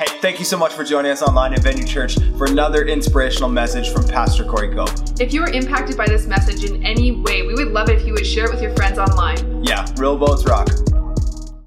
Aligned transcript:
Hey, 0.00 0.06
thank 0.22 0.38
you 0.38 0.46
so 0.46 0.56
much 0.56 0.72
for 0.72 0.82
joining 0.82 1.10
us 1.10 1.20
online 1.20 1.52
at 1.52 1.58
Venue 1.58 1.84
Church 1.84 2.16
for 2.38 2.46
another 2.46 2.86
inspirational 2.86 3.50
message 3.50 3.92
from 3.92 4.08
Pastor 4.08 4.46
Corey 4.46 4.74
Cope. 4.74 4.88
If 5.20 5.34
you 5.34 5.42
were 5.42 5.50
impacted 5.50 5.94
by 5.98 6.06
this 6.06 6.26
message 6.26 6.64
in 6.64 6.82
any 6.82 7.12
way, 7.12 7.42
we 7.42 7.52
would 7.52 7.68
love 7.68 7.90
it 7.90 7.98
if 8.00 8.06
you 8.06 8.14
would 8.14 8.26
share 8.26 8.46
it 8.46 8.50
with 8.50 8.62
your 8.62 8.74
friends 8.74 8.98
online. 8.98 9.62
Yeah, 9.62 9.86
real 9.98 10.16
boats 10.16 10.46
rock. 10.46 10.68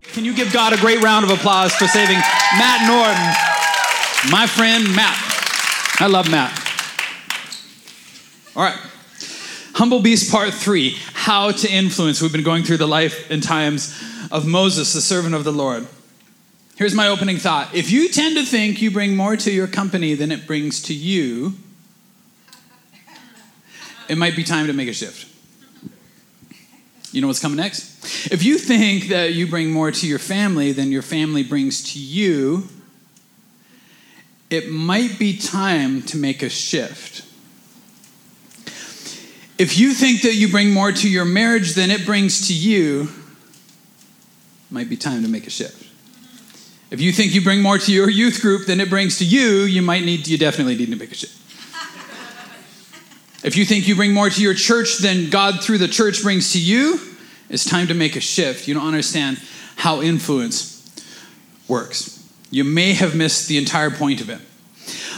Can 0.02 0.26
you 0.26 0.34
give 0.34 0.52
God 0.52 0.74
a 0.74 0.78
great 0.78 1.04
round 1.04 1.24
of 1.24 1.30
applause 1.30 1.76
for 1.76 1.86
saving 1.86 2.18
Matt 2.58 2.88
Norton, 2.88 4.32
my 4.32 4.48
friend 4.48 4.84
Matt? 4.96 5.16
I 6.00 6.08
love 6.08 6.32
Matt. 6.32 6.60
All 8.56 8.64
right. 8.64 8.80
Humble 9.76 10.00
Beast 10.00 10.32
Part 10.32 10.56
3 10.56 10.98
How 11.14 11.52
to 11.52 11.72
Influence. 11.72 12.20
We've 12.20 12.32
been 12.32 12.42
going 12.42 12.64
through 12.64 12.78
the 12.78 12.88
life 12.88 13.30
and 13.30 13.44
times 13.44 13.96
of 14.32 14.48
Moses, 14.48 14.92
the 14.94 15.02
servant 15.02 15.36
of 15.36 15.44
the 15.44 15.54
Lord. 15.54 15.86
Here's 16.84 16.94
my 16.94 17.08
opening 17.08 17.38
thought. 17.38 17.74
If 17.74 17.92
you 17.92 18.10
tend 18.10 18.36
to 18.36 18.44
think 18.44 18.82
you 18.82 18.92
bring 18.92 19.16
more 19.16 19.38
to 19.38 19.50
your 19.50 19.68
company 19.68 20.16
than 20.16 20.34
it 20.34 20.46
brings 20.46 20.82
to 20.82 20.94
you, 20.94 21.54
it 24.10 24.18
might 24.18 24.36
be 24.36 24.44
time 24.44 24.68
to 24.68 24.74
make 24.74 24.90
a 24.90 24.94
shift. 24.94 25.26
You 27.14 27.22
know 27.22 27.28
what's 27.28 27.40
coming 27.40 27.56
next? 27.56 28.30
If 28.34 28.44
you 28.44 28.58
think 28.58 29.08
that 29.08 29.34
you 29.34 29.48
bring 29.48 29.72
more 29.72 29.92
to 29.92 30.06
your 30.06 30.20
family 30.20 30.74
than 30.74 30.92
your 30.92 31.04
family 31.04 31.42
brings 31.42 31.94
to 31.94 32.00
you, 32.00 32.68
it 34.50 34.70
might 34.70 35.18
be 35.18 35.38
time 35.38 36.02
to 36.02 36.18
make 36.18 36.44
a 36.44 36.50
shift. 36.50 37.22
If 39.58 39.78
you 39.78 39.94
think 39.94 40.24
that 40.24 40.36
you 40.36 40.50
bring 40.50 40.72
more 40.72 40.92
to 40.92 41.10
your 41.10 41.24
marriage 41.24 41.76
than 41.76 41.92
it 41.92 42.06
brings 42.06 42.50
to 42.50 42.54
you, 42.54 43.04
it 43.04 44.72
might 44.74 44.90
be 44.90 44.98
time 44.98 45.24
to 45.24 45.30
make 45.30 45.48
a 45.48 45.50
shift. 45.50 45.92
If 46.94 47.02
you 47.02 47.12
think 47.12 47.34
you 47.34 47.42
bring 47.42 47.64
more 47.64 47.80
to 47.80 47.92
your 47.92 48.08
youth 48.08 48.40
group 48.40 48.68
than 48.68 48.80
it 48.80 48.88
brings 48.88 49.18
to 49.18 49.26
you, 49.26 49.62
you 49.64 49.82
might 49.82 50.06
need 50.06 50.28
you 50.28 50.38
definitely 50.38 50.76
need 50.76 50.92
to 50.92 50.96
make 50.96 51.12
a 51.12 51.16
shift. 51.16 51.34
If 53.44 53.58
you 53.58 53.66
think 53.66 53.88
you 53.88 53.96
bring 53.96 54.14
more 54.14 54.30
to 54.30 54.40
your 54.40 54.54
church 54.54 55.00
than 55.00 55.32
God 55.32 55.64
through 55.64 55.80
the 55.80 55.88
church 55.88 56.22
brings 56.22 56.54
to 56.54 56.62
you, 56.62 57.00
it's 57.50 57.66
time 57.66 57.88
to 57.88 57.96
make 57.96 58.16
a 58.16 58.20
shift. 58.20 58.68
You 58.68 58.76
don't 58.76 58.86
understand 58.86 59.40
how 59.76 60.04
influence 60.04 60.88
works. 61.68 62.32
You 62.52 62.64
may 62.64 62.94
have 62.94 63.16
missed 63.16 63.48
the 63.48 63.58
entire 63.58 63.90
point 63.90 64.22
of 64.22 64.30
it. 64.30 64.40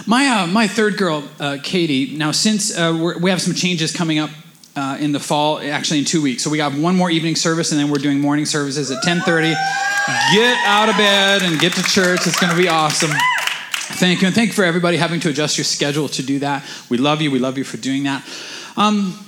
My, 0.08 0.28
uh, 0.28 0.48
my 0.48 0.70
third 0.70 0.96
girl, 0.96 1.26
uh, 1.42 1.58
Katie, 1.62 2.16
now 2.16 2.32
since 2.32 2.74
uh, 2.74 3.16
we 3.22 3.30
have 3.30 3.42
some 3.42 3.54
changes 3.54 3.92
coming 3.92 4.18
up 4.18 4.30
uh, 4.76 4.98
in 5.00 5.12
the 5.12 5.20
fall, 5.20 5.60
actually 5.60 6.00
in 6.00 6.06
two 6.06 6.22
weeks. 6.22 6.44
So 6.44 6.50
we 6.50 6.60
have 6.60 6.80
one 6.80 6.96
more 6.96 7.10
evening 7.10 7.36
service, 7.36 7.72
and 7.72 7.80
then 7.80 7.90
we're 7.90 7.98
doing 7.98 8.20
morning 8.20 8.46
services 8.46 8.92
at 8.92 9.02
10:30. 9.04 9.56
Get 10.34 10.58
out 10.66 10.90
of 10.90 10.98
bed 10.98 11.42
and 11.44 11.60
get 11.60 11.74
to 11.74 11.84
church. 11.84 12.28
It's 12.28 12.40
going 12.40 12.52
to 12.52 12.58
be 12.58 12.68
awesome. 12.68 13.12
Thank 13.98 14.22
you, 14.22 14.28
and 14.28 14.36
thank 14.36 14.50
you 14.50 14.54
for 14.54 14.64
everybody 14.64 14.98
having 14.98 15.20
to 15.22 15.30
adjust 15.30 15.58
your 15.58 15.66
schedule 15.66 16.10
to 16.10 16.24
do 16.24 16.40
that. 16.40 16.64
We 16.90 16.98
love 16.98 17.22
you. 17.22 17.32
We 17.32 17.40
love 17.40 17.58
you 17.58 17.64
for 17.64 17.78
doing 17.78 18.04
that. 18.04 18.28
Um, 18.76 19.20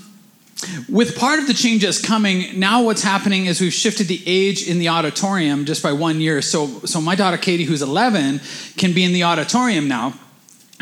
with 0.89 1.17
part 1.17 1.39
of 1.39 1.48
the 1.48 1.54
changes 1.54 2.02
coming, 2.02 2.59
now 2.59 2.82
what's 2.82 3.04
happening 3.04 3.45
is 3.45 3.61
we've 3.61 3.72
shifted 3.72 4.08
the 4.08 4.22
age 4.26 4.67
in 4.67 4.80
the 4.80 4.89
auditorium 4.89 5.66
just 5.66 5.84
by 5.84 5.92
one 5.92 6.20
year. 6.20 6.42
So, 6.42 6.67
so 6.80 7.00
my 7.00 7.14
daughter 7.14 7.38
Katie, 7.38 7.64
who's 7.64 7.84
11, 7.84 8.42
can 8.76 8.92
be 8.92 9.04
in 9.04 9.14
the 9.14 9.23
auditorium 9.23 9.88
now 9.88 10.16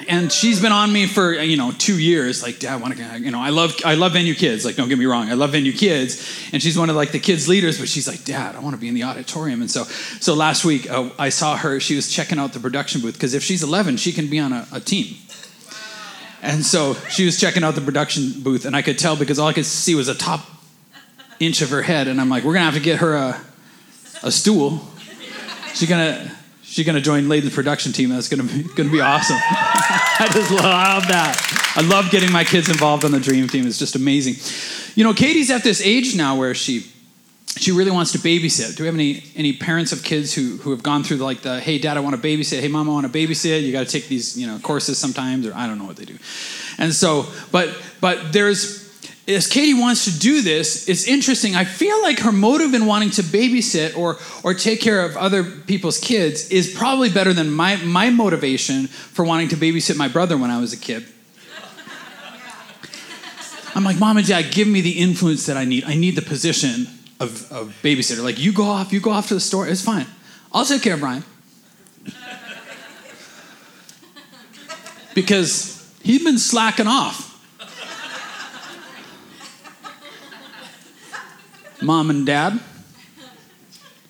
and 0.07 0.31
she's 0.31 0.61
been 0.61 0.73
on 0.73 0.91
me 0.91 1.07
for 1.07 1.33
you 1.33 1.55
know 1.55 1.71
two 1.71 1.99
years. 1.99 2.43
Like 2.43 2.59
dad 2.59 2.73
I 2.73 2.75
want 2.77 2.97
to 2.97 3.19
you 3.19 3.31
know 3.31 3.39
i 3.39 3.49
love 3.49 3.75
i 3.85 3.95
love 3.95 4.13
venue 4.13 4.35
kids. 4.35 4.65
Like 4.65 4.75
don't 4.75 4.89
get 4.89 4.99
me 4.99 5.05
wrong 5.05 5.29
i 5.29 5.33
love 5.33 5.51
venue 5.51 5.71
kids. 5.71 6.49
And 6.51 6.61
she's 6.61 6.77
one 6.77 6.89
of 6.89 6.95
like 6.95 7.11
the 7.11 7.19
kids 7.19 7.47
leaders 7.47 7.79
but 7.79 7.87
she's 7.87 8.07
like 8.07 8.23
dad 8.25 8.55
i 8.55 8.59
want 8.59 8.75
to 8.75 8.81
be 8.81 8.87
in 8.87 8.93
the 8.93 9.03
auditorium. 9.03 9.61
And 9.61 9.71
so 9.71 9.83
so 9.83 10.33
last 10.33 10.65
week 10.65 10.89
uh, 10.91 11.09
i 11.17 11.29
saw 11.29 11.55
her 11.55 11.79
she 11.79 11.95
was 11.95 12.11
checking 12.11 12.39
out 12.39 12.53
the 12.53 12.59
production 12.59 13.01
booth 13.01 13.13
because 13.13 13.33
if 13.33 13.43
she's 13.43 13.63
11 13.63 13.97
she 13.97 14.11
can 14.11 14.29
be 14.29 14.39
on 14.39 14.51
a, 14.53 14.67
a 14.73 14.79
team. 14.79 15.15
And 16.41 16.63
so 16.63 16.93
she 17.09 17.25
was 17.25 17.39
checking 17.39 17.63
out 17.63 17.75
the 17.75 17.81
production 17.81 18.41
booth 18.41 18.65
and 18.65 18.75
i 18.75 18.81
could 18.81 18.99
tell 18.99 19.15
because 19.15 19.39
all 19.39 19.47
i 19.47 19.53
could 19.53 19.65
see 19.65 19.95
was 19.95 20.09
a 20.09 20.15
top 20.15 20.41
inch 21.39 21.61
of 21.61 21.69
her 21.69 21.81
head 21.81 22.07
and 22.07 22.19
i'm 22.19 22.29
like 22.29 22.43
we're 22.43 22.53
gonna 22.53 22.65
have 22.65 22.75
to 22.75 22.79
get 22.79 22.99
her 22.99 23.13
a, 23.15 23.41
a 24.23 24.31
stool. 24.31 24.81
She's 25.73 25.89
gonna 25.89 26.31
she's 26.75 26.85
gonna 26.85 26.99
join 26.99 27.29
Layden's 27.29 27.55
production 27.55 27.93
team. 27.93 28.09
That's 28.09 28.27
gonna 28.27 28.43
be 28.43 28.63
gonna 28.63 28.89
be 28.89 28.99
awesome. 28.99 29.37
I 29.39 30.27
just 30.33 30.51
love 30.51 31.07
that. 31.07 31.73
I 31.77 31.81
love 31.81 32.11
getting 32.11 32.31
my 32.31 32.43
kids 32.43 32.69
involved 32.69 33.05
on 33.05 33.11
the 33.11 33.19
dream 33.19 33.47
team. 33.47 33.65
It's 33.65 33.79
just 33.79 33.95
amazing. 33.95 34.35
You 34.95 35.05
know, 35.05 35.13
Katie's 35.13 35.49
at 35.51 35.63
this 35.63 35.81
age 35.81 36.15
now 36.15 36.37
where 36.37 36.53
she 36.53 36.85
she 37.57 37.71
really 37.71 37.91
wants 37.91 38.11
to 38.11 38.17
babysit. 38.17 38.75
Do 38.75 38.83
we 38.83 38.87
have 38.87 38.95
any 38.95 39.23
any 39.37 39.53
parents 39.53 39.93
of 39.93 40.03
kids 40.03 40.33
who 40.33 40.57
who 40.57 40.71
have 40.71 40.83
gone 40.83 41.03
through 41.03 41.17
like 41.17 41.41
the 41.41 41.61
hey 41.61 41.77
dad 41.77 41.95
I 41.95 42.01
want 42.01 42.21
to 42.21 42.21
babysit, 42.21 42.59
hey 42.59 42.67
mom 42.67 42.89
I 42.89 42.91
want 42.91 43.11
to 43.11 43.17
babysit. 43.17 43.63
You 43.63 43.71
got 43.71 43.85
to 43.85 43.91
take 43.91 44.09
these 44.09 44.37
you 44.37 44.45
know 44.45 44.59
courses 44.59 44.97
sometimes 44.97 45.47
or 45.47 45.53
I 45.55 45.67
don't 45.67 45.79
know 45.79 45.85
what 45.85 45.95
they 45.95 46.05
do. 46.05 46.17
And 46.77 46.93
so, 46.93 47.25
but 47.53 47.69
but 48.01 48.33
there's 48.33 48.84
as 49.27 49.47
Katie 49.47 49.73
wants 49.73 50.05
to 50.05 50.19
do 50.19 50.41
this, 50.41 50.87
it's 50.87 51.07
interesting. 51.07 51.55
I 51.55 51.65
feel 51.65 51.99
like 52.03 52.19
her 52.19 52.31
motive 52.31 52.73
in 52.73 52.85
wanting 52.85 53.09
to 53.11 53.23
babysit 53.23 53.97
or, 53.97 54.17
or 54.43 54.53
take 54.53 54.81
care 54.81 55.03
of 55.03 55.17
other 55.17 55.43
people's 55.43 55.97
kids 55.99 56.49
is 56.49 56.71
probably 56.73 57.09
better 57.09 57.33
than 57.33 57.49
my, 57.49 57.77
my 57.77 58.11
motivation 58.11 58.85
for 58.87 59.25
wanting 59.25 59.47
to 59.49 59.55
babysit 59.55 59.97
my 59.97 60.07
brother 60.07 60.37
when 60.37 60.51
I 60.51 60.59
was 60.59 60.73
a 60.73 60.77
kid. 60.77 61.05
I'm 63.73 63.83
like, 63.83 63.99
Mom 63.99 64.15
and 64.17 64.25
Dad, 64.25 64.53
give 64.53 64.67
me 64.67 64.79
the 64.81 64.91
influence 64.91 65.47
that 65.47 65.57
I 65.57 65.65
need. 65.65 65.83
I 65.83 65.95
need 65.95 66.15
the 66.15 66.21
position 66.21 66.87
of, 67.19 67.51
of 67.51 67.75
babysitter. 67.83 68.23
Like, 68.23 68.39
you 68.39 68.53
go 68.53 68.63
off, 68.63 68.93
you 68.93 69.01
go 69.01 69.09
off 69.09 69.27
to 69.29 69.33
the 69.33 69.39
store, 69.39 69.67
it's 69.67 69.81
fine. 69.81 70.05
I'll 70.53 70.65
take 70.65 70.81
care 70.81 70.93
of 70.93 71.01
Brian. 71.01 71.23
Because 75.13 75.93
he'd 76.03 76.23
been 76.23 76.37
slacking 76.37 76.87
off. 76.87 77.34
Mom 81.81 82.09
and 82.09 82.25
dad. 82.25 82.59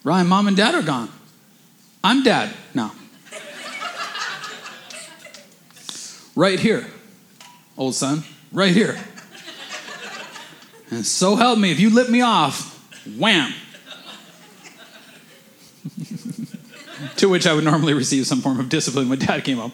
Ryan, 0.04 0.28
mom 0.28 0.48
and 0.48 0.58
dad 0.58 0.76
are 0.76 0.84
gone. 0.84 1.10
I'm 2.04 2.24
dad 2.24 2.54
now. 2.74 2.92
right 6.36 6.60
here, 6.60 6.86
old 7.78 7.96
son, 7.96 8.24
right 8.52 8.74
here. 8.74 8.98
And 10.92 11.06
so 11.06 11.36
help 11.36 11.58
me, 11.58 11.72
if 11.72 11.80
you 11.80 11.90
lip 11.90 12.10
me 12.10 12.22
off, 12.22 12.72
wham. 13.18 13.54
to 17.18 17.28
which 17.30 17.48
I 17.48 17.54
would 17.54 17.64
normally 17.64 17.94
receive 17.94 18.28
some 18.28 18.42
form 18.42 18.60
of 18.60 18.70
discipline 18.70 19.10
when 19.10 19.20
dad 19.20 19.44
came 19.44 19.60
up. 19.60 19.72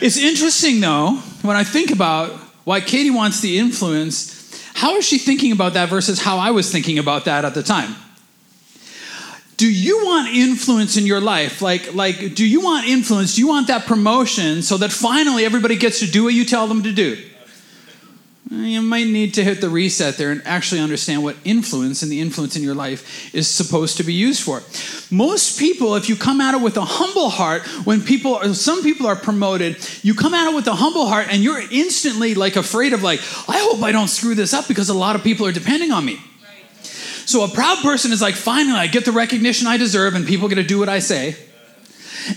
It's 0.00 0.16
interesting, 0.16 0.80
though, 0.80 1.12
when 1.42 1.56
I 1.56 1.64
think 1.64 1.90
about 1.90 2.32
why 2.64 2.80
Katie 2.80 3.10
wants 3.10 3.40
the 3.40 3.58
influence 3.58 4.43
how 4.74 4.96
is 4.96 5.06
she 5.06 5.18
thinking 5.18 5.52
about 5.52 5.74
that 5.74 5.88
versus 5.88 6.20
how 6.20 6.38
I 6.38 6.50
was 6.50 6.70
thinking 6.70 6.98
about 6.98 7.24
that 7.24 7.44
at 7.44 7.54
the 7.54 7.62
time? 7.62 7.94
Do 9.56 9.72
you 9.72 10.04
want 10.04 10.34
influence 10.34 10.96
in 10.96 11.06
your 11.06 11.20
life? 11.20 11.62
Like, 11.62 11.94
like, 11.94 12.34
do 12.34 12.44
you 12.44 12.60
want 12.60 12.88
influence? 12.88 13.36
Do 13.36 13.40
you 13.40 13.46
want 13.46 13.68
that 13.68 13.86
promotion 13.86 14.62
so 14.62 14.76
that 14.78 14.90
finally 14.90 15.44
everybody 15.44 15.76
gets 15.76 16.00
to 16.00 16.06
do 16.06 16.24
what 16.24 16.34
you 16.34 16.44
tell 16.44 16.66
them 16.66 16.82
to 16.82 16.92
do? 16.92 17.16
Eh, 18.54 18.68
you 18.68 18.82
might 18.82 19.06
need 19.06 19.34
to 19.34 19.44
hit 19.44 19.60
the 19.60 19.68
reset 19.68 20.16
there 20.16 20.30
and 20.30 20.42
actually 20.44 20.80
understand 20.80 21.22
what 21.22 21.36
influence 21.44 22.02
and 22.02 22.12
the 22.12 22.20
influence 22.20 22.56
in 22.56 22.62
your 22.62 22.74
life 22.74 23.34
is 23.34 23.48
supposed 23.48 23.96
to 23.96 24.04
be 24.04 24.12
used 24.12 24.42
for. 24.42 24.62
Most 25.10 25.58
people, 25.58 25.96
if 25.96 26.08
you 26.08 26.16
come 26.16 26.40
at 26.40 26.54
it 26.54 26.60
with 26.60 26.76
a 26.76 26.84
humble 26.84 27.30
heart, 27.30 27.62
when 27.84 28.02
people, 28.02 28.42
some 28.54 28.82
people 28.82 29.06
are 29.06 29.16
promoted, 29.16 29.76
you 30.02 30.14
come 30.14 30.34
at 30.34 30.50
it 30.50 30.54
with 30.54 30.66
a 30.66 30.74
humble 30.74 31.06
heart 31.06 31.28
and 31.30 31.42
you're 31.42 31.62
instantly 31.70 32.34
like 32.34 32.56
afraid 32.56 32.92
of 32.92 33.02
like, 33.02 33.20
I 33.48 33.58
hope 33.58 33.82
I 33.82 33.92
don't 33.92 34.08
screw 34.08 34.34
this 34.34 34.52
up 34.52 34.68
because 34.68 34.88
a 34.88 34.94
lot 34.94 35.16
of 35.16 35.22
people 35.22 35.46
are 35.46 35.52
depending 35.52 35.90
on 35.90 36.04
me. 36.04 36.20
So 37.26 37.42
a 37.42 37.48
proud 37.48 37.78
person 37.78 38.12
is 38.12 38.20
like, 38.20 38.34
finally, 38.34 38.78
I 38.78 38.86
get 38.86 39.04
the 39.04 39.12
recognition 39.12 39.66
I 39.66 39.78
deserve 39.78 40.14
and 40.14 40.26
people 40.26 40.48
get 40.48 40.56
to 40.56 40.62
do 40.62 40.78
what 40.78 40.90
I 40.90 40.98
say. 40.98 41.36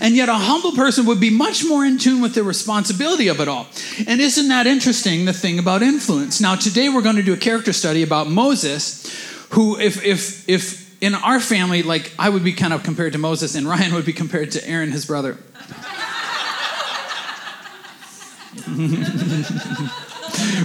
And 0.00 0.14
yet, 0.14 0.28
a 0.28 0.34
humble 0.34 0.72
person 0.72 1.06
would 1.06 1.20
be 1.20 1.30
much 1.30 1.64
more 1.64 1.84
in 1.84 1.98
tune 1.98 2.20
with 2.20 2.34
the 2.34 2.42
responsibility 2.42 3.28
of 3.28 3.40
it 3.40 3.48
all. 3.48 3.66
And 4.06 4.20
isn't 4.20 4.48
that 4.48 4.66
interesting, 4.66 5.24
the 5.24 5.32
thing 5.32 5.58
about 5.58 5.82
influence? 5.82 6.40
Now, 6.40 6.56
today 6.56 6.88
we're 6.88 7.02
going 7.02 7.16
to 7.16 7.22
do 7.22 7.32
a 7.32 7.38
character 7.38 7.72
study 7.72 8.02
about 8.02 8.28
Moses, 8.28 9.06
who, 9.50 9.78
if, 9.78 10.04
if, 10.04 10.48
if 10.48 11.02
in 11.02 11.14
our 11.14 11.40
family, 11.40 11.82
like 11.82 12.12
I 12.18 12.28
would 12.28 12.44
be 12.44 12.52
kind 12.52 12.72
of 12.72 12.82
compared 12.82 13.12
to 13.14 13.18
Moses, 13.18 13.54
and 13.54 13.66
Ryan 13.66 13.94
would 13.94 14.06
be 14.06 14.12
compared 14.12 14.52
to 14.52 14.68
Aaron, 14.68 14.90
his 14.90 15.06
brother. 15.06 15.38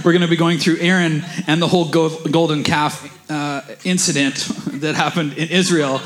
we're 0.04 0.12
going 0.12 0.20
to 0.20 0.28
be 0.28 0.36
going 0.36 0.58
through 0.58 0.78
Aaron 0.80 1.24
and 1.46 1.62
the 1.62 1.68
whole 1.68 1.88
golden 1.88 2.62
calf 2.62 3.30
uh, 3.30 3.62
incident 3.84 4.36
that 4.80 4.94
happened 4.94 5.34
in 5.34 5.48
Israel 5.48 6.00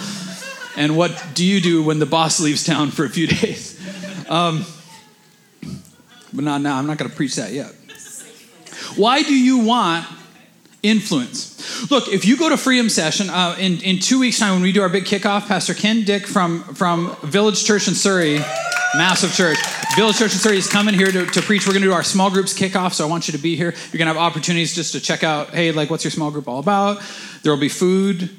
and 0.78 0.96
what 0.96 1.30
do 1.34 1.44
you 1.44 1.60
do 1.60 1.82
when 1.82 1.98
the 1.98 2.06
boss 2.06 2.40
leaves 2.40 2.64
town 2.64 2.90
for 2.90 3.04
a 3.04 3.10
few 3.10 3.26
days? 3.40 3.78
Um, 4.28 4.64
but 6.32 6.44
not 6.44 6.60
now. 6.60 6.78
I'm 6.78 6.86
not 6.86 6.98
going 6.98 7.10
to 7.10 7.16
preach 7.16 7.36
that 7.36 7.52
yet. 7.52 7.72
Why 8.96 9.22
do 9.22 9.34
you 9.34 9.58
want 9.58 10.06
influence? 10.82 11.90
Look, 11.90 12.08
if 12.08 12.24
you 12.24 12.36
go 12.36 12.48
to 12.48 12.56
Freedom 12.56 12.88
Session 12.88 13.28
uh, 13.28 13.56
in, 13.58 13.80
in 13.82 13.98
two 13.98 14.20
weeks' 14.20 14.38
time 14.38 14.52
when 14.52 14.62
we 14.62 14.72
do 14.72 14.80
our 14.82 14.88
big 14.88 15.04
kickoff, 15.04 15.48
Pastor 15.48 15.74
Ken 15.74 16.04
Dick 16.04 16.26
from, 16.26 16.62
from 16.74 17.16
Village 17.22 17.64
Church 17.64 17.88
in 17.88 17.94
Surrey 17.94 18.38
Massive 18.96 19.34
church. 19.34 19.58
Village 19.96 20.16
Church 20.16 20.32
in 20.32 20.38
Surrey 20.38 20.56
is 20.56 20.66
coming 20.66 20.94
here 20.94 21.10
to, 21.10 21.26
to 21.26 21.42
preach. 21.42 21.66
We're 21.66 21.74
going 21.74 21.82
to 21.82 21.88
do 21.88 21.92
our 21.92 22.02
small 22.02 22.30
groups 22.30 22.58
kickoff, 22.58 22.94
so 22.94 23.06
I 23.06 23.10
want 23.10 23.28
you 23.28 23.32
to 23.32 23.38
be 23.38 23.54
here. 23.54 23.74
You're 23.92 23.98
going 23.98 24.06
to 24.08 24.14
have 24.14 24.16
opportunities 24.16 24.74
just 24.74 24.92
to 24.92 25.00
check 25.00 25.22
out, 25.22 25.50
hey, 25.50 25.72
like, 25.72 25.90
what's 25.90 26.04
your 26.04 26.10
small 26.10 26.30
group 26.30 26.48
all 26.48 26.58
about? 26.58 27.02
There 27.42 27.52
will 27.52 27.60
be 27.60 27.68
food, 27.68 28.30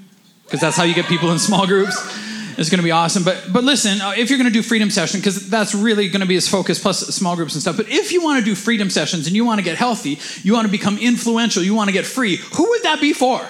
because 0.46 0.60
that's 0.60 0.76
how 0.76 0.84
you 0.84 0.96
get 0.96 1.06
people 1.06 1.32
in 1.32 1.38
small 1.38 1.68
groups. 1.68 2.29
It's 2.60 2.70
going 2.70 2.80
to 2.80 2.84
be 2.84 2.92
awesome. 2.92 3.24
But 3.24 3.54
but 3.54 3.64
listen, 3.64 4.02
uh, 4.02 4.12
if 4.18 4.30
you're 4.30 4.38
going 4.38 4.52
to 4.52 4.54
do 4.54 4.62
freedom 4.62 4.90
session, 4.90 5.22
because 5.22 5.50
that's 5.50 5.74
really 5.74 6.10
going 6.10 6.20
to 6.20 6.28
be 6.28 6.36
his 6.36 6.50
focus, 6.50 6.78
plus 6.78 7.00
small 7.08 7.38
groups 7.38 7.54
and 7.54 7.62
stuff. 7.62 7.78
But 7.78 7.88
if 7.88 8.12
you 8.12 8.22
want 8.22 8.38
to 8.40 8.44
do 8.44 8.54
freedom 8.54 8.90
sessions 8.90 9.28
and 9.28 9.36
you 9.36 9.46
want 9.46 9.60
to 9.60 9.64
get 9.64 9.78
healthy, 9.78 10.20
you 10.44 10.52
want 10.52 10.66
to 10.66 10.72
become 10.72 10.98
influential, 10.98 11.64
you 11.64 11.74
want 11.74 11.88
to 11.88 11.94
get 11.94 12.06
free, 12.06 12.36
who 12.36 12.70
would 12.70 12.84
that 12.84 13.00
be 13.00 13.14
for? 13.14 13.42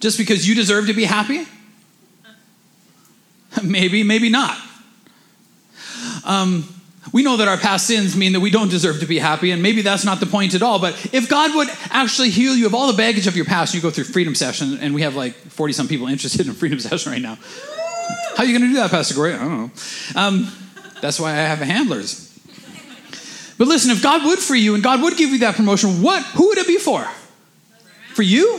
Just 0.00 0.16
because 0.16 0.48
you 0.48 0.54
deserve 0.54 0.86
to 0.86 0.94
be 0.94 1.04
happy? 1.04 1.44
maybe, 3.62 4.02
maybe 4.04 4.30
not. 4.30 4.56
Um, 6.24 6.66
we 7.12 7.22
know 7.22 7.36
that 7.36 7.48
our 7.48 7.56
past 7.56 7.86
sins 7.86 8.16
mean 8.16 8.32
that 8.32 8.40
we 8.40 8.50
don't 8.50 8.68
deserve 8.68 9.00
to 9.00 9.06
be 9.06 9.18
happy, 9.18 9.50
and 9.50 9.62
maybe 9.62 9.82
that's 9.82 10.04
not 10.04 10.20
the 10.20 10.26
point 10.26 10.54
at 10.54 10.62
all. 10.62 10.78
But 10.78 10.94
if 11.12 11.28
God 11.28 11.54
would 11.54 11.68
actually 11.90 12.30
heal 12.30 12.54
you 12.54 12.66
of 12.66 12.74
all 12.74 12.86
the 12.90 12.96
baggage 12.96 13.26
of 13.26 13.36
your 13.36 13.44
past, 13.44 13.74
you 13.74 13.80
go 13.80 13.90
through 13.90 14.04
freedom 14.04 14.34
session, 14.34 14.78
and 14.80 14.94
we 14.94 15.02
have 15.02 15.14
like 15.14 15.34
40 15.34 15.72
some 15.72 15.88
people 15.88 16.06
interested 16.08 16.46
in 16.46 16.52
freedom 16.54 16.78
session 16.80 17.12
right 17.12 17.22
now. 17.22 17.38
How 18.36 18.44
are 18.44 18.46
you 18.46 18.58
going 18.58 18.68
to 18.68 18.74
do 18.74 18.80
that, 18.80 18.90
Pastor 18.90 19.14
Corey? 19.14 19.34
I 19.34 19.38
don't 19.38 19.58
know. 19.58 19.70
Um, 20.14 20.52
that's 21.00 21.18
why 21.18 21.32
I 21.32 21.36
have 21.36 21.58
handlers. 21.58 22.24
But 23.58 23.66
listen, 23.66 23.90
if 23.90 24.02
God 24.02 24.24
would 24.24 24.38
free 24.38 24.60
you 24.60 24.74
and 24.74 24.82
God 24.82 25.02
would 25.02 25.16
give 25.16 25.30
you 25.30 25.38
that 25.38 25.56
promotion, 25.56 26.02
what? 26.02 26.22
Who 26.22 26.48
would 26.48 26.58
it 26.58 26.66
be 26.66 26.78
for? 26.78 27.08
For 28.14 28.22
you? 28.22 28.58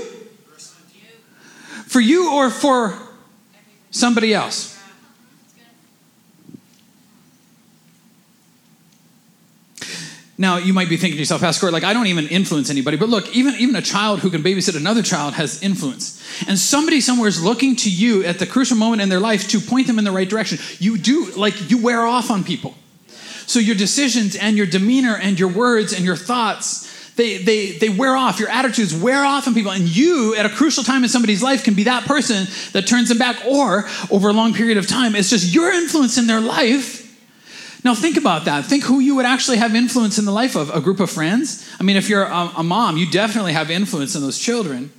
For 1.87 1.99
you 1.99 2.33
or 2.33 2.49
for 2.49 2.97
somebody 3.91 4.33
else? 4.33 4.78
Now, 10.39 10.55
you 10.55 10.71
might 10.71 10.87
be 10.87 10.95
thinking 10.95 11.17
to 11.17 11.19
yourself, 11.19 11.41
Pastor, 11.41 11.69
like, 11.69 11.83
I 11.83 11.91
don't 11.91 12.07
even 12.07 12.25
influence 12.29 12.69
anybody. 12.69 12.95
But 12.95 13.09
look, 13.09 13.35
even, 13.35 13.55
even 13.55 13.75
a 13.75 13.81
child 13.81 14.21
who 14.21 14.29
can 14.29 14.41
babysit 14.41 14.77
another 14.77 15.03
child 15.03 15.33
has 15.33 15.61
influence. 15.61 16.23
And 16.47 16.57
somebody 16.57 17.01
somewhere 17.01 17.27
is 17.27 17.43
looking 17.43 17.75
to 17.75 17.91
you 17.91 18.23
at 18.23 18.39
the 18.39 18.45
crucial 18.45 18.77
moment 18.77 19.01
in 19.01 19.09
their 19.09 19.19
life 19.19 19.49
to 19.49 19.59
point 19.59 19.87
them 19.87 19.99
in 19.99 20.05
the 20.05 20.13
right 20.13 20.29
direction. 20.29 20.57
You 20.79 20.97
do, 20.97 21.29
like, 21.35 21.69
you 21.69 21.83
wear 21.83 22.05
off 22.05 22.31
on 22.31 22.45
people. 22.45 22.73
So 23.47 23.59
your 23.59 23.75
decisions 23.75 24.37
and 24.37 24.55
your 24.55 24.65
demeanor 24.65 25.17
and 25.17 25.37
your 25.37 25.49
words 25.49 25.91
and 25.91 26.05
your 26.05 26.15
thoughts, 26.15 26.87
they, 27.15 27.39
they, 27.39 27.71
they 27.73 27.89
wear 27.89 28.15
off. 28.15 28.39
Your 28.39 28.49
attitudes 28.49 28.95
wear 28.95 29.25
off 29.25 29.45
on 29.45 29.53
people. 29.53 29.73
And 29.73 29.93
you, 29.93 30.35
at 30.37 30.45
a 30.45 30.49
crucial 30.49 30.85
time 30.85 31.03
in 31.03 31.09
somebody's 31.09 31.43
life, 31.43 31.65
can 31.65 31.73
be 31.73 31.83
that 31.83 32.05
person 32.05 32.47
that 32.71 32.87
turns 32.87 33.09
them 33.09 33.17
back. 33.17 33.43
Or 33.45 33.89
over 34.09 34.29
a 34.29 34.33
long 34.33 34.53
period 34.53 34.77
of 34.77 34.87
time, 34.87 35.15
it's 35.15 35.29
just 35.29 35.53
your 35.53 35.69
influence 35.73 36.17
in 36.17 36.27
their 36.27 36.39
life 36.39 36.98
now, 37.83 37.95
think 37.95 38.17
about 38.17 38.45
that. 38.45 38.65
Think 38.65 38.83
who 38.83 38.99
you 38.99 39.15
would 39.15 39.25
actually 39.25 39.57
have 39.57 39.73
influence 39.73 40.17
in 40.19 40.25
the 40.25 40.31
life 40.31 40.55
of 40.55 40.69
a 40.69 40.81
group 40.81 40.99
of 40.99 41.09
friends. 41.09 41.69
I 41.79 41.83
mean, 41.83 41.95
if 41.95 42.09
you're 42.09 42.25
a, 42.25 42.51
a 42.57 42.63
mom, 42.63 42.97
you 42.97 43.09
definitely 43.09 43.53
have 43.53 43.71
influence 43.71 44.15
in 44.15 44.21
those 44.21 44.37
children. 44.37 44.91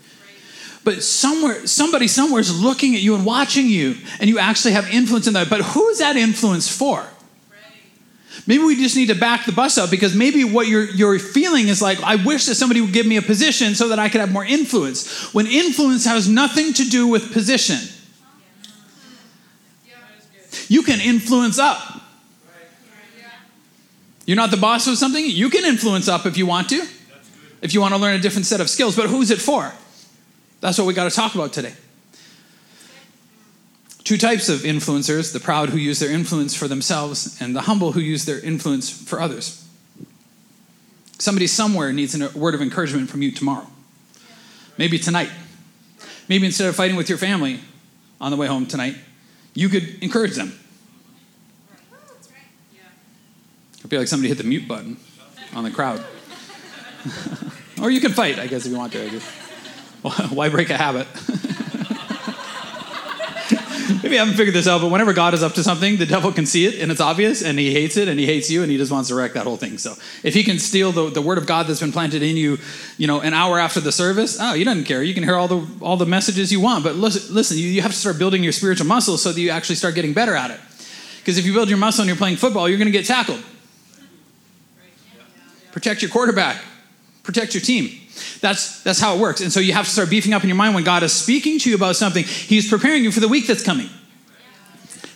But 0.82 1.02
somewhere, 1.02 1.66
somebody 1.66 2.08
somewhere 2.08 2.40
is 2.40 2.58
looking 2.58 2.94
at 2.94 3.02
you 3.02 3.14
and 3.14 3.26
watching 3.26 3.66
you, 3.66 3.96
and 4.18 4.30
you 4.30 4.38
actually 4.38 4.72
have 4.72 4.88
influence 4.88 5.26
in 5.26 5.34
that. 5.34 5.50
But 5.50 5.60
who 5.60 5.88
is 5.88 5.98
that 5.98 6.16
influence 6.16 6.74
for? 6.74 7.06
Maybe 8.46 8.64
we 8.64 8.76
just 8.76 8.96
need 8.96 9.08
to 9.08 9.14
back 9.14 9.44
the 9.44 9.52
bus 9.52 9.76
up 9.76 9.90
because 9.90 10.14
maybe 10.14 10.44
what 10.44 10.66
you're, 10.66 10.86
you're 10.86 11.18
feeling 11.18 11.68
is 11.68 11.82
like, 11.82 12.02
I 12.02 12.16
wish 12.16 12.46
that 12.46 12.54
somebody 12.54 12.80
would 12.80 12.94
give 12.94 13.04
me 13.04 13.18
a 13.18 13.22
position 13.22 13.74
so 13.74 13.88
that 13.88 13.98
I 13.98 14.08
could 14.08 14.22
have 14.22 14.32
more 14.32 14.44
influence. 14.44 15.34
When 15.34 15.46
influence 15.46 16.06
has 16.06 16.26
nothing 16.26 16.72
to 16.72 16.84
do 16.84 17.06
with 17.06 17.34
position, 17.34 17.78
you 20.68 20.82
can 20.82 21.00
influence 21.00 21.58
up. 21.58 21.99
You're 24.30 24.36
not 24.36 24.52
the 24.52 24.56
boss 24.56 24.86
of 24.86 24.96
something, 24.96 25.24
you 25.26 25.50
can 25.50 25.64
influence 25.64 26.06
up 26.06 26.24
if 26.24 26.36
you 26.36 26.46
want 26.46 26.68
to. 26.68 26.86
If 27.62 27.74
you 27.74 27.80
want 27.80 27.94
to 27.94 28.00
learn 28.00 28.14
a 28.14 28.20
different 28.20 28.46
set 28.46 28.60
of 28.60 28.70
skills, 28.70 28.94
but 28.94 29.08
who's 29.08 29.32
it 29.32 29.40
for? 29.40 29.72
That's 30.60 30.78
what 30.78 30.86
we 30.86 30.94
got 30.94 31.10
to 31.10 31.16
talk 31.16 31.34
about 31.34 31.52
today. 31.52 31.72
Two 34.04 34.16
types 34.16 34.48
of 34.48 34.60
influencers 34.60 35.32
the 35.32 35.40
proud 35.40 35.70
who 35.70 35.78
use 35.78 35.98
their 35.98 36.12
influence 36.12 36.54
for 36.54 36.68
themselves, 36.68 37.42
and 37.42 37.56
the 37.56 37.62
humble 37.62 37.90
who 37.90 37.98
use 37.98 38.24
their 38.24 38.38
influence 38.38 38.88
for 38.88 39.20
others. 39.20 39.68
Somebody 41.18 41.48
somewhere 41.48 41.92
needs 41.92 42.14
a 42.14 42.28
word 42.30 42.54
of 42.54 42.62
encouragement 42.62 43.10
from 43.10 43.22
you 43.22 43.32
tomorrow. 43.32 43.66
Maybe 44.78 45.00
tonight. 45.00 45.30
Maybe 46.28 46.46
instead 46.46 46.68
of 46.68 46.76
fighting 46.76 46.94
with 46.94 47.08
your 47.08 47.18
family 47.18 47.58
on 48.20 48.30
the 48.30 48.36
way 48.36 48.46
home 48.46 48.66
tonight, 48.66 48.94
you 49.54 49.68
could 49.68 50.00
encourage 50.00 50.36
them. 50.36 50.56
I 53.84 53.88
feel 53.88 53.98
like 53.98 54.08
somebody 54.08 54.28
hit 54.28 54.38
the 54.38 54.44
mute 54.44 54.68
button 54.68 54.96
on 55.54 55.64
the 55.64 55.70
crowd. 55.70 56.04
or 57.82 57.90
you 57.90 58.00
can 58.00 58.12
fight, 58.12 58.38
I 58.38 58.46
guess, 58.46 58.66
if 58.66 58.72
you 58.72 58.78
want 58.78 58.92
to. 58.92 59.20
Why 60.34 60.48
break 60.48 60.70
a 60.70 60.76
habit? 60.76 61.06
Maybe 64.02 64.16
I 64.16 64.20
haven't 64.20 64.36
figured 64.36 64.54
this 64.54 64.66
out, 64.66 64.80
but 64.80 64.90
whenever 64.90 65.12
God 65.12 65.34
is 65.34 65.42
up 65.42 65.54
to 65.54 65.64
something, 65.64 65.96
the 65.96 66.06
devil 66.06 66.32
can 66.32 66.46
see 66.46 66.64
it 66.64 66.80
and 66.80 66.92
it's 66.92 67.00
obvious, 67.00 67.42
and 67.42 67.58
he 67.58 67.72
hates 67.72 67.96
it 67.96 68.08
and 68.08 68.18
he 68.20 68.26
hates 68.26 68.48
you 68.50 68.62
and 68.62 68.70
he 68.70 68.78
just 68.78 68.92
wants 68.92 69.08
to 69.08 69.14
wreck 69.14 69.32
that 69.32 69.44
whole 69.44 69.56
thing. 69.56 69.78
So 69.78 69.94
if 70.22 70.32
he 70.32 70.42
can 70.42 70.58
steal 70.58 70.92
the, 70.92 71.10
the 71.10 71.20
word 71.20 71.38
of 71.38 71.46
God 71.46 71.66
that's 71.66 71.80
been 71.80 71.92
planted 71.92 72.22
in 72.22 72.36
you, 72.36 72.58
you 72.98 73.06
know, 73.06 73.20
an 73.20 73.34
hour 73.34 73.58
after 73.58 73.80
the 73.80 73.92
service, 73.92 74.38
oh, 74.40 74.54
he 74.54 74.64
doesn't 74.64 74.84
care. 74.84 75.02
You 75.02 75.12
can 75.12 75.22
hear 75.22 75.36
all 75.36 75.48
the 75.48 75.66
all 75.80 75.96
the 75.96 76.06
messages 76.06 76.52
you 76.52 76.60
want, 76.60 76.84
but 76.84 76.94
listen, 76.94 77.34
listen 77.34 77.58
you, 77.58 77.66
you 77.66 77.82
have 77.82 77.90
to 77.90 77.96
start 77.96 78.18
building 78.18 78.42
your 78.42 78.52
spiritual 78.52 78.86
muscle 78.86 79.18
so 79.18 79.32
that 79.32 79.40
you 79.40 79.50
actually 79.50 79.76
start 79.76 79.94
getting 79.94 80.12
better 80.12 80.34
at 80.34 80.50
it. 80.50 80.60
Because 81.18 81.36
if 81.36 81.44
you 81.44 81.52
build 81.52 81.68
your 81.68 81.78
muscle 81.78 82.02
and 82.02 82.08
you're 82.08 82.16
playing 82.16 82.36
football, 82.36 82.68
you're 82.68 82.78
going 82.78 82.86
to 82.86 82.92
get 82.92 83.06
tackled. 83.06 83.42
Protect 85.72 86.02
your 86.02 86.10
quarterback. 86.10 86.62
Protect 87.22 87.54
your 87.54 87.60
team. 87.60 88.00
That's, 88.40 88.82
that's 88.82 89.00
how 89.00 89.14
it 89.14 89.20
works. 89.20 89.40
And 89.40 89.52
so 89.52 89.60
you 89.60 89.72
have 89.72 89.84
to 89.84 89.90
start 89.90 90.10
beefing 90.10 90.32
up 90.32 90.42
in 90.42 90.48
your 90.48 90.56
mind 90.56 90.74
when 90.74 90.84
God 90.84 91.02
is 91.02 91.12
speaking 91.12 91.58
to 91.60 91.70
you 91.70 91.76
about 91.76 91.96
something. 91.96 92.24
He's 92.24 92.68
preparing 92.68 93.04
you 93.04 93.12
for 93.12 93.20
the 93.20 93.28
week 93.28 93.46
that's 93.46 93.62
coming. 93.62 93.88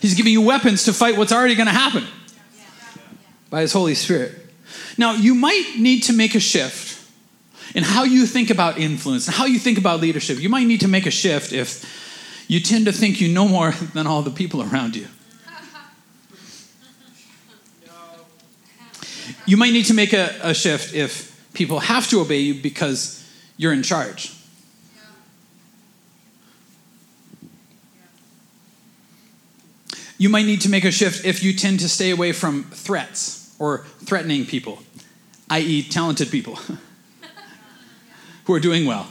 He's 0.01 0.13
giving 0.13 0.31
you 0.31 0.41
weapons 0.41 0.83
to 0.85 0.93
fight 0.93 1.17
what's 1.17 1.31
already 1.31 1.55
going 1.55 1.67
to 1.67 1.73
happen 1.73 2.05
by 3.49 3.61
His 3.61 3.73
Holy 3.73 3.95
Spirit. 3.95 4.33
Now, 4.97 5.13
you 5.13 5.35
might 5.35 5.75
need 5.77 6.03
to 6.03 6.13
make 6.13 6.35
a 6.35 6.39
shift 6.39 7.01
in 7.73 7.83
how 7.83 8.03
you 8.03 8.25
think 8.25 8.49
about 8.49 8.77
influence 8.77 9.27
and 9.27 9.35
how 9.35 9.45
you 9.45 9.59
think 9.59 9.77
about 9.77 9.99
leadership. 9.99 10.39
You 10.39 10.49
might 10.49 10.67
need 10.67 10.81
to 10.81 10.87
make 10.87 11.05
a 11.05 11.11
shift 11.11 11.51
if 11.51 12.45
you 12.47 12.59
tend 12.59 12.85
to 12.85 12.91
think 12.91 13.19
you 13.19 13.27
know 13.27 13.47
more 13.47 13.71
than 13.93 14.07
all 14.07 14.21
the 14.21 14.31
people 14.31 14.61
around 14.61 14.95
you. 14.95 15.07
You 19.45 19.57
might 19.57 19.73
need 19.73 19.85
to 19.85 19.93
make 19.93 20.13
a, 20.13 20.35
a 20.41 20.53
shift 20.53 20.93
if 20.93 21.31
people 21.53 21.79
have 21.79 22.07
to 22.09 22.21
obey 22.21 22.39
you 22.39 22.61
because 22.61 23.23
you're 23.57 23.73
in 23.73 23.83
charge. 23.83 24.31
You 30.17 30.29
might 30.29 30.45
need 30.45 30.61
to 30.61 30.69
make 30.69 30.85
a 30.85 30.91
shift 30.91 31.25
if 31.25 31.43
you 31.43 31.53
tend 31.53 31.81
to 31.81 31.89
stay 31.89 32.11
away 32.11 32.31
from 32.31 32.63
threats 32.63 33.53
or 33.59 33.85
threatening 33.99 34.45
people, 34.45 34.79
i.e., 35.49 35.83
talented 35.83 36.31
people 36.31 36.57
who 38.45 38.53
are 38.53 38.59
doing 38.59 38.85
well. 38.85 39.07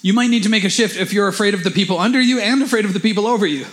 You 0.00 0.14
might 0.14 0.30
need 0.30 0.42
to 0.44 0.48
make 0.48 0.64
a 0.64 0.70
shift 0.70 0.96
if 0.96 1.12
you're 1.12 1.28
afraid 1.28 1.54
of 1.54 1.62
the 1.62 1.70
people 1.70 1.98
under 1.98 2.20
you 2.20 2.40
and 2.40 2.62
afraid 2.62 2.84
of 2.84 2.92
the 2.92 3.00
people 3.00 3.26
over 3.26 3.46
you. 3.46 3.66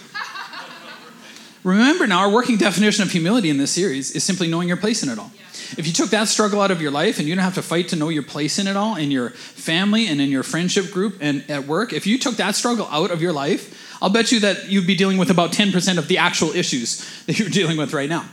Remember 1.64 2.08
now, 2.08 2.20
our 2.20 2.30
working 2.30 2.58
definition 2.58 3.04
of 3.04 3.12
humility 3.12 3.50
in 3.50 3.58
this 3.58 3.72
series 3.72 4.12
is 4.12 4.24
simply 4.24 4.48
knowing 4.48 4.68
your 4.68 4.78
place 4.78 5.04
in 5.04 5.10
it 5.10 5.20
all. 5.20 5.32
If 5.78 5.86
you 5.86 5.94
took 5.94 6.10
that 6.10 6.28
struggle 6.28 6.62
out 6.62 6.72
of 6.72 6.82
your 6.82 6.90
life 6.90 7.20
and 7.20 7.28
you 7.28 7.36
don't 7.36 7.44
have 7.44 7.56
to 7.56 7.62
fight 7.62 7.90
to 7.90 7.96
know 7.96 8.10
your 8.10 8.24
place 8.24 8.58
in 8.58 8.68
it 8.68 8.76
all, 8.76 8.96
in 8.96 9.12
your 9.12 9.32
family 9.32 10.08
and 10.08 10.20
in 10.20 10.30
your 10.30 10.42
friendship 10.42 10.90
group 10.92 11.18
and 11.22 11.50
at 11.50 11.68
work, 11.68 11.94
if 11.94 12.08
you 12.08 12.18
took 12.18 12.38
that 12.38 12.56
struggle 12.56 12.88
out 12.90 13.12
of 13.12 13.22
your 13.22 13.34
life, 13.34 13.98
I'll 14.02 14.10
bet 14.10 14.32
you 14.32 14.40
that 14.40 14.70
you'd 14.70 14.88
be 14.88 14.96
dealing 14.96 15.18
with 15.18 15.30
about 15.30 15.52
10% 15.52 15.98
of 15.98 16.08
the 16.08 16.18
actual 16.18 16.52
issues 16.52 17.24
that 17.26 17.38
you're 17.38 17.50
dealing 17.50 17.78
with 17.78 17.94
right 17.94 18.10
now. 18.10 18.26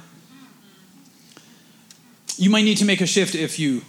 You 2.39 2.51
might 2.51 2.63
need 2.63 2.79
to 2.79 2.85
make 2.85 3.01
a 3.01 3.07
shift 3.07 3.35
if 3.35 3.59
you 3.59 3.83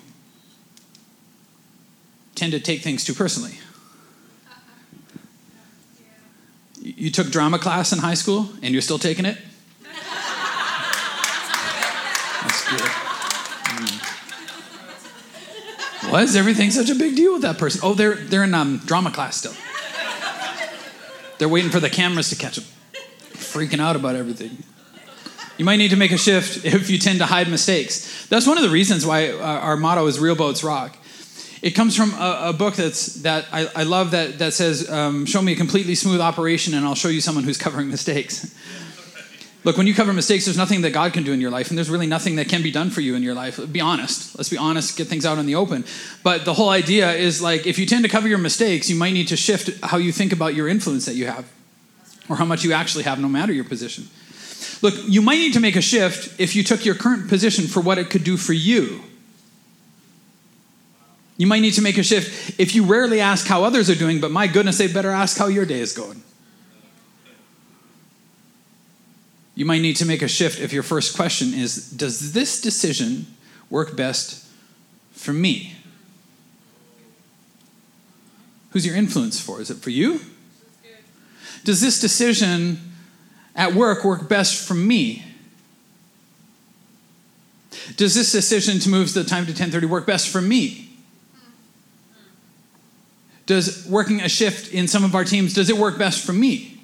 tend 2.36 2.54
to 2.54 2.60
take 2.60 2.82
things 2.82 3.04
too 3.04 3.14
personally. 3.14 3.60
You 6.96 7.12
took 7.12 7.30
drama 7.30 7.60
class 7.60 7.92
in 7.92 8.00
high 8.00 8.14
school 8.14 8.50
and 8.62 8.74
you're 8.74 8.82
still 8.82 9.00
taking 9.00 9.26
it? 9.26 9.38
That's 12.42 12.70
good. 12.70 12.80
Mm. 13.60 14.14
Why 16.12 16.22
is 16.22 16.36
everything 16.38 16.72
such 16.72 16.90
a 16.90 16.96
big 16.96 17.18
deal 17.18 17.34
with 17.34 17.42
that 17.42 17.58
person? 17.58 17.82
Oh, 17.84 17.94
they're, 17.94 18.16
they're 18.16 18.46
in 18.46 18.54
um, 18.54 18.78
drama 18.86 19.12
class 19.12 19.36
still. 19.36 19.54
They're 21.40 21.50
waiting 21.50 21.72
for 21.72 21.82
the 21.82 21.90
cameras 21.90 22.30
to 22.30 22.36
catch 22.36 22.56
them. 22.56 22.66
Freaking 23.34 23.80
out 23.80 23.96
about 23.96 24.16
everything. 24.16 24.64
You 25.58 25.66
might 25.66 25.78
need 25.78 25.90
to 25.90 25.98
make 25.98 26.12
a 26.12 26.18
shift 26.18 26.66
if 26.66 26.90
you 26.90 26.98
tend 26.98 27.20
to 27.20 27.26
hide 27.26 27.50
mistakes. 27.50 28.28
That's 28.28 28.48
one 28.48 28.58
of 28.58 28.64
the 28.64 28.70
reasons 28.70 29.06
why 29.06 29.32
our 29.32 29.76
motto 29.76 30.08
is 30.08 30.20
Real 30.20 30.36
Boats 30.36 30.64
Rock 30.64 30.98
It 31.62 31.72
comes 31.72 31.96
from 31.96 32.14
a, 32.14 32.50
a 32.50 32.54
book 32.54 32.76
that's 32.76 33.16
that 33.24 33.46
I, 33.52 33.68
I 33.76 33.84
love 33.84 34.12
that 34.12 34.40
that 34.40 34.54
says, 34.54 34.90
um, 34.90 35.26
"Show 35.26 35.42
me 35.42 35.54
a 35.54 35.56
completely 35.56 35.96
smooth 35.96 36.22
operation, 36.22 36.74
and 36.74 36.86
I'll 36.86 36.96
show 36.96 37.10
you 37.10 37.22
someone 37.22 37.44
who's 37.44 37.58
covering 37.58 37.90
mistakes." 37.90 38.54
Look, 39.64 39.76
when 39.76 39.86
you 39.86 39.94
cover 39.94 40.14
mistakes, 40.14 40.46
there's 40.46 40.56
nothing 40.56 40.82
that 40.84 40.92
God 40.92 41.12
can 41.12 41.24
do 41.24 41.34
in 41.34 41.42
your 41.42 41.52
life, 41.52 41.70
and 41.70 41.78
there's 41.78 41.90
really 41.90 42.08
nothing 42.08 42.38
that 42.38 42.48
can 42.48 42.64
be 42.64 42.72
done 42.72 42.90
for 42.90 43.02
you 43.02 43.16
in 43.16 43.24
your 43.24 43.34
life. 43.34 43.60
Be 43.70 43.82
honest. 43.82 44.38
Let's 44.38 44.50
be 44.50 44.58
honest, 44.58 44.98
get 44.98 45.08
things 45.08 45.26
out 45.26 45.40
in 45.40 45.46
the 45.46 45.56
open. 45.56 45.84
But 46.24 46.46
the 46.46 46.54
whole 46.54 46.70
idea 46.70 47.12
is 47.12 47.42
like 47.42 47.68
if 47.68 47.78
you 47.78 47.86
tend 47.86 48.06
to 48.06 48.10
cover 48.10 48.30
your 48.30 48.38
mistakes, 48.38 48.90
you 48.90 48.96
might 48.96 49.12
need 49.12 49.28
to 49.28 49.36
shift 49.36 49.72
how 49.84 49.98
you 49.98 50.14
think 50.14 50.32
about 50.32 50.56
your 50.56 50.70
influence 50.70 51.06
that 51.06 51.16
you 51.16 51.26
have, 51.28 51.52
or 52.30 52.38
how 52.38 52.46
much 52.46 52.64
you 52.64 52.72
actually 52.72 53.04
have, 53.04 53.20
no 53.20 53.28
matter 53.28 53.52
your 53.52 53.66
position. 53.66 54.08
Look, 54.82 54.94
you 55.08 55.22
might 55.22 55.38
need 55.38 55.54
to 55.54 55.60
make 55.60 55.76
a 55.76 55.82
shift 55.82 56.40
if 56.40 56.56
you 56.56 56.64
took 56.64 56.86
your 56.86 56.96
current 56.96 57.28
position 57.28 57.68
for 57.68 57.82
what 57.82 57.98
it 57.98 58.10
could 58.10 58.24
do 58.24 58.38
for 58.38 58.54
you. 58.54 59.04
You 61.38 61.46
might 61.46 61.60
need 61.60 61.74
to 61.74 61.82
make 61.82 61.98
a 61.98 62.04
shift 62.04 62.60
if 62.60 62.74
you 62.74 62.84
rarely 62.84 63.22
ask 63.22 63.46
how 63.46 63.64
others 63.64 63.90
are 63.90 63.96
doing, 63.96 64.20
but 64.20 64.32
my 64.32 64.48
goodness, 64.48 64.80
they 64.80 64.92
better 64.92 65.12
ask 65.12 65.38
how 65.38 65.48
your 65.48 65.66
day 65.66 65.80
is 65.80 65.94
going. 65.94 66.24
You 69.54 69.66
might 69.66 69.82
need 69.82 69.96
to 69.98 70.06
make 70.06 70.22
a 70.22 70.28
shift 70.28 70.60
if 70.60 70.74
your 70.74 70.84
first 70.84 71.16
question 71.16 71.54
is 71.54 71.90
Does 71.92 72.34
this 72.34 72.60
decision 72.62 73.28
work 73.70 73.96
best 73.96 74.46
for 75.14 75.34
me? 75.34 75.76
Who's 78.72 78.86
your 78.86 78.96
influence 78.96 79.40
for? 79.40 79.62
Is 79.62 79.72
it 79.72 79.78
for 79.78 79.90
you? 79.90 80.22
Does 81.64 81.82
this 81.82 82.00
decision 82.00 82.80
at 83.56 83.74
work 83.74 84.04
work 84.04 84.30
best 84.30 84.68
for 84.68 84.76
me? 84.76 85.26
Does 87.96 88.14
this 88.14 88.32
decision 88.32 88.80
to 88.80 88.90
move 88.90 89.14
the 89.14 89.24
time 89.24 89.46
to 89.48 89.54
10:30 89.54 89.88
work 89.88 90.06
best 90.06 90.30
for 90.30 90.42
me? 90.42 90.87
Does 93.48 93.88
working 93.88 94.22
a 94.22 94.30
shift 94.30 94.74
in 94.74 94.88
some 94.88 95.04
of 95.04 95.16
our 95.16 95.24
teams 95.24 95.54
does 95.54 95.70
it 95.70 95.78
work 95.78 95.98
best 95.98 96.24
for 96.24 96.34
me? 96.34 96.80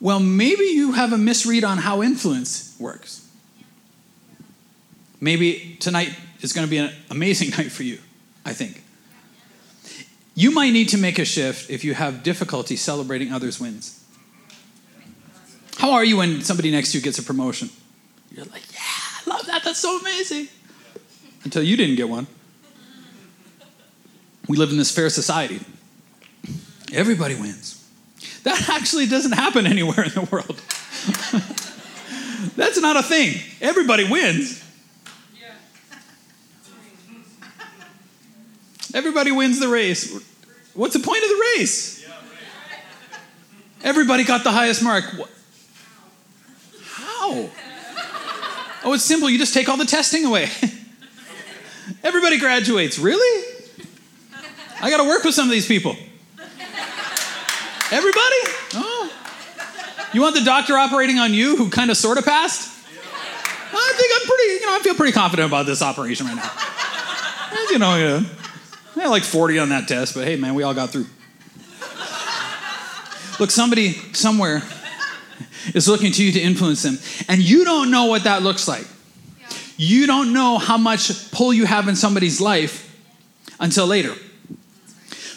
Well, 0.00 0.20
maybe 0.20 0.64
you 0.64 0.92
have 0.92 1.12
a 1.12 1.18
misread 1.18 1.64
on 1.64 1.78
how 1.78 2.02
influence 2.02 2.76
works. 2.78 3.26
Maybe 5.20 5.76
tonight 5.80 6.16
is 6.40 6.52
going 6.52 6.66
to 6.66 6.70
be 6.70 6.76
an 6.76 6.92
amazing 7.10 7.50
night 7.58 7.72
for 7.72 7.82
you, 7.82 7.98
I 8.44 8.52
think. 8.52 8.84
You 10.34 10.52
might 10.52 10.70
need 10.70 10.90
to 10.90 10.98
make 10.98 11.18
a 11.18 11.24
shift 11.24 11.68
if 11.68 11.82
you 11.82 11.94
have 11.94 12.22
difficulty 12.22 12.76
celebrating 12.76 13.32
others' 13.32 13.58
wins. 13.58 14.04
How 15.78 15.92
are 15.92 16.04
you 16.04 16.18
when 16.18 16.42
somebody 16.42 16.70
next 16.70 16.92
to 16.92 16.98
you 16.98 17.02
gets 17.02 17.18
a 17.18 17.22
promotion? 17.22 17.70
You're 18.30 18.44
like, 18.44 18.62
yeah, 18.72 18.78
I 18.80 19.30
love 19.30 19.46
that. 19.46 19.64
That's 19.64 19.80
so 19.80 19.98
amazing. 19.98 20.48
Until 21.44 21.62
you 21.62 21.76
didn't 21.76 21.96
get 21.96 22.08
one. 22.08 22.26
We 24.48 24.56
live 24.56 24.70
in 24.70 24.76
this 24.76 24.94
fair 24.94 25.10
society. 25.10 25.60
Everybody 26.92 27.34
wins. 27.34 27.74
That 28.44 28.68
actually 28.70 29.06
doesn't 29.06 29.32
happen 29.32 29.66
anywhere 29.66 30.04
in 30.04 30.12
the 30.12 30.28
world. 30.30 30.60
That's 32.56 32.80
not 32.80 32.96
a 32.96 33.02
thing. 33.02 33.40
Everybody 33.60 34.04
wins. 34.08 34.64
Everybody 38.94 39.32
wins 39.32 39.60
the 39.60 39.68
race. 39.68 40.18
What's 40.74 40.94
the 40.94 41.00
point 41.00 41.22
of 41.22 41.28
the 41.28 41.44
race? 41.56 42.08
Everybody 43.82 44.24
got 44.24 44.44
the 44.44 44.50
highest 44.50 44.82
mark. 44.82 45.04
How? 46.84 47.48
Oh, 48.84 48.92
it's 48.94 49.04
simple. 49.04 49.28
You 49.28 49.38
just 49.38 49.54
take 49.54 49.68
all 49.68 49.76
the 49.76 49.84
testing 49.84 50.24
away. 50.24 50.48
Everybody 52.02 52.38
graduates. 52.38 52.98
Really? 52.98 53.44
I 54.80 54.90
got 54.90 54.98
to 54.98 55.08
work 55.08 55.24
with 55.24 55.34
some 55.34 55.46
of 55.46 55.50
these 55.50 55.66
people. 55.66 55.96
Everybody? 57.92 58.42
Oh. 58.74 59.12
You 60.14 60.22
want 60.22 60.34
the 60.34 60.42
doctor 60.42 60.78
operating 60.78 61.18
on 61.18 61.34
you 61.34 61.54
who 61.54 61.68
kind 61.68 61.90
of 61.90 61.96
sort 61.98 62.16
of 62.16 62.24
passed? 62.24 62.78
I 63.70 63.92
think 63.94 64.12
I'm 64.14 64.26
pretty, 64.26 64.52
you 64.54 64.66
know, 64.66 64.76
I 64.76 64.78
feel 64.82 64.94
pretty 64.94 65.12
confident 65.12 65.48
about 65.48 65.66
this 65.66 65.82
operation 65.82 66.26
right 66.26 66.36
now. 66.36 66.50
You 67.70 67.78
know, 67.78 67.96
yeah. 67.96 68.22
I 68.96 69.00
had 69.00 69.08
like 69.10 69.22
40 69.22 69.58
on 69.58 69.68
that 69.68 69.86
test, 69.86 70.14
but 70.14 70.24
hey, 70.24 70.36
man, 70.36 70.54
we 70.54 70.62
all 70.62 70.72
got 70.72 70.90
through. 70.90 71.06
Look, 73.38 73.50
somebody 73.50 73.92
somewhere 74.14 74.62
is 75.74 75.86
looking 75.86 76.10
to 76.12 76.24
you 76.24 76.32
to 76.32 76.40
influence 76.40 76.82
them, 76.82 76.98
and 77.28 77.40
you 77.40 77.64
don't 77.64 77.90
know 77.90 78.06
what 78.06 78.24
that 78.24 78.42
looks 78.42 78.66
like. 78.66 78.86
You 79.76 80.06
don't 80.06 80.32
know 80.32 80.58
how 80.58 80.76
much 80.76 81.30
pull 81.30 81.52
you 81.52 81.66
have 81.66 81.86
in 81.86 81.94
somebody's 81.94 82.40
life 82.40 82.84
until 83.60 83.86
later. 83.86 84.14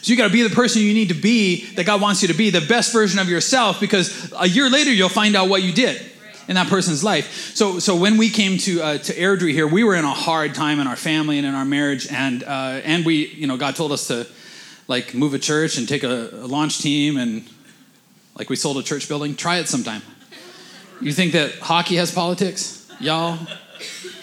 So 0.02 0.12
you 0.12 0.18
got 0.18 0.28
to 0.28 0.34
be 0.34 0.42
the 0.42 0.50
person 0.50 0.82
you 0.82 0.94
need 0.94 1.10
to 1.10 1.14
be 1.14 1.66
that 1.76 1.86
God 1.86 2.02
wants 2.02 2.22
you 2.24 2.28
to 2.30 2.34
be, 2.34 2.50
the 2.50 2.62
best 2.62 2.92
version 2.92 3.20
of 3.20 3.30
yourself, 3.30 3.80
because 3.80 4.34
a 4.38 4.48
year 4.48 4.70
later 4.70 4.92
you'll 4.92 5.10
find 5.10 5.36
out 5.36 5.48
what 5.48 5.62
you 5.62 5.72
did 5.72 6.02
in 6.48 6.56
that 6.56 6.68
person's 6.68 7.04
life. 7.04 7.56
So, 7.56 7.80
so 7.80 7.96
when 7.96 8.18
we 8.18 8.30
came 8.30 8.58
to 8.60 8.82
uh, 8.82 8.98
to 8.98 9.14
Airdrie 9.14 9.54
here, 9.54 9.68
we 9.68 9.84
were 9.84 9.96
in 9.96 10.04
a 10.04 10.14
hard 10.14 10.56
time 10.56 10.80
in 10.80 10.88
our 10.88 10.96
family 10.96 11.38
and 11.38 11.46
in 11.46 11.54
our 11.54 11.66
marriage, 11.66 12.12
and 12.12 12.44
uh, 12.44 12.82
and 12.84 13.06
we, 13.06 13.28
you 13.28 13.48
know, 13.48 13.58
God 13.58 13.76
told 13.76 13.92
us 13.92 14.08
to 14.08 14.28
like 14.88 15.14
move 15.14 15.34
a 15.34 15.40
church 15.40 15.78
and 15.78 15.88
take 15.88 16.04
a, 16.04 16.30
a 16.34 16.48
launch 16.48 16.80
team, 16.80 17.18
and 17.18 17.48
like 18.38 18.50
we 18.50 18.56
sold 18.56 18.78
a 18.78 18.84
church 18.84 19.08
building. 19.08 19.36
Try 19.36 19.60
it 19.60 19.68
sometime. 19.68 20.02
You 21.00 21.14
think 21.14 21.34
that 21.34 21.54
hockey 21.60 21.96
has 21.96 22.12
politics, 22.12 22.92
y'all? 23.00 23.40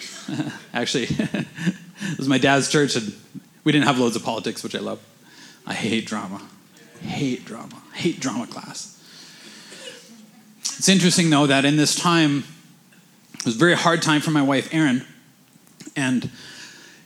Actually, 0.73 1.07
it 1.09 2.17
was 2.17 2.27
my 2.27 2.37
dad's 2.37 2.69
church, 2.69 2.95
and 2.95 3.13
we 3.63 3.71
didn't 3.71 3.85
have 3.85 3.97
loads 3.97 4.15
of 4.15 4.23
politics, 4.23 4.61
which 4.61 4.75
I 4.75 4.79
love. 4.79 4.99
I 5.69 5.73
hate 5.73 6.07
drama. 6.07 6.41
Hate 7.01 7.45
drama. 7.45 7.81
Hate 7.93 8.19
drama 8.19 8.47
class. 8.47 8.95
It's 10.61 10.89
interesting 10.89 11.29
though 11.29 11.45
that 11.45 11.63
in 11.63 11.77
this 11.77 11.95
time, 11.95 12.43
it 13.35 13.45
was 13.45 13.55
a 13.55 13.59
very 13.59 13.75
hard 13.75 14.01
time 14.01 14.19
for 14.19 14.31
my 14.31 14.41
wife, 14.41 14.73
Erin, 14.73 15.05
and 15.95 16.29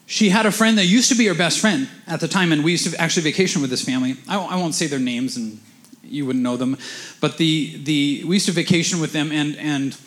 she 0.05 0.29
had 0.29 0.45
a 0.45 0.51
friend 0.51 0.77
that 0.77 0.85
used 0.85 1.09
to 1.09 1.15
be 1.15 1.25
her 1.27 1.33
best 1.33 1.59
friend 1.59 1.89
at 2.07 2.19
the 2.19 2.27
time, 2.27 2.51
and 2.51 2.63
we 2.63 2.71
used 2.71 2.89
to 2.89 2.99
actually 2.99 3.23
vacation 3.23 3.61
with 3.61 3.69
this 3.69 3.83
family. 3.83 4.15
I, 4.27 4.39
I 4.39 4.55
won't 4.55 4.75
say 4.75 4.87
their 4.87 4.99
names, 4.99 5.37
and 5.37 5.59
you 6.03 6.25
wouldn't 6.25 6.43
know 6.43 6.57
them, 6.57 6.77
but 7.19 7.37
the 7.37 7.77
the 7.83 8.23
we 8.25 8.35
used 8.35 8.45
to 8.45 8.51
vacation 8.51 9.01
with 9.01 9.11
them, 9.11 9.31
and 9.31 9.57
and 9.57 9.97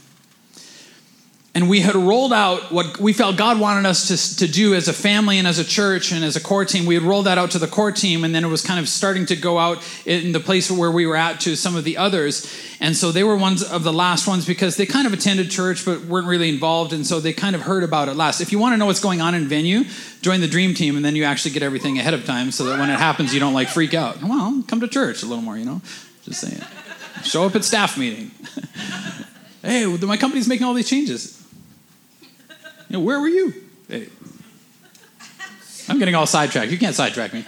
and 1.57 1.71
we 1.71 1.81
had 1.81 1.95
rolled 1.95 2.35
out 2.35 2.71
what 2.71 2.99
we 2.99 3.15
felt 3.15 3.39
God 3.39 3.59
wanted 3.59 3.87
us 3.87 4.09
to, 4.09 4.47
to 4.47 4.53
do 4.53 4.75
as 4.75 4.89
a 4.89 4.93
family 4.93 5.39
and 5.39 5.49
as 5.49 5.59
a 5.59 5.65
church 5.65 6.13
and 6.13 6.23
as 6.23 6.37
a 6.37 6.41
core 6.41 6.67
team. 6.67 6.85
We 6.85 6.93
had 6.93 7.03
rolled 7.03 7.25
that 7.25 7.39
out 7.39 7.53
to 7.53 7.59
the 7.59 7.67
core 7.67 7.93
team, 7.93 8.25
and 8.25 8.35
then 8.35 8.45
it 8.45 8.49
was 8.49 8.61
kind 8.61 8.79
of 8.79 8.87
starting 8.91 9.25
to 9.25 9.37
go 9.37 9.59
out 9.59 9.83
in 10.05 10.33
the 10.33 10.39
place 10.39 10.71
where 10.71 10.91
we 10.91 11.07
were 11.07 11.17
at 11.17 11.41
to 11.41 11.57
some 11.57 11.75
of 11.75 11.85
the 11.85 11.97
others. 11.97 12.55
And 12.79 12.95
so 12.95 13.11
they 13.11 13.25
were 13.25 13.39
ones 13.39 13.63
of 13.63 13.85
the 13.85 13.93
last 13.93 14.29
ones 14.29 14.45
because 14.45 14.77
they 14.77 14.85
kind 14.85 15.07
of 15.07 15.15
attended 15.15 15.51
church 15.51 15.87
but 15.87 16.03
weren't 16.03 16.27
really 16.27 16.51
involved, 16.51 16.93
and 16.93 17.07
so 17.07 17.21
they 17.21 17.33
kind 17.33 17.57
of 17.57 17.63
heard 17.63 17.83
about 17.83 18.11
it 18.11 18.17
last. 18.17 18.43
If 18.43 18.53
you 18.53 18.59
want 18.59 18.75
to 18.75 18.77
know 18.77 18.85
what's 18.85 19.01
going 19.01 19.23
on 19.23 19.35
in 19.35 19.49
venue, 19.49 19.85
join 20.21 20.43
the 20.43 20.49
dream 20.49 20.75
team, 20.75 20.95
and 20.95 21.03
then 21.03 21.17
you 21.17 21.25
actually 21.25 21.53
get 21.53 21.63
everything 21.63 21.99
ahead 21.99 22.13
of 22.13 22.27
time 22.27 22.51
so 22.51 22.65
that 22.65 22.79
when 22.79 22.91
it 22.91 22.99
happens, 22.99 23.33
you 23.33 23.41
don't 23.41 23.55
like 23.55 23.69
freak 23.69 23.95
out. 23.95 24.23
Well, 24.23 24.63
come 24.69 24.81
to 24.81 24.89
church 24.89 25.23
a 25.23 25.27
little 25.27 25.43
more, 25.43 25.57
you 25.57 25.65
know? 25.65 25.81
Just 26.23 26.43
saying. 26.43 26.61
Show 27.25 27.47
up 27.47 27.57
at 27.57 27.65
staff 27.65 27.97
meeting. 27.97 28.31
hey, 29.63 29.87
my 29.87 30.19
company's 30.19 30.49
making 30.49 30.67
all 30.67 30.75
these 30.75 30.91
changes. 30.91 31.36
Where 33.05 33.21
were 33.21 33.29
you? 33.29 33.55
Hey. 33.88 34.09
I'm 35.88 35.99
getting 35.99 36.15
all 36.15 36.26
sidetracked. 36.26 36.71
You 36.71 36.79
can't 36.79 36.95
sidetrack 36.95 37.33
me. 37.33 37.45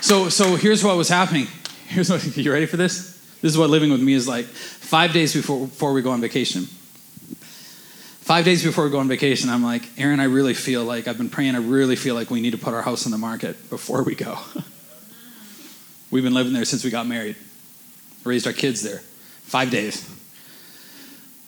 So, 0.00 0.28
so 0.28 0.56
here's 0.56 0.84
what 0.84 0.96
was 0.96 1.08
happening. 1.08 1.46
Here's 1.86 2.10
what, 2.10 2.36
you 2.36 2.52
ready 2.52 2.66
for 2.66 2.76
this? 2.76 3.14
This 3.40 3.52
is 3.52 3.58
what 3.58 3.70
living 3.70 3.90
with 3.90 4.02
me 4.02 4.14
is 4.14 4.26
like. 4.26 4.46
Five 4.46 5.12
days 5.12 5.32
before, 5.32 5.66
before 5.66 5.92
we 5.92 6.02
go 6.02 6.10
on 6.10 6.20
vacation. 6.20 6.64
Five 8.24 8.44
days 8.44 8.64
before 8.64 8.84
we 8.84 8.90
go 8.90 8.98
on 8.98 9.06
vacation, 9.06 9.48
I'm 9.48 9.62
like, 9.62 9.88
Erin, 9.96 10.18
I 10.18 10.24
really 10.24 10.54
feel 10.54 10.82
like, 10.84 11.06
I've 11.06 11.18
been 11.18 11.30
praying, 11.30 11.54
I 11.54 11.58
really 11.58 11.94
feel 11.94 12.14
like 12.14 12.30
we 12.30 12.40
need 12.40 12.50
to 12.52 12.58
put 12.58 12.74
our 12.74 12.82
house 12.82 13.06
on 13.06 13.12
the 13.12 13.18
market 13.18 13.70
before 13.70 14.02
we 14.02 14.14
go. 14.14 14.38
We've 16.10 16.24
been 16.24 16.34
living 16.34 16.52
there 16.52 16.64
since 16.64 16.84
we 16.84 16.90
got 16.90 17.06
married, 17.06 17.36
raised 18.24 18.46
our 18.46 18.52
kids 18.52 18.82
there. 18.82 18.98
Five 18.98 19.70
days. 19.70 20.08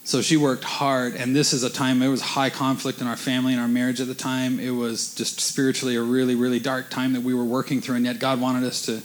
So 0.07 0.23
she 0.23 0.37
worked 0.37 0.63
hard, 0.63 1.17
and 1.17 1.35
this 1.35 1.53
is 1.53 1.65
a 1.65 1.69
time, 1.69 2.01
it 2.01 2.07
was 2.07 2.21
high 2.21 2.49
conflict 2.49 3.01
in 3.01 3.09
our 3.09 3.17
family 3.17 3.53
and 3.53 3.61
our 3.61 3.67
marriage 3.67 4.01
at 4.01 4.07
the 4.07 4.15
time. 4.15 4.61
It 4.61 4.71
was 4.71 5.13
just 5.13 5.41
spiritually 5.41 5.97
a 5.97 6.03
really, 6.03 6.37
really 6.37 6.61
dark 6.61 6.91
time 6.91 7.13
that 7.15 7.23
we 7.23 7.35
were 7.35 7.45
working 7.45 7.81
through, 7.81 7.97
and 7.97 8.05
yet 8.05 8.21
God 8.21 8.41
wanted 8.41 8.63
us 8.63 8.83
to 8.83 9.03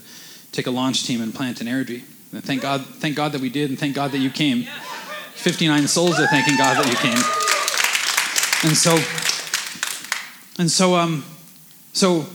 take 0.51 0.67
a 0.67 0.72
launch 0.72 1.08
team 1.08 1.20
and 1.20 1.34
plant 1.34 1.60
an 1.60 1.65
Airdrie. 1.65 2.03
And 2.31 2.43
thank 2.43 2.62
God, 2.62 2.86
thank 2.86 3.15
God 3.15 3.31
that 3.31 3.41
we 3.41 3.50
did, 3.50 3.72
and 3.72 3.79
thank 3.79 3.96
God 3.96 4.12
that 4.12 4.20
you 4.20 4.29
came. 4.29 4.67
59 5.34 5.88
souls 5.88 6.20
are 6.20 6.27
thanking 6.27 6.55
God 6.55 6.77
that 6.77 6.88
you 6.88 6.96
came. 6.98 7.17
And 8.70 8.77
so, 8.77 9.00
and 10.60 10.70
so, 10.70 10.96
um, 10.96 11.25
so 11.93 12.27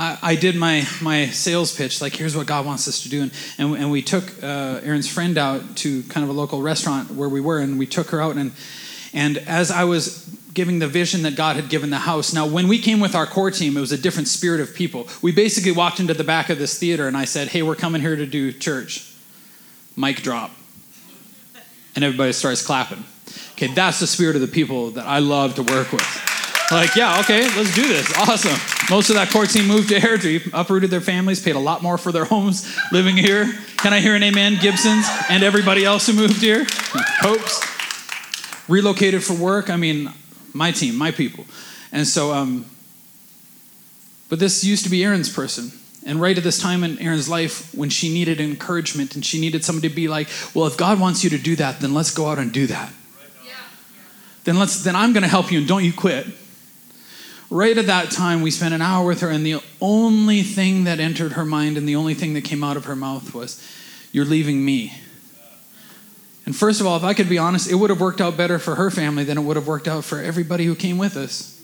I, 0.00 0.18
I, 0.22 0.34
did 0.34 0.56
my, 0.56 0.86
my 1.02 1.26
sales 1.26 1.76
pitch, 1.76 2.00
like, 2.00 2.16
here's 2.16 2.34
what 2.34 2.46
God 2.46 2.64
wants 2.64 2.88
us 2.88 3.02
to 3.02 3.10
do. 3.10 3.20
And, 3.20 3.30
and, 3.58 3.74
and 3.74 3.90
we 3.90 4.00
took 4.00 4.42
uh, 4.42 4.80
Erin's 4.82 5.06
friend 5.06 5.36
out 5.36 5.76
to 5.76 6.02
kind 6.04 6.24
of 6.24 6.30
a 6.30 6.32
local 6.32 6.62
restaurant 6.62 7.10
where 7.10 7.28
we 7.28 7.42
were, 7.42 7.58
and 7.58 7.78
we 7.78 7.86
took 7.86 8.08
her 8.08 8.22
out. 8.22 8.36
And, 8.36 8.52
and 9.12 9.36
as 9.36 9.70
I 9.70 9.84
was 9.84 10.24
giving 10.54 10.78
the 10.78 10.88
vision 10.88 11.22
that 11.22 11.36
God 11.36 11.56
had 11.56 11.68
given 11.68 11.90
the 11.90 11.98
house. 11.98 12.32
Now, 12.32 12.46
when 12.46 12.66
we 12.66 12.78
came 12.78 12.98
with 12.98 13.14
our 13.14 13.26
core 13.26 13.50
team, 13.50 13.76
it 13.76 13.80
was 13.80 13.92
a 13.92 13.98
different 13.98 14.26
spirit 14.26 14.60
of 14.60 14.74
people. 14.74 15.06
We 15.22 15.32
basically 15.32 15.72
walked 15.72 16.00
into 16.00 16.14
the 16.14 16.24
back 16.24 16.50
of 16.50 16.58
this 16.58 16.78
theater 16.78 17.06
and 17.06 17.16
I 17.16 17.24
said, 17.24 17.48
Hey, 17.48 17.62
we're 17.62 17.76
coming 17.76 18.00
here 18.00 18.16
to 18.16 18.26
do 18.26 18.52
church. 18.52 19.14
Mic 19.96 20.22
drop. 20.22 20.50
And 21.94 22.02
everybody 22.02 22.32
starts 22.32 22.64
clapping. 22.64 23.04
Okay, 23.52 23.68
that's 23.68 24.00
the 24.00 24.06
spirit 24.06 24.34
of 24.34 24.42
the 24.42 24.48
people 24.48 24.90
that 24.92 25.06
I 25.06 25.18
love 25.18 25.54
to 25.56 25.62
work 25.62 25.92
with. 25.92 26.29
Like, 26.70 26.94
yeah, 26.94 27.18
okay, 27.20 27.42
let's 27.56 27.74
do 27.74 27.86
this. 27.88 28.16
Awesome. 28.16 28.56
Most 28.90 29.10
of 29.10 29.16
that 29.16 29.30
core 29.30 29.46
team 29.46 29.66
moved 29.66 29.88
to 29.88 29.96
Airdrie, 29.96 30.48
uprooted 30.52 30.90
their 30.90 31.00
families, 31.00 31.42
paid 31.42 31.56
a 31.56 31.60
lot 31.60 31.82
more 31.82 31.98
for 31.98 32.12
their 32.12 32.24
homes 32.24 32.76
living 32.92 33.16
here. 33.16 33.52
Can 33.78 33.92
I 33.92 34.00
hear 34.00 34.14
an 34.14 34.22
amen? 34.22 34.58
Gibsons 34.60 35.04
and 35.28 35.42
everybody 35.42 35.84
else 35.84 36.06
who 36.06 36.12
moved 36.12 36.40
here. 36.40 36.64
Hopes. 37.20 37.66
Relocated 38.68 39.24
for 39.24 39.34
work. 39.34 39.68
I 39.68 39.76
mean, 39.76 40.12
my 40.52 40.70
team, 40.70 40.96
my 40.96 41.10
people. 41.10 41.44
And 41.90 42.06
so, 42.06 42.32
um, 42.32 42.66
but 44.28 44.38
this 44.38 44.62
used 44.62 44.84
to 44.84 44.90
be 44.90 45.04
Erin's 45.04 45.32
person. 45.32 45.72
And 46.06 46.20
right 46.20 46.38
at 46.38 46.44
this 46.44 46.60
time 46.60 46.84
in 46.84 46.98
Erin's 47.00 47.28
life, 47.28 47.74
when 47.74 47.90
she 47.90 48.12
needed 48.12 48.40
encouragement 48.40 49.16
and 49.16 49.24
she 49.24 49.40
needed 49.40 49.64
somebody 49.64 49.88
to 49.88 49.94
be 49.94 50.06
like, 50.06 50.28
well, 50.54 50.66
if 50.66 50.76
God 50.76 51.00
wants 51.00 51.24
you 51.24 51.30
to 51.30 51.38
do 51.38 51.56
that, 51.56 51.80
then 51.80 51.94
let's 51.94 52.14
go 52.14 52.26
out 52.26 52.38
and 52.38 52.52
do 52.52 52.68
that. 52.68 52.92
Yeah. 53.44 53.52
Then 54.44 54.58
let's 54.58 54.84
then 54.84 54.94
I'm 54.94 55.12
gonna 55.12 55.28
help 55.28 55.50
you 55.50 55.58
and 55.58 55.66
don't 55.66 55.84
you 55.84 55.92
quit. 55.92 56.26
Right 57.50 57.76
at 57.76 57.86
that 57.86 58.12
time, 58.12 58.42
we 58.42 58.52
spent 58.52 58.74
an 58.74 58.80
hour 58.80 59.04
with 59.04 59.20
her, 59.22 59.28
and 59.28 59.44
the 59.44 59.60
only 59.80 60.42
thing 60.42 60.84
that 60.84 61.00
entered 61.00 61.32
her 61.32 61.44
mind 61.44 61.76
and 61.76 61.88
the 61.88 61.96
only 61.96 62.14
thing 62.14 62.34
that 62.34 62.44
came 62.44 62.62
out 62.62 62.76
of 62.76 62.84
her 62.84 62.94
mouth 62.94 63.34
was, 63.34 63.60
You're 64.12 64.24
leaving 64.24 64.64
me. 64.64 64.94
And 66.46 66.54
first 66.54 66.80
of 66.80 66.86
all, 66.86 66.96
if 66.96 67.04
I 67.04 67.12
could 67.12 67.28
be 67.28 67.38
honest, 67.38 67.70
it 67.70 67.74
would 67.74 67.90
have 67.90 68.00
worked 68.00 68.20
out 68.20 68.36
better 68.36 68.58
for 68.58 68.76
her 68.76 68.90
family 68.90 69.24
than 69.24 69.36
it 69.36 69.42
would 69.42 69.56
have 69.56 69.66
worked 69.66 69.88
out 69.88 70.04
for 70.04 70.20
everybody 70.20 70.64
who 70.64 70.74
came 70.74 70.96
with 70.96 71.16
us. 71.16 71.60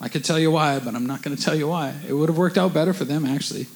I 0.00 0.08
could 0.08 0.24
tell 0.24 0.38
you 0.38 0.50
why, 0.50 0.80
but 0.80 0.94
I'm 0.94 1.06
not 1.06 1.22
going 1.22 1.36
to 1.36 1.42
tell 1.42 1.54
you 1.54 1.68
why. 1.68 1.94
It 2.06 2.12
would 2.12 2.28
have 2.28 2.36
worked 2.36 2.58
out 2.58 2.74
better 2.74 2.92
for 2.92 3.04
them, 3.04 3.24
actually. 3.24 3.66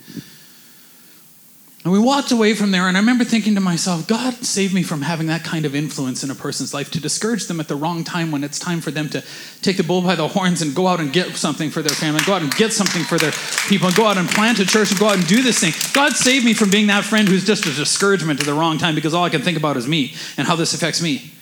And 1.88 1.92
we 1.94 2.00
walked 2.00 2.32
away 2.32 2.52
from 2.52 2.70
there, 2.70 2.86
and 2.86 2.98
I 2.98 3.00
remember 3.00 3.24
thinking 3.24 3.54
to 3.54 3.62
myself, 3.62 4.06
God 4.06 4.34
save 4.44 4.74
me 4.74 4.82
from 4.82 5.00
having 5.00 5.28
that 5.28 5.42
kind 5.42 5.64
of 5.64 5.74
influence 5.74 6.22
in 6.22 6.30
a 6.30 6.34
person's 6.34 6.74
life 6.74 6.90
to 6.90 7.00
discourage 7.00 7.46
them 7.46 7.60
at 7.60 7.68
the 7.68 7.76
wrong 7.76 8.04
time 8.04 8.30
when 8.30 8.44
it's 8.44 8.58
time 8.58 8.82
for 8.82 8.90
them 8.90 9.08
to 9.08 9.24
take 9.62 9.78
the 9.78 9.82
bull 9.82 10.02
by 10.02 10.14
the 10.14 10.28
horns 10.28 10.60
and 10.60 10.74
go 10.74 10.86
out 10.86 11.00
and 11.00 11.14
get 11.14 11.34
something 11.36 11.70
for 11.70 11.80
their 11.80 11.94
family, 11.94 12.20
go 12.26 12.34
out 12.34 12.42
and 12.42 12.54
get 12.56 12.74
something 12.74 13.04
for 13.04 13.16
their 13.16 13.32
people, 13.68 13.86
and 13.86 13.96
go 13.96 14.04
out 14.04 14.18
and 14.18 14.28
plant 14.28 14.58
a 14.58 14.66
church 14.66 14.90
and 14.90 15.00
go 15.00 15.06
out 15.06 15.16
and 15.16 15.26
do 15.26 15.40
this 15.40 15.60
thing. 15.60 15.72
God 15.94 16.12
save 16.12 16.44
me 16.44 16.52
from 16.52 16.68
being 16.68 16.88
that 16.88 17.04
friend 17.04 17.26
who's 17.26 17.46
just 17.46 17.64
a 17.64 17.72
discouragement 17.72 18.38
at 18.38 18.44
the 18.44 18.52
wrong 18.52 18.76
time 18.76 18.94
because 18.94 19.14
all 19.14 19.24
I 19.24 19.30
can 19.30 19.40
think 19.40 19.56
about 19.56 19.78
is 19.78 19.88
me 19.88 20.12
and 20.36 20.46
how 20.46 20.56
this 20.56 20.74
affects 20.74 21.00
me. 21.00 21.32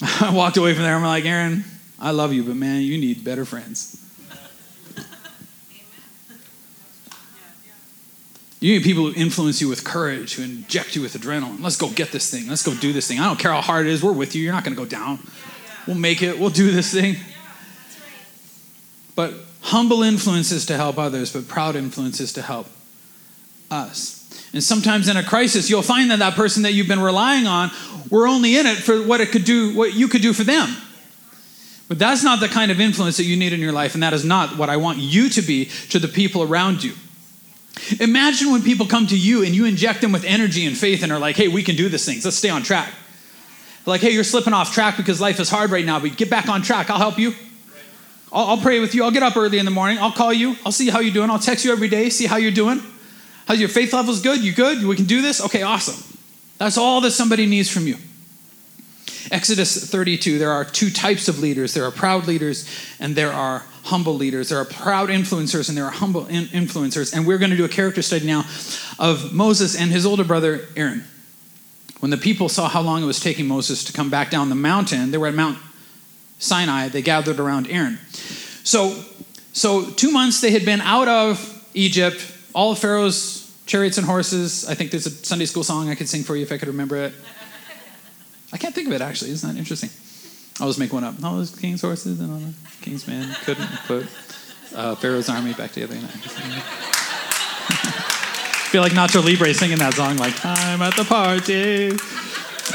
I 0.22 0.32
walked 0.32 0.56
away 0.56 0.72
from 0.72 0.84
there, 0.84 0.96
and 0.96 1.04
I'm 1.04 1.10
like, 1.10 1.26
Erin, 1.26 1.64
I 1.98 2.12
love 2.12 2.32
you, 2.32 2.42
but 2.42 2.56
man, 2.56 2.80
you 2.80 2.96
need 2.96 3.22
better 3.22 3.44
friends. 3.44 4.02
You 8.60 8.74
need 8.74 8.84
people 8.84 9.10
who 9.10 9.14
influence 9.14 9.60
you 9.60 9.68
with 9.68 9.84
courage, 9.84 10.34
who 10.34 10.42
inject 10.42 10.94
you 10.94 11.00
with 11.00 11.14
adrenaline. 11.14 11.62
Let's 11.62 11.76
go 11.76 11.88
get 11.88 12.12
this 12.12 12.30
thing. 12.30 12.46
Let's 12.46 12.62
go 12.62 12.74
do 12.74 12.92
this 12.92 13.08
thing. 13.08 13.18
I 13.18 13.24
don't 13.24 13.38
care 13.38 13.52
how 13.52 13.62
hard 13.62 13.86
it 13.86 13.90
is. 13.90 14.02
We're 14.02 14.12
with 14.12 14.34
you. 14.34 14.42
You're 14.42 14.52
not 14.52 14.64
going 14.64 14.76
to 14.76 14.80
go 14.80 14.86
down. 14.86 15.18
We'll 15.86 15.96
make 15.96 16.22
it. 16.22 16.38
We'll 16.38 16.50
do 16.50 16.70
this 16.70 16.92
thing. 16.92 17.16
But 19.16 19.32
humble 19.62 20.02
influences 20.02 20.66
to 20.66 20.76
help 20.76 20.98
others, 20.98 21.32
but 21.32 21.48
proud 21.48 21.74
influences 21.74 22.34
to 22.34 22.42
help 22.42 22.66
us. 23.70 24.18
And 24.52 24.62
sometimes 24.62 25.08
in 25.08 25.16
a 25.16 25.22
crisis, 25.22 25.70
you'll 25.70 25.80
find 25.80 26.10
that 26.10 26.18
that 26.18 26.34
person 26.34 26.64
that 26.64 26.72
you've 26.72 26.88
been 26.88 27.00
relying 27.00 27.46
on, 27.46 27.70
we're 28.10 28.28
only 28.28 28.58
in 28.58 28.66
it 28.66 28.76
for 28.76 29.02
what 29.02 29.20
it 29.20 29.30
could 29.30 29.44
do, 29.44 29.74
what 29.74 29.94
you 29.94 30.06
could 30.06 30.22
do 30.22 30.34
for 30.34 30.44
them. 30.44 30.76
But 31.88 31.98
that's 31.98 32.22
not 32.22 32.40
the 32.40 32.48
kind 32.48 32.70
of 32.70 32.78
influence 32.78 33.16
that 33.16 33.24
you 33.24 33.36
need 33.36 33.52
in 33.52 33.60
your 33.60 33.72
life, 33.72 33.94
and 33.94 34.02
that 34.02 34.12
is 34.12 34.24
not 34.24 34.56
what 34.56 34.68
I 34.68 34.76
want 34.76 34.98
you 34.98 35.28
to 35.30 35.42
be 35.42 35.66
to 35.88 35.98
the 35.98 36.08
people 36.08 36.42
around 36.42 36.84
you. 36.84 36.92
Imagine 37.98 38.52
when 38.52 38.62
people 38.62 38.86
come 38.86 39.06
to 39.06 39.16
you 39.16 39.44
and 39.44 39.54
you 39.54 39.64
inject 39.64 40.00
them 40.00 40.12
with 40.12 40.24
energy 40.24 40.66
and 40.66 40.76
faith 40.76 41.02
and 41.02 41.10
are 41.10 41.18
like, 41.18 41.36
hey, 41.36 41.48
we 41.48 41.62
can 41.62 41.76
do 41.76 41.88
this 41.88 42.04
thing. 42.04 42.18
Let's 42.22 42.36
stay 42.36 42.50
on 42.50 42.62
track. 42.62 42.92
Like, 43.86 44.00
hey, 44.00 44.10
you're 44.10 44.24
slipping 44.24 44.52
off 44.52 44.74
track 44.74 44.96
because 44.96 45.20
life 45.20 45.40
is 45.40 45.48
hard 45.48 45.70
right 45.70 45.84
now, 45.84 45.98
but 45.98 46.16
get 46.16 46.30
back 46.30 46.48
on 46.48 46.62
track. 46.62 46.90
I'll 46.90 46.98
help 46.98 47.18
you. 47.18 47.34
I'll, 48.32 48.48
I'll 48.48 48.58
pray 48.58 48.80
with 48.80 48.94
you. 48.94 49.04
I'll 49.04 49.10
get 49.10 49.22
up 49.22 49.36
early 49.36 49.58
in 49.58 49.64
the 49.64 49.70
morning. 49.70 49.98
I'll 49.98 50.12
call 50.12 50.32
you. 50.32 50.56
I'll 50.64 50.72
see 50.72 50.90
how 50.90 51.00
you're 51.00 51.14
doing. 51.14 51.30
I'll 51.30 51.38
text 51.38 51.64
you 51.64 51.72
every 51.72 51.88
day, 51.88 52.10
see 52.10 52.26
how 52.26 52.36
you're 52.36 52.52
doing. 52.52 52.80
How's 53.46 53.58
your 53.58 53.68
faith 53.68 53.92
levels 53.92 54.20
good? 54.20 54.44
You 54.44 54.52
good? 54.52 54.84
We 54.84 54.94
can 54.94 55.06
do 55.06 55.22
this? 55.22 55.44
Okay, 55.44 55.62
awesome. 55.62 56.18
That's 56.58 56.76
all 56.76 57.00
that 57.00 57.12
somebody 57.12 57.46
needs 57.46 57.70
from 57.70 57.86
you. 57.86 57.96
Exodus 59.30 59.90
32, 59.90 60.38
there 60.38 60.50
are 60.50 60.64
two 60.64 60.90
types 60.90 61.28
of 61.28 61.38
leaders 61.38 61.74
there 61.74 61.84
are 61.84 61.90
proud 61.90 62.26
leaders 62.26 62.68
and 62.98 63.14
there 63.14 63.32
are 63.32 63.62
humble 63.84 64.14
leaders. 64.14 64.48
There 64.48 64.58
are 64.58 64.64
proud 64.64 65.08
influencers 65.08 65.68
and 65.68 65.76
there 65.76 65.84
are 65.84 65.90
humble 65.90 66.26
in- 66.26 66.46
influencers. 66.46 67.14
And 67.14 67.26
we're 67.26 67.38
going 67.38 67.50
to 67.50 67.56
do 67.56 67.64
a 67.64 67.68
character 67.68 68.02
study 68.02 68.26
now 68.26 68.44
of 68.98 69.32
Moses 69.32 69.76
and 69.76 69.90
his 69.90 70.04
older 70.06 70.24
brother 70.24 70.66
Aaron. 70.76 71.04
When 72.00 72.10
the 72.10 72.16
people 72.16 72.48
saw 72.48 72.68
how 72.68 72.80
long 72.80 73.02
it 73.02 73.06
was 73.06 73.20
taking 73.20 73.46
Moses 73.46 73.84
to 73.84 73.92
come 73.92 74.10
back 74.10 74.30
down 74.30 74.48
the 74.48 74.54
mountain, 74.54 75.10
they 75.10 75.18
were 75.18 75.26
at 75.26 75.34
Mount 75.34 75.58
Sinai, 76.38 76.88
they 76.88 77.02
gathered 77.02 77.38
around 77.38 77.68
Aaron. 77.70 77.98
So, 78.64 79.04
so 79.52 79.90
two 79.90 80.10
months 80.10 80.40
they 80.40 80.50
had 80.50 80.64
been 80.64 80.80
out 80.80 81.08
of 81.08 81.68
Egypt, 81.74 82.34
all 82.54 82.72
of 82.72 82.78
Pharaoh's 82.78 83.54
chariots 83.66 83.98
and 83.98 84.06
horses. 84.06 84.66
I 84.66 84.74
think 84.74 84.90
there's 84.90 85.06
a 85.06 85.10
Sunday 85.10 85.44
school 85.44 85.62
song 85.62 85.90
I 85.90 85.94
could 85.94 86.08
sing 86.08 86.22
for 86.22 86.36
you 86.36 86.42
if 86.42 86.50
I 86.50 86.58
could 86.58 86.68
remember 86.68 86.96
it. 86.96 87.12
I 88.52 88.56
can't 88.56 88.74
think 88.74 88.88
of 88.88 88.94
it 88.94 89.00
actually. 89.00 89.30
Isn't 89.30 89.52
that 89.52 89.58
interesting? 89.58 89.90
I'll 90.60 90.68
just 90.68 90.78
make 90.78 90.92
one 90.92 91.02
up. 91.04 91.14
All 91.24 91.36
those 91.36 91.56
king's 91.56 91.80
horses 91.80 92.20
and 92.20 92.30
all 92.30 92.38
the 92.38 92.52
king's 92.82 93.08
men 93.08 93.34
couldn't 93.44 93.70
put 93.86 94.06
uh, 94.74 94.94
Pharaoh's 94.94 95.30
army 95.30 95.54
back 95.54 95.72
together. 95.72 95.94
I 95.94 95.98
feel 98.70 98.82
like 98.82 98.92
Nacho 98.92 99.24
Libre 99.24 99.54
singing 99.54 99.78
that 99.78 99.94
song, 99.94 100.18
like, 100.18 100.34
I'm 100.44 100.82
at 100.82 100.94
the 100.96 101.04
party. 101.04 101.96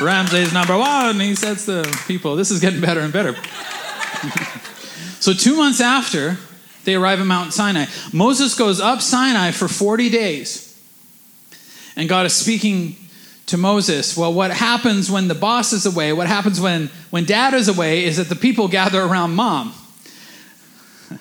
Ramses 0.04 0.52
number 0.52 0.76
one. 0.78 1.20
He 1.20 1.36
sets 1.36 1.66
the 1.66 1.84
people. 2.08 2.36
This 2.36 2.50
is 2.52 2.60
getting 2.60 2.82
better 2.82 3.02
and 3.02 3.14
better. 3.14 3.34
so, 5.20 5.34
two 5.34 5.56
months 5.56 5.80
after 5.80 6.38
they 6.84 6.96
arrive 6.96 7.20
at 7.20 7.28
Mount 7.28 7.54
Sinai, 7.54 7.86
Moses 8.12 8.56
goes 8.56 8.82
up 8.82 9.02
Sinai 9.02 9.52
for 9.52 9.68
40 9.68 10.10
days. 10.10 10.64
And 11.96 12.10
God 12.10 12.26
is 12.26 12.36
speaking 12.36 12.98
to 13.48 13.58
Moses, 13.58 14.18
well, 14.18 14.34
what 14.34 14.52
happens 14.52 15.12
when 15.12 15.28
the 15.28 15.36
boss 15.36 15.72
is 15.72 15.86
away, 15.86 16.14
what 16.14 16.28
happens 16.28 16.60
when, 16.60 16.88
when 17.12 17.26
dad 17.26 17.54
is 17.54 17.68
away, 17.68 18.04
is 18.06 18.18
that 18.18 18.28
the 18.30 18.36
people 18.36 18.68
gather 18.68 19.02
around 19.02 19.36
mom. 19.36 19.74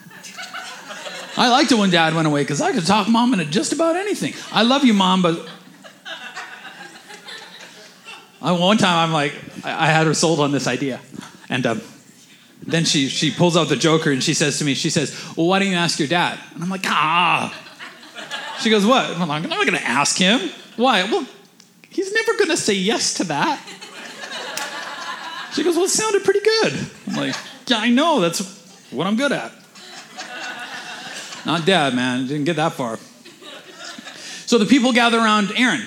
I 1.37 1.51
liked 1.51 1.71
it 1.71 1.77
when 1.77 1.91
dad 1.91 2.15
went 2.15 2.27
away 2.27 2.43
because 2.43 2.63
I 2.63 2.73
could 2.73 2.87
talk 2.87 3.09
mom 3.09 3.35
into 3.35 3.45
just 3.45 3.73
about 3.73 3.97
anything. 3.97 4.33
I 4.53 4.63
love 4.63 4.85
you, 4.85 4.95
mom, 4.95 5.23
but. 5.23 5.49
I, 8.41 8.53
one 8.53 8.77
time 8.79 8.99
I'm 8.99 9.13
like, 9.13 9.35
I, 9.65 9.85
I 9.85 9.87
had 9.87 10.07
her 10.07 10.15
sold 10.15 10.41
on 10.41 10.53
this 10.53 10.67
idea. 10.67 11.01
And 11.49 11.67
um, 11.67 11.83
then 12.63 12.85
she, 12.85 13.09
she 13.09 13.31
pulls 13.31 13.57
out 13.57 13.69
the 13.69 13.77
joker 13.77 14.11
and 14.11 14.23
she 14.23 14.35
says 14.35 14.59
to 14.59 14.65
me, 14.65 14.75
she 14.75 14.91
says, 14.91 15.19
Well, 15.37 15.47
why 15.47 15.59
don't 15.59 15.69
you 15.69 15.75
ask 15.75 15.99
your 15.99 16.09
dad? 16.09 16.39
And 16.55 16.63
I'm 16.63 16.71
like, 16.71 16.85
Ah. 16.87 17.61
She 18.61 18.71
goes, 18.71 18.87
What? 18.87 19.11
I'm 19.11 19.29
like, 19.29 19.45
I'm 19.45 19.51
not 19.51 19.67
going 19.67 19.79
to 19.79 19.87
ask 19.87 20.17
him. 20.17 20.51
Why? 20.77 21.05
Well, 21.05 21.27
He's 21.95 22.13
never 22.13 22.35
going 22.35 22.51
to 22.51 22.57
say 22.57 22.75
yes 22.75 23.15
to 23.15 23.25
that. 23.25 23.61
She 25.55 25.63
goes, 25.63 25.77
Well, 25.77 25.85
it 25.85 25.91
sounded 25.91 26.25
pretty 26.25 26.41
good. 26.41 26.87
I'm 27.07 27.15
like, 27.15 27.37
Yeah, 27.69 27.79
I 27.79 27.91
know. 27.91 28.21
That's 28.21 28.41
what 28.91 29.07
I'm 29.07 29.15
good 29.17 29.31
at. 29.31 29.53
Not 31.47 31.65
dad, 31.65 31.95
man. 31.95 32.27
Didn't 32.27 32.45
get 32.45 32.57
that 32.57 32.73
far. 32.73 32.99
So 34.47 34.59
the 34.59 34.67
people 34.67 34.93
gather 34.93 35.19
around 35.19 35.53
Aaron. 35.57 35.87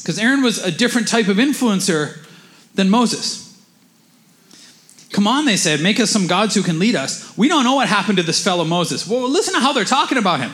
Because 0.00 0.18
Aaron 0.18 0.42
was 0.42 0.64
a 0.64 0.70
different 0.70 1.08
type 1.08 1.28
of 1.28 1.36
influencer 1.36 2.24
than 2.74 2.88
Moses. 2.88 3.42
Come 5.12 5.26
on, 5.26 5.44
they 5.44 5.56
said, 5.56 5.80
make 5.80 6.00
us 6.00 6.10
some 6.10 6.26
gods 6.26 6.54
who 6.54 6.62
can 6.62 6.78
lead 6.78 6.96
us. 6.96 7.36
We 7.36 7.48
don't 7.48 7.64
know 7.64 7.74
what 7.74 7.88
happened 7.88 8.16
to 8.16 8.24
this 8.24 8.42
fellow 8.42 8.64
Moses. 8.64 9.06
Well, 9.06 9.28
listen 9.28 9.54
to 9.54 9.60
how 9.60 9.72
they're 9.74 9.84
talking 9.84 10.18
about 10.18 10.40
him. 10.40 10.52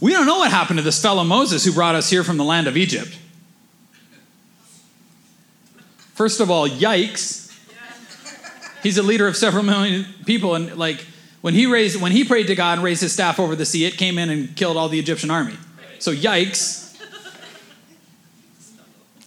We 0.00 0.12
don't 0.12 0.26
know 0.26 0.38
what 0.38 0.50
happened 0.50 0.78
to 0.78 0.82
this 0.82 1.00
fellow 1.00 1.24
Moses 1.24 1.64
who 1.64 1.72
brought 1.72 1.94
us 1.94 2.10
here 2.10 2.22
from 2.22 2.36
the 2.36 2.44
land 2.44 2.66
of 2.66 2.76
Egypt. 2.76 3.18
First 6.14 6.40
of 6.40 6.50
all, 6.50 6.68
yikes. 6.68 7.44
He's 8.82 8.98
a 8.98 9.02
leader 9.02 9.26
of 9.26 9.36
several 9.36 9.62
million 9.62 10.06
people, 10.26 10.54
and 10.54 10.76
like 10.76 11.04
when 11.40 11.54
he 11.54 11.66
raised 11.66 12.00
when 12.00 12.12
he 12.12 12.24
prayed 12.24 12.46
to 12.48 12.54
God 12.54 12.74
and 12.74 12.82
raised 12.82 13.00
his 13.00 13.12
staff 13.12 13.40
over 13.40 13.56
the 13.56 13.66
sea, 13.66 13.84
it 13.84 13.96
came 13.96 14.18
in 14.18 14.30
and 14.30 14.54
killed 14.56 14.76
all 14.76 14.88
the 14.88 14.98
Egyptian 14.98 15.30
army. 15.30 15.56
So 15.98 16.12
yikes. 16.14 16.84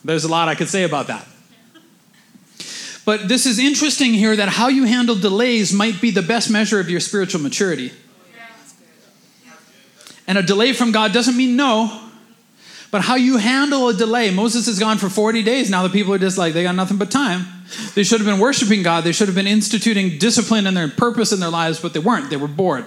There's 0.03 0.23
a 0.23 0.29
lot 0.29 0.47
I 0.47 0.55
could 0.55 0.69
say 0.69 0.83
about 0.83 1.07
that. 1.07 1.27
But 3.05 3.27
this 3.27 3.45
is 3.45 3.59
interesting 3.59 4.13
here 4.13 4.35
that 4.35 4.49
how 4.49 4.67
you 4.67 4.85
handle 4.85 5.15
delays 5.15 5.73
might 5.73 5.99
be 5.99 6.11
the 6.11 6.21
best 6.21 6.49
measure 6.49 6.79
of 6.79 6.89
your 6.89 6.99
spiritual 6.99 7.41
maturity. 7.41 7.91
And 10.29 10.37
a 10.37 10.43
delay 10.43 10.73
from 10.73 10.91
God 10.91 11.11
doesn't 11.11 11.35
mean 11.35 11.55
no, 11.55 11.91
but 12.91 13.01
how 13.01 13.15
you 13.15 13.37
handle 13.37 13.89
a 13.89 13.95
delay. 13.95 14.29
Moses 14.29 14.67
has 14.67 14.77
gone 14.77 14.99
for 14.99 15.09
40 15.09 15.41
days. 15.41 15.71
Now 15.71 15.81
the 15.81 15.89
people 15.89 16.13
are 16.13 16.19
just 16.19 16.37
like, 16.37 16.53
they 16.53 16.61
got 16.61 16.75
nothing 16.75 16.97
but 16.97 17.09
time. 17.09 17.47
They 17.95 18.03
should 18.03 18.19
have 18.19 18.27
been 18.27 18.39
worshiping 18.39 18.83
God. 18.83 19.03
They 19.03 19.11
should 19.11 19.27
have 19.27 19.33
been 19.33 19.47
instituting 19.47 20.19
discipline 20.19 20.67
and 20.67 20.77
their 20.77 20.87
purpose 20.87 21.31
in 21.31 21.39
their 21.39 21.49
lives, 21.49 21.79
but 21.79 21.95
they 21.95 21.99
weren't. 21.99 22.29
They 22.29 22.37
were 22.37 22.47
bored. 22.47 22.85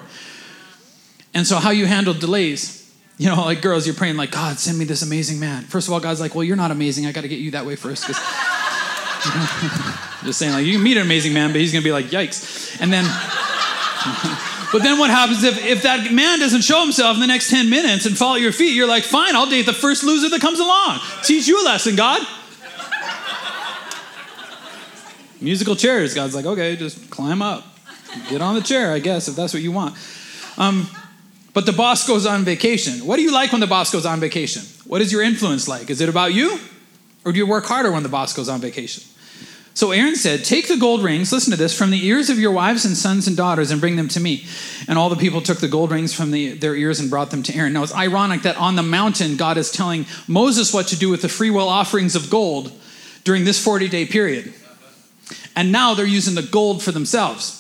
And 1.35 1.45
so, 1.45 1.57
how 1.57 1.71
you 1.71 1.87
handle 1.87 2.15
delays, 2.15 2.89
you 3.19 3.29
know, 3.29 3.35
like 3.35 3.61
girls, 3.61 3.89
you're 3.89 3.97
praying, 3.97 4.17
like, 4.17 4.31
God, 4.31 4.61
send 4.61 4.79
me 4.79 4.85
this 4.85 5.03
amazing 5.03 5.41
man. 5.41 5.65
First 5.65 5.89
of 5.89 5.95
all, 5.95 6.01
God's 6.01 6.21
like, 6.21 6.37
well, 6.37 6.45
you're 6.45 6.57
not 6.57 6.71
amazing. 6.71 7.07
I 7.07 7.13
got 7.13 7.23
to 7.23 7.29
get 7.29 7.41
you 7.41 7.51
that 7.53 7.67
way 7.67 7.75
first. 7.75 8.05
Cause, 8.05 8.17
Just 10.25 10.39
saying, 10.39 10.53
like, 10.53 10.65
you 10.65 10.75
can 10.75 10.83
meet 10.85 10.97
an 10.97 11.03
amazing 11.03 11.33
man, 11.33 11.51
but 11.51 11.61
he's 11.61 11.73
going 11.73 11.83
to 11.83 11.89
be 11.89 11.93
like, 11.93 12.07
yikes. 12.07 12.81
And 12.81 12.93
then. 12.93 13.05
But 14.73 14.83
then 14.83 14.99
what 14.99 15.11
happens 15.11 15.45
if, 15.45 15.63
if 15.65 15.83
that 15.83 16.13
man 16.13 16.39
doesn't 16.39 16.63
show 16.63 16.81
himself 16.81 17.15
in 17.15 17.21
the 17.21 17.27
next 17.27 17.51
10 17.51 17.69
minutes 17.69 18.07
and 18.07 18.17
fall 18.17 18.37
at 18.37 18.41
your 18.41 18.53
feet? 18.53 18.75
You're 18.75 18.89
like, 18.89 19.05
fine, 19.05 19.37
I'll 19.37 19.49
date 19.49 19.67
the 19.67 19.75
first 19.75 20.03
loser 20.03 20.31
that 20.31 20.41
comes 20.41 20.59
along. 20.59 20.99
Teach 21.23 21.47
you 21.47 21.63
a 21.63 21.65
lesson, 21.65 21.95
God. 21.95 22.27
Musical 25.43 25.77
chairs. 25.77 26.15
God's 26.15 26.35
like, 26.35 26.47
okay, 26.47 26.75
just 26.77 27.11
climb 27.11 27.43
up. 27.43 27.67
Get 28.31 28.41
on 28.41 28.55
the 28.55 28.63
chair, 28.63 28.93
I 28.93 28.99
guess, 28.99 29.29
if 29.29 29.37
that's 29.37 29.53
what 29.53 29.63
you 29.63 29.73
want. 29.73 29.95
Um, 30.57 30.89
but 31.53 31.67
the 31.67 31.73
boss 31.73 32.07
goes 32.07 32.25
on 32.25 32.45
vacation. 32.45 33.05
What 33.07 33.17
do 33.17 33.23
you 33.23 33.33
like 33.33 33.53
when 33.53 33.61
the 33.61 33.67
boss 33.67 33.91
goes 33.91 34.07
on 34.07 34.21
vacation? 34.21 34.63
What 34.87 35.03
is 35.03 35.13
your 35.13 35.23
influence 35.23 35.69
like? 35.69 35.91
Is 35.91 36.01
it 36.01 36.09
about 36.09 36.33
you? 36.33 36.59
Or 37.25 37.33
do 37.33 37.39
you 37.39 37.47
work 37.47 37.67
harder 37.67 37.93
when 37.93 38.03
the 38.03 38.09
boss 38.09 38.33
goes 38.33 38.49
on 38.49 38.61
vacation? 38.61 39.05
So 39.75 39.91
Aaron 39.91 40.17
said, 40.17 40.45
Take 40.45 40.69
the 40.69 40.77
gold 40.77 41.03
rings, 41.03 41.33
listen 41.33 41.51
to 41.51 41.57
this, 41.57 41.77
from 41.77 41.91
the 41.91 42.07
ears 42.07 42.29
of 42.29 42.39
your 42.39 42.53
wives 42.53 42.85
and 42.85 42.97
sons 42.97 43.27
and 43.27 43.37
daughters 43.37 43.71
and 43.71 43.81
bring 43.81 43.97
them 43.97 44.09
to 44.09 44.21
me. 44.21 44.45
And 44.87 44.99
all 44.99 45.09
the 45.09 45.17
people 45.17 45.41
took 45.41 45.59
the 45.59 45.69
gold 45.69 45.91
rings 45.91 46.13
from 46.13 46.31
the, 46.31 46.53
their 46.53 46.77
ears 46.77 47.01
and 47.01 47.09
brought 47.09 47.31
them 47.31 47.43
to 47.45 47.55
Aaron. 47.55 47.73
Now 47.73 47.83
it's 47.83 47.95
ironic 47.95 48.43
that 48.43 48.57
on 48.59 48.77
the 48.77 48.83
mountain, 48.83 49.37
God 49.37 49.57
is 49.57 49.71
telling 49.71 50.07
Moses 50.29 50.75
what 50.75 50.89
to 50.89 50.97
do 50.97 51.09
with 51.09 51.23
the 51.23 51.29
free 51.29 51.51
will 51.51 51.69
offerings 51.69 52.15
of 52.15 52.29
gold 52.29 52.71
during 53.25 53.45
this 53.45 53.63
40 53.63 53.89
day 53.89 54.05
period. 54.05 54.53
And 55.57 55.73
now 55.73 55.95
they're 55.95 56.07
using 56.07 56.35
the 56.35 56.43
gold 56.43 56.83
for 56.83 56.93
themselves. 56.93 57.59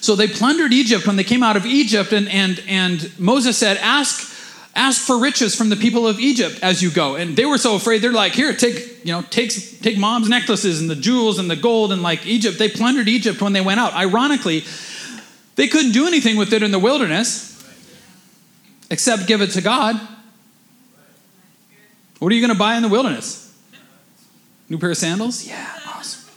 So 0.00 0.14
they 0.14 0.28
plundered 0.28 0.72
Egypt 0.72 1.06
when 1.06 1.16
they 1.16 1.24
came 1.24 1.42
out 1.42 1.56
of 1.56 1.64
Egypt, 1.64 2.12
and, 2.12 2.28
and, 2.28 2.62
and 2.68 3.18
Moses 3.18 3.56
said, 3.56 3.78
Ask 3.78 4.33
ask 4.74 5.06
for 5.06 5.18
riches 5.18 5.54
from 5.54 5.68
the 5.68 5.76
people 5.76 6.06
of 6.06 6.18
Egypt 6.18 6.58
as 6.62 6.82
you 6.82 6.90
go. 6.90 7.16
And 7.16 7.36
they 7.36 7.44
were 7.44 7.58
so 7.58 7.76
afraid, 7.76 8.02
they're 8.02 8.12
like, 8.12 8.32
here, 8.32 8.52
take, 8.54 9.04
you 9.04 9.12
know, 9.12 9.22
take, 9.22 9.50
take 9.80 9.98
mom's 9.98 10.28
necklaces 10.28 10.80
and 10.80 10.90
the 10.90 10.96
jewels 10.96 11.38
and 11.38 11.50
the 11.50 11.56
gold 11.56 11.92
and 11.92 12.02
like 12.02 12.26
Egypt. 12.26 12.58
They 12.58 12.68
plundered 12.68 13.08
Egypt 13.08 13.40
when 13.40 13.52
they 13.52 13.60
went 13.60 13.80
out. 13.80 13.94
Ironically, 13.94 14.64
they 15.56 15.68
couldn't 15.68 15.92
do 15.92 16.06
anything 16.06 16.36
with 16.36 16.52
it 16.52 16.62
in 16.62 16.70
the 16.70 16.78
wilderness 16.78 17.52
except 18.90 19.26
give 19.26 19.40
it 19.40 19.50
to 19.52 19.60
God. 19.60 20.00
What 22.18 22.32
are 22.32 22.34
you 22.34 22.40
going 22.40 22.52
to 22.52 22.58
buy 22.58 22.76
in 22.76 22.82
the 22.82 22.88
wilderness? 22.88 23.40
New 24.68 24.78
pair 24.78 24.90
of 24.90 24.96
sandals? 24.96 25.46
Yeah, 25.46 25.78
awesome. 25.86 26.30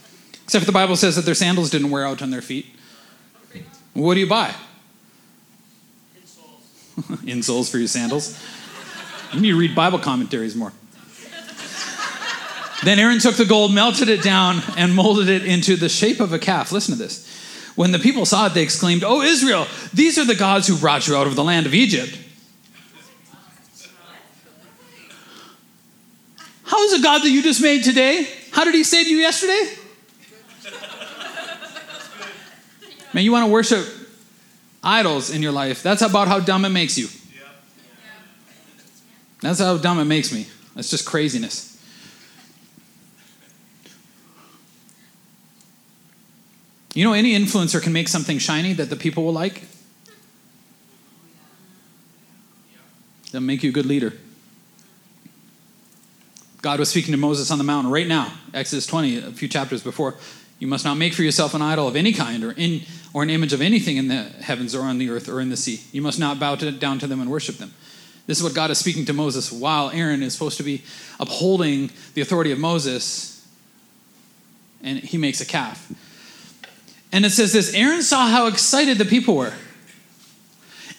Except 0.44 0.66
the 0.66 0.72
Bible 0.72 0.96
says 0.96 1.16
that 1.16 1.26
their 1.26 1.36
sandals 1.36 1.70
didn't 1.70 1.92
wear 1.92 2.06
out 2.06 2.22
on 2.22 2.30
their 2.30 2.42
feet. 2.42 2.68
What 3.94 4.14
do 4.14 4.20
you 4.20 4.28
buy? 4.28 4.54
insoles 7.26 7.70
for 7.70 7.78
your 7.78 7.88
sandals. 7.88 8.42
You 9.34 9.42
need 9.42 9.52
to 9.52 9.58
read 9.58 9.76
Bible 9.76 10.00
commentaries 10.00 10.56
more. 10.56 10.74
then 12.84 12.98
Aaron 12.98 13.20
took 13.20 13.36
the 13.36 13.46
gold, 13.46 13.74
melted 13.74 14.10
it 14.10 14.24
down, 14.24 14.62
and 14.78 14.96
molded 14.96 15.30
it 15.30 15.46
into 15.46 15.76
the 15.76 15.90
shape 15.90 16.20
of 16.20 16.34
a 16.34 16.40
calf. 16.40 16.72
Listen 16.72 16.96
to 16.96 17.02
this. 17.02 17.26
When 17.76 17.92
the 17.92 18.00
people 18.00 18.26
saw 18.26 18.48
it, 18.48 18.56
they 18.56 18.64
exclaimed, 18.64 19.04
Oh, 19.04 19.22
Israel, 19.22 19.68
these 19.94 20.18
are 20.18 20.26
the 20.26 20.36
gods 20.36 20.68
who 20.68 20.76
brought 20.76 21.08
you 21.08 21.16
out 21.16 21.28
of 21.28 21.36
the 21.36 21.44
land 21.44 21.68
of 21.68 21.76
Egypt. 21.76 22.18
How 26.64 26.84
is 26.84 27.00
a 27.00 27.04
God 27.04 27.22
that 27.22 27.30
you 27.30 27.44
just 27.44 27.62
made 27.62 27.84
today? 27.84 28.28
How 28.52 28.64
did 28.64 28.74
he 28.74 28.84
save 28.84 29.08
you 29.08 29.18
yesterday? 29.18 29.74
Man, 33.14 33.24
you 33.24 33.32
want 33.32 33.46
to 33.46 33.52
worship 33.52 33.97
idols 34.84 35.30
in 35.30 35.42
your 35.42 35.52
life. 35.52 35.84
That's 35.84 36.02
about 36.02 36.28
how 36.28 36.40
dumb 36.40 36.66
it 36.66 36.70
makes 36.70 36.98
you. 36.98 37.08
That's 39.42 39.60
how 39.60 39.78
dumb 39.78 40.00
it 40.00 40.06
makes 40.06 40.34
me. 40.34 40.48
That's 40.76 40.90
just 40.90 41.06
craziness. 41.06 41.78
You 46.94 47.04
know, 47.04 47.14
any 47.14 47.38
influencer 47.38 47.82
can 47.82 47.94
make 47.94 48.08
something 48.08 48.40
shiny 48.40 48.74
that 48.74 48.90
the 48.90 48.96
people 48.96 49.24
will 49.24 49.34
like. 49.34 49.64
That'll 53.26 53.42
make 53.42 53.62
you 53.62 53.70
a 53.70 53.74
good 53.74 53.86
leader. 53.86 54.14
God 56.64 56.80
was 56.80 56.90
speaking 56.90 57.12
to 57.12 57.18
Moses 57.18 57.52
on 57.52 57.60
the 57.60 57.64
mountain 57.64 57.92
right 57.92 58.08
now, 58.08 58.34
Exodus 58.54 58.88
20, 58.88 59.18
a 59.18 59.32
few 59.32 59.48
chapters 59.48 59.84
before. 59.84 60.16
You 60.60 60.68
must 60.68 60.86
not 60.86 60.96
make 60.96 61.14
for 61.14 61.24
yourself 61.24 61.54
an 61.54 61.62
idol 61.62 61.88
of 61.88 61.96
any 61.96 62.12
kind 62.14 62.44
or, 62.44 62.52
in, 62.52 62.82
or 63.14 63.24
an 63.24 63.30
image 63.30 63.54
of 63.54 63.62
anything 63.62 63.98
in 63.98 64.08
the 64.08 64.24
heavens 64.42 64.74
or 64.74 64.82
on 64.82 64.98
the 64.98 65.10
earth 65.10 65.30
or 65.30 65.40
in 65.40 65.50
the 65.50 65.58
sea. 65.58 65.82
You 65.92 66.02
must 66.02 66.20
not 66.20 66.40
bow 66.40 66.56
to, 66.56 66.72
down 66.72 67.00
to 67.00 67.08
them 67.08 67.22
and 67.22 67.30
worship 67.30 67.58
them. 67.58 67.74
This 68.26 68.40
is 68.40 68.44
what 68.44 68.54
God 68.54 68.72
is 68.72 68.78
speaking 68.78 69.06
to 69.06 69.14
Moses 69.14 69.52
while 69.52 69.90
Aaron 69.92 70.22
is 70.22 70.34
supposed 70.34 70.58
to 70.58 70.64
be 70.64 70.84
upholding 71.20 71.92
the 72.14 72.22
authority 72.22 72.52
of 72.52 72.60
Moses, 72.60 73.48
and 74.84 75.00
he 75.00 75.18
makes 75.18 75.40
a 75.40 75.46
calf. 75.46 75.92
And 77.12 77.26
it 77.26 77.30
says 77.30 77.54
this 77.54 77.74
Aaron 77.74 78.02
saw 78.02 78.28
how 78.28 78.48
excited 78.48 78.98
the 78.98 79.06
people 79.06 79.36
were. 79.36 79.54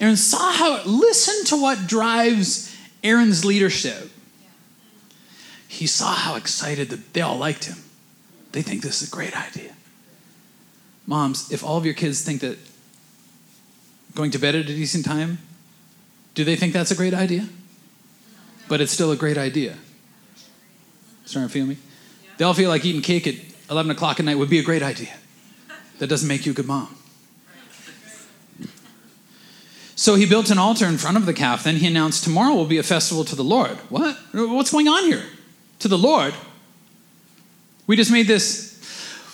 Aaron 0.00 0.16
saw 0.16 0.52
how, 0.52 0.82
listen 0.84 1.44
to 1.46 1.60
what 1.60 1.86
drives 1.86 2.74
Aaron's 3.02 3.44
leadership. 3.44 4.10
He 5.66 5.86
saw 5.86 6.14
how 6.14 6.36
excited 6.36 6.88
that 6.90 7.12
they 7.12 7.20
all 7.20 7.36
liked 7.36 7.64
him. 7.64 7.76
They 8.52 8.62
think 8.62 8.82
this 8.82 9.02
is 9.02 9.08
a 9.08 9.10
great 9.10 9.36
idea. 9.36 9.72
Moms, 11.06 11.50
if 11.50 11.64
all 11.64 11.76
of 11.76 11.84
your 11.84 11.94
kids 11.94 12.22
think 12.22 12.40
that 12.40 12.58
going 14.14 14.30
to 14.30 14.38
bed 14.38 14.54
at 14.54 14.62
a 14.62 14.64
decent 14.64 15.04
time, 15.04 15.38
do 16.34 16.44
they 16.44 16.56
think 16.56 16.72
that's 16.72 16.90
a 16.90 16.94
great 16.94 17.14
idea? 17.14 17.48
But 18.68 18.80
it's 18.80 18.92
still 18.92 19.10
a 19.10 19.16
great 19.16 19.38
idea. 19.38 19.76
Starting 21.24 21.48
to 21.48 21.52
feel 21.52 21.66
me? 21.66 21.78
They 22.36 22.44
all 22.44 22.54
feel 22.54 22.68
like 22.68 22.84
eating 22.84 23.02
cake 23.02 23.26
at 23.26 23.34
11 23.70 23.90
o'clock 23.90 24.20
at 24.20 24.26
night 24.26 24.38
would 24.38 24.50
be 24.50 24.58
a 24.58 24.62
great 24.62 24.82
idea. 24.82 25.14
That 25.98 26.08
doesn't 26.08 26.28
make 26.28 26.46
you 26.46 26.52
a 26.52 26.54
good 26.54 26.66
mom. 26.66 26.94
So 29.96 30.14
he 30.14 30.26
built 30.26 30.48
an 30.50 30.58
altar 30.58 30.86
in 30.86 30.96
front 30.96 31.16
of 31.16 31.26
the 31.26 31.34
calf. 31.34 31.64
Then 31.64 31.76
he 31.76 31.86
announced, 31.88 32.22
Tomorrow 32.22 32.54
will 32.54 32.66
be 32.66 32.78
a 32.78 32.84
festival 32.84 33.24
to 33.24 33.34
the 33.34 33.42
Lord. 33.42 33.76
What? 33.88 34.16
What's 34.32 34.70
going 34.70 34.86
on 34.86 35.04
here? 35.04 35.24
To 35.80 35.88
the 35.88 35.98
Lord? 35.98 36.34
We 37.88 37.96
just 37.96 38.12
made 38.12 38.28
this. 38.28 38.68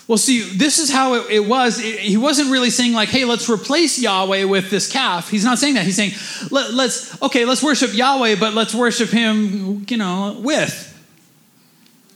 Well, 0.08 0.16
see, 0.16 0.42
this 0.42 0.78
is 0.78 0.90
how 0.90 1.14
it, 1.14 1.30
it 1.30 1.46
was. 1.46 1.78
It, 1.78 1.98
he 1.98 2.16
wasn't 2.16 2.50
really 2.50 2.70
saying, 2.70 2.92
like, 2.92 3.08
hey, 3.10 3.24
let's 3.24 3.50
replace 3.50 3.98
Yahweh 3.98 4.44
with 4.44 4.70
this 4.70 4.90
calf. 4.90 5.28
He's 5.28 5.44
not 5.44 5.58
saying 5.58 5.74
that. 5.74 5.84
He's 5.84 5.96
saying, 5.96 6.12
Let, 6.50 6.72
let's, 6.72 7.20
okay, 7.22 7.44
let's 7.44 7.62
worship 7.62 7.92
Yahweh, 7.94 8.36
but 8.38 8.54
let's 8.54 8.74
worship 8.74 9.10
him, 9.10 9.84
you 9.88 9.96
know, 9.96 10.40
with. 10.40 10.92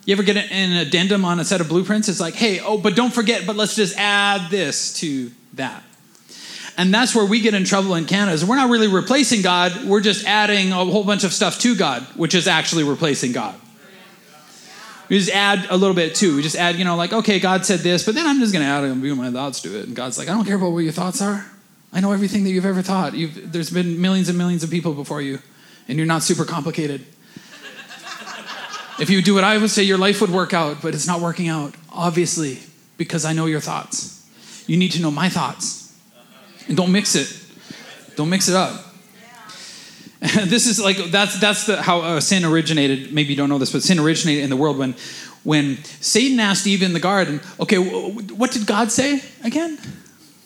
You 0.05 0.13
ever 0.13 0.23
get 0.23 0.37
an 0.37 0.73
addendum 0.73 1.25
on 1.27 1.41
a 1.41 1.45
set 1.45 1.61
of 1.61 1.69
blueprints? 1.69 2.09
It's 2.09 2.21
like, 2.21 2.35
hey, 2.35 2.61
oh, 2.61 2.79
but 2.79 2.95
don't 2.95 3.13
forget, 3.13 3.47
but 3.47 3.57
let's 3.57 3.75
just 3.75 3.95
add 3.99 4.51
this 4.51 4.95
to 5.01 5.31
that. 5.55 5.83
And 6.79 6.95
that's 6.95 7.15
where 7.15 7.27
we 7.27 7.41
get 7.41 7.55
in 7.55 7.65
trouble 7.65 7.95
in 7.97 8.07
Canada 8.07 8.33
is 8.33 8.45
we're 8.45 8.57
not 8.57 8.71
really 8.71 8.87
replacing 8.87 9.43
God, 9.43 9.85
we're 9.85 10.01
just 10.01 10.25
adding 10.25 10.73
a 10.73 10.77
whole 10.77 11.05
bunch 11.05 11.25
of 11.25 11.33
stuff 11.33 11.59
to 11.61 11.75
God, 11.75 12.05
which 12.17 12.35
is 12.35 12.47
actually 12.47 12.85
replacing 12.85 13.33
God. 13.33 13.55
We 15.09 15.19
just 15.19 15.31
add 15.31 15.67
a 15.71 15.77
little 15.77 15.95
bit 15.95 16.15
too. 16.15 16.37
We 16.37 16.43
just 16.43 16.57
add, 16.57 16.77
you 16.77 16.85
know, 16.85 16.97
like, 16.97 17.13
okay, 17.13 17.41
God 17.41 17.65
said 17.65 17.81
this, 17.81 18.05
but 18.05 18.15
then 18.15 18.27
I'm 18.27 18.41
just 18.41 18.53
going 18.53 18.65
to 18.65 18.71
add 18.71 18.85
a 18.85 18.95
few 18.95 19.13
of 19.13 19.19
my 19.19 19.31
thoughts 19.31 19.63
to 19.63 19.79
it. 19.79 19.87
And 19.87 19.97
God's 19.97 20.19
like, 20.19 20.29
I 20.29 20.33
don't 20.33 20.45
care 20.45 20.57
about 20.57 20.73
what 20.73 20.81
your 20.81 20.93
thoughts 20.93 21.23
are. 21.23 21.47
I 21.93 22.01
know 22.01 22.13
everything 22.13 22.45
that 22.45 22.51
you've 22.51 22.67
ever 22.67 22.83
thought. 22.83 23.15
You've, 23.15 23.51
there's 23.53 23.71
been 23.71 24.01
millions 24.01 24.29
and 24.29 24.37
millions 24.37 24.63
of 24.63 24.71
people 24.71 24.93
before 24.93 25.23
you, 25.23 25.39
and 25.89 25.97
you're 25.97 26.07
not 26.07 26.23
super 26.23 26.45
complicated. 26.45 27.01
if 29.01 29.09
you 29.09 29.23
do 29.23 29.35
what 29.35 29.45
I 29.45 29.57
would 29.57 29.71
say, 29.71 29.83
your 29.83 29.97
life 29.97 30.21
would 30.21 30.31
work 30.31 30.53
out, 30.53 30.83
but 30.83 30.95
it's 30.95 31.07
not 31.07 31.21
working 31.21 31.49
out, 31.49 31.75
obviously, 31.91 32.59
because 32.99 33.25
I 33.25 33.33
know 33.33 33.47
your 33.47 33.61
thoughts. 33.61 34.27
You 34.67 34.77
need 34.77 34.93
to 34.93 35.01
know 35.01 35.11
my 35.11 35.31
thoughts. 35.31 35.97
And 36.67 36.77
don't 36.77 36.93
mix 36.93 37.15
it. 37.15 37.35
Don't 38.17 38.29
mix 38.29 38.49
it 38.49 38.55
up. 38.55 38.88
this 40.47 40.67
is 40.67 40.81
like 40.81 40.97
that's 41.13 41.39
that's 41.39 41.67
the, 41.67 41.81
how 41.81 42.01
uh, 42.01 42.21
sin 42.21 42.45
originated. 42.45 43.13
Maybe 43.13 43.31
you 43.31 43.37
don't 43.37 43.49
know 43.49 43.59
this, 43.59 43.71
but 43.71 43.85
sin 43.85 44.01
originated 44.01 44.43
in 44.43 44.51
the 44.51 44.57
world 44.57 44.77
when 44.77 44.97
when 45.45 45.77
Satan 46.01 46.41
asked 46.41 46.67
Eve 46.67 46.83
in 46.83 46.93
the 46.93 47.01
garden, 47.01 47.41
"Okay, 47.61 47.79
what 47.79 48.51
did 48.51 48.67
God 48.67 48.91
say 48.91 49.23
again?" 49.45 49.79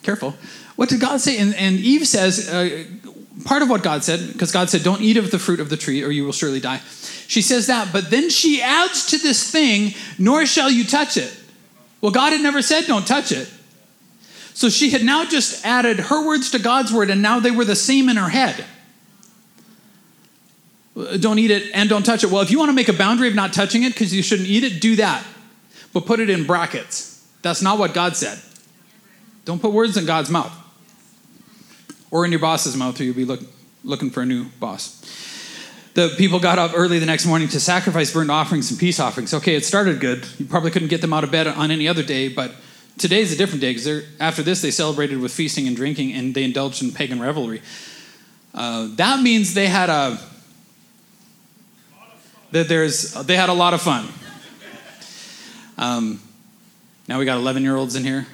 Careful. 0.03 0.35
What 0.75 0.89
did 0.89 0.99
God 0.99 1.21
say? 1.21 1.39
And, 1.39 1.55
and 1.55 1.77
Eve 1.77 2.07
says 2.07 2.49
uh, 2.49 2.83
part 3.45 3.63
of 3.63 3.69
what 3.69 3.81
God 3.81 4.03
said, 4.03 4.31
because 4.31 4.51
God 4.51 4.69
said, 4.69 4.83
"Don't 4.83 5.01
eat 5.01 5.17
of 5.17 5.31
the 5.31 5.39
fruit 5.39 5.59
of 5.59 5.69
the 5.69 5.77
tree, 5.77 6.03
or 6.03 6.11
you 6.11 6.23
will 6.23 6.33
surely 6.33 6.59
die." 6.59 6.79
She 7.27 7.41
says 7.41 7.65
that, 7.65 7.91
but 7.91 8.11
then 8.11 8.29
she 8.29 8.61
adds 8.61 9.07
to 9.07 9.17
this 9.17 9.49
thing, 9.49 9.95
"Nor 10.19 10.45
shall 10.45 10.69
you 10.69 10.83
touch 10.83 11.17
it." 11.17 11.35
Well, 11.99 12.11
God 12.11 12.31
had 12.31 12.41
never 12.41 12.61
said, 12.61 12.85
"Don't 12.85 13.07
touch 13.07 13.31
it." 13.31 13.51
So 14.53 14.69
she 14.69 14.91
had 14.91 15.03
now 15.03 15.25
just 15.25 15.65
added 15.65 15.99
her 15.99 16.27
words 16.27 16.51
to 16.51 16.59
God's 16.59 16.93
word, 16.93 17.09
and 17.09 17.23
now 17.23 17.39
they 17.39 17.49
were 17.49 17.65
the 17.65 17.75
same 17.75 18.07
in 18.07 18.17
her 18.17 18.29
head 18.29 18.65
don't 21.19 21.39
eat 21.39 21.51
it 21.51 21.71
and 21.73 21.89
don't 21.89 22.05
touch 22.05 22.23
it. 22.23 22.29
Well, 22.29 22.41
if 22.41 22.51
you 22.51 22.59
want 22.59 22.69
to 22.69 22.73
make 22.73 22.89
a 22.89 22.93
boundary 22.93 23.27
of 23.27 23.35
not 23.35 23.53
touching 23.53 23.83
it 23.83 23.93
because 23.93 24.13
you 24.13 24.21
shouldn't 24.21 24.47
eat 24.47 24.63
it, 24.63 24.81
do 24.81 24.95
that. 24.97 25.25
but 25.93 26.05
put 26.05 26.19
it 26.19 26.29
in 26.29 26.45
brackets. 26.45 27.25
That's 27.41 27.61
not 27.61 27.77
what 27.77 27.93
God 27.93 28.15
said. 28.15 28.39
Don't 29.45 29.61
put 29.61 29.71
words 29.71 29.97
in 29.97 30.05
God's 30.05 30.29
mouth 30.29 30.51
or 32.11 32.25
in 32.25 32.31
your 32.31 32.39
boss's 32.39 32.75
mouth, 32.77 32.99
or 32.99 33.03
you'll 33.03 33.15
be 33.15 33.25
look, 33.25 33.41
looking 33.83 34.09
for 34.09 34.21
a 34.21 34.25
new 34.25 34.45
boss. 34.59 35.01
The 35.95 36.13
people 36.17 36.39
got 36.39 36.57
up 36.57 36.71
early 36.75 36.97
the 36.99 37.05
next 37.05 37.25
morning 37.25 37.47
to 37.49 37.59
sacrifice 37.59 38.11
burnt 38.11 38.31
offerings 38.31 38.71
and 38.71 38.79
peace 38.79 38.99
offerings. 38.99 39.33
Okay, 39.33 39.55
it 39.55 39.65
started 39.65 39.99
good. 39.99 40.25
You 40.39 40.45
probably 40.45 40.71
couldn't 40.71 40.87
get 40.87 41.01
them 41.01 41.13
out 41.13 41.23
of 41.23 41.31
bed 41.31 41.47
on 41.47 41.69
any 41.69 41.87
other 41.87 42.01
day, 42.01 42.29
but 42.29 42.51
today's 42.97 43.31
a 43.31 43.35
different 43.35 43.61
day 43.61 43.73
because 43.73 44.03
after 44.19 44.41
this 44.41 44.61
they 44.61 44.71
celebrated 44.71 45.19
with 45.19 45.31
feasting 45.31 45.67
and 45.67 45.75
drinking 45.75 46.13
and 46.13 46.33
they 46.33 46.43
indulged 46.43 46.81
in 46.81 46.91
pagan 46.91 47.19
revelry. 47.19 47.61
Uh, 48.53 48.89
that 48.95 49.21
means 49.21 49.53
they 49.53 49.67
had 49.67 49.89
a 49.89 50.17
that 52.53 52.67
there's 52.67 53.13
they 53.25 53.35
had 53.35 53.49
a 53.49 53.53
lot 53.53 53.73
of 53.73 53.81
fun. 53.81 54.07
Um, 55.77 56.21
now 57.07 57.19
we 57.19 57.25
got 57.25 57.37
11 57.37 57.63
year 57.63 57.75
olds 57.75 57.95
in 57.95 58.03
here. 58.03 58.27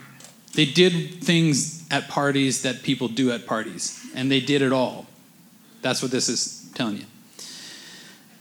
They 0.53 0.65
did 0.65 1.23
things 1.23 1.87
at 1.89 2.09
parties 2.09 2.63
that 2.63 2.83
people 2.83 3.07
do 3.07 3.31
at 3.31 3.45
parties, 3.45 4.05
and 4.13 4.29
they 4.29 4.41
did 4.41 4.61
it 4.61 4.73
all. 4.73 5.07
That's 5.81 6.01
what 6.01 6.11
this 6.11 6.27
is 6.27 6.69
telling 6.75 6.97
you. 6.97 7.05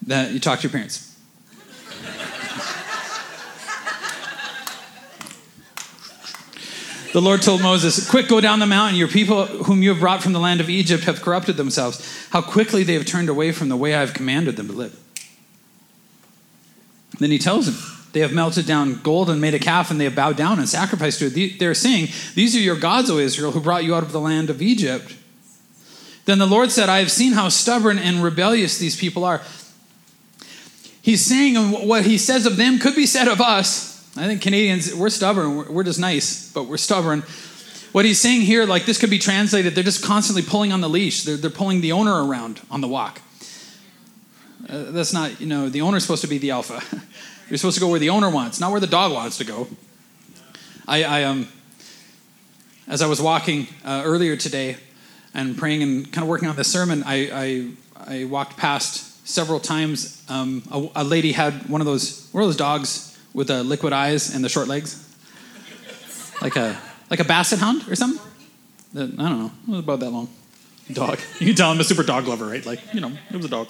That 0.06 0.32
you 0.32 0.40
talk 0.40 0.58
to 0.60 0.62
your 0.64 0.72
parents. 0.72 1.04
The 7.12 7.22
Lord 7.22 7.40
told 7.40 7.62
Moses, 7.62 8.08
Quick, 8.08 8.28
go 8.28 8.40
down 8.40 8.58
the 8.58 8.66
mountain. 8.66 8.98
Your 8.98 9.08
people, 9.08 9.46
whom 9.46 9.82
you 9.82 9.90
have 9.90 9.98
brought 9.98 10.22
from 10.22 10.34
the 10.34 10.40
land 10.40 10.60
of 10.60 10.68
Egypt, 10.68 11.04
have 11.04 11.22
corrupted 11.22 11.56
themselves. 11.56 12.28
How 12.30 12.42
quickly 12.42 12.82
they 12.82 12.94
have 12.94 13.06
turned 13.06 13.30
away 13.30 13.50
from 13.50 13.70
the 13.70 13.76
way 13.76 13.94
I 13.94 14.00
have 14.00 14.12
commanded 14.12 14.56
them 14.56 14.66
to 14.66 14.74
live. 14.74 15.07
Then 17.18 17.30
he 17.30 17.38
tells 17.38 17.66
them, 17.66 17.76
They 18.12 18.20
have 18.20 18.32
melted 18.32 18.66
down 18.66 19.00
gold 19.02 19.30
and 19.30 19.40
made 19.40 19.54
a 19.54 19.58
calf, 19.58 19.90
and 19.90 20.00
they 20.00 20.04
have 20.04 20.14
bowed 20.14 20.36
down 20.36 20.58
and 20.58 20.68
sacrificed 20.68 21.18
to 21.20 21.26
it. 21.26 21.58
They're 21.58 21.74
saying, 21.74 22.08
These 22.34 22.56
are 22.56 22.60
your 22.60 22.78
gods, 22.78 23.10
O 23.10 23.18
Israel, 23.18 23.52
who 23.52 23.60
brought 23.60 23.84
you 23.84 23.94
out 23.94 24.02
of 24.02 24.12
the 24.12 24.20
land 24.20 24.50
of 24.50 24.62
Egypt. 24.62 25.14
Then 26.24 26.38
the 26.38 26.46
Lord 26.46 26.70
said, 26.70 26.90
I 26.90 26.98
have 26.98 27.10
seen 27.10 27.32
how 27.32 27.48
stubborn 27.48 27.98
and 27.98 28.22
rebellious 28.22 28.78
these 28.78 28.96
people 28.96 29.24
are. 29.24 29.40
He's 31.00 31.24
saying 31.24 31.56
um, 31.56 31.88
what 31.88 32.04
he 32.04 32.18
says 32.18 32.44
of 32.44 32.58
them 32.58 32.78
could 32.78 32.94
be 32.94 33.06
said 33.06 33.28
of 33.28 33.40
us. 33.40 34.06
I 34.14 34.26
think 34.26 34.42
Canadians, 34.42 34.94
we're 34.94 35.08
stubborn. 35.08 35.56
We're, 35.56 35.70
we're 35.70 35.84
just 35.84 35.98
nice, 35.98 36.52
but 36.52 36.64
we're 36.64 36.76
stubborn. 36.76 37.22
What 37.92 38.04
he's 38.04 38.20
saying 38.20 38.42
here, 38.42 38.66
like 38.66 38.84
this 38.84 38.98
could 38.98 39.08
be 39.08 39.18
translated, 39.18 39.74
they're 39.74 39.84
just 39.84 40.04
constantly 40.04 40.42
pulling 40.42 40.70
on 40.70 40.82
the 40.82 40.88
leash. 40.88 41.22
They're, 41.22 41.38
they're 41.38 41.48
pulling 41.48 41.80
the 41.80 41.92
owner 41.92 42.24
around 42.24 42.60
on 42.70 42.82
the 42.82 42.88
walk. 42.88 43.22
Uh, 44.68 44.90
that's 44.90 45.12
not, 45.12 45.40
you 45.40 45.46
know, 45.46 45.68
the 45.68 45.80
owner's 45.80 46.02
supposed 46.02 46.22
to 46.22 46.28
be 46.28 46.38
the 46.38 46.50
alpha. 46.50 46.82
You're 47.48 47.56
supposed 47.56 47.76
to 47.76 47.80
go 47.80 47.88
where 47.88 47.98
the 47.98 48.10
owner 48.10 48.28
wants, 48.28 48.60
not 48.60 48.70
where 48.70 48.80
the 48.80 48.86
dog 48.86 49.12
wants 49.12 49.38
to 49.38 49.44
go. 49.44 49.66
I, 50.86 51.04
I 51.04 51.24
um, 51.24 51.48
as 52.86 53.02
I 53.02 53.06
was 53.06 53.20
walking 53.20 53.66
uh, 53.84 54.02
earlier 54.04 54.36
today 54.36 54.76
and 55.34 55.56
praying 55.56 55.82
and 55.82 56.12
kind 56.12 56.22
of 56.22 56.28
working 56.28 56.48
on 56.48 56.56
this 56.56 56.70
sermon, 56.70 57.02
I, 57.04 57.70
I, 57.96 58.14
I 58.14 58.24
walked 58.24 58.56
past 58.56 59.26
several 59.26 59.60
times. 59.60 60.22
Um, 60.28 60.62
a, 60.70 61.02
a, 61.02 61.04
lady 61.04 61.32
had 61.32 61.68
one 61.68 61.80
of 61.80 61.86
those, 61.86 62.28
one 62.32 62.42
of 62.42 62.48
those 62.48 62.56
dogs 62.56 63.18
with 63.34 63.48
the 63.48 63.62
liquid 63.62 63.92
eyes 63.92 64.34
and 64.34 64.44
the 64.44 64.48
short 64.48 64.68
legs, 64.68 65.04
like 66.40 66.56
a 66.56 66.78
like 67.10 67.20
a 67.20 67.24
basset 67.24 67.58
hound 67.58 67.88
or 67.88 67.94
something. 67.94 68.20
I 68.94 68.98
don't 68.98 69.16
know. 69.16 69.50
It 69.66 69.70
was 69.70 69.80
about 69.80 70.00
that 70.00 70.10
long. 70.10 70.28
Dog. 70.92 71.18
You 71.40 71.48
can 71.48 71.54
tell 71.54 71.70
I'm 71.70 71.80
a 71.80 71.84
super 71.84 72.02
dog 72.02 72.26
lover, 72.26 72.46
right? 72.46 72.64
Like 72.64 72.80
you 72.94 73.00
know, 73.00 73.12
it 73.30 73.36
was 73.36 73.44
a 73.44 73.48
dog. 73.48 73.68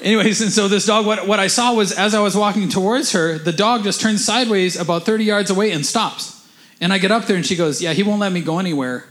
Anyways, 0.00 0.40
and 0.40 0.52
so 0.52 0.68
this 0.68 0.86
dog, 0.86 1.06
what, 1.06 1.26
what 1.26 1.40
I 1.40 1.48
saw 1.48 1.74
was 1.74 1.92
as 1.92 2.14
I 2.14 2.20
was 2.20 2.36
walking 2.36 2.68
towards 2.68 3.12
her, 3.12 3.38
the 3.38 3.52
dog 3.52 3.82
just 3.82 4.00
turns 4.00 4.24
sideways 4.24 4.76
about 4.76 5.04
30 5.04 5.24
yards 5.24 5.50
away 5.50 5.72
and 5.72 5.84
stops. 5.84 6.46
And 6.80 6.92
I 6.92 6.98
get 6.98 7.10
up 7.10 7.24
there 7.24 7.36
and 7.36 7.44
she 7.44 7.56
goes, 7.56 7.82
Yeah, 7.82 7.92
he 7.92 8.04
won't 8.04 8.20
let 8.20 8.30
me 8.30 8.40
go 8.40 8.58
anywhere. 8.58 9.06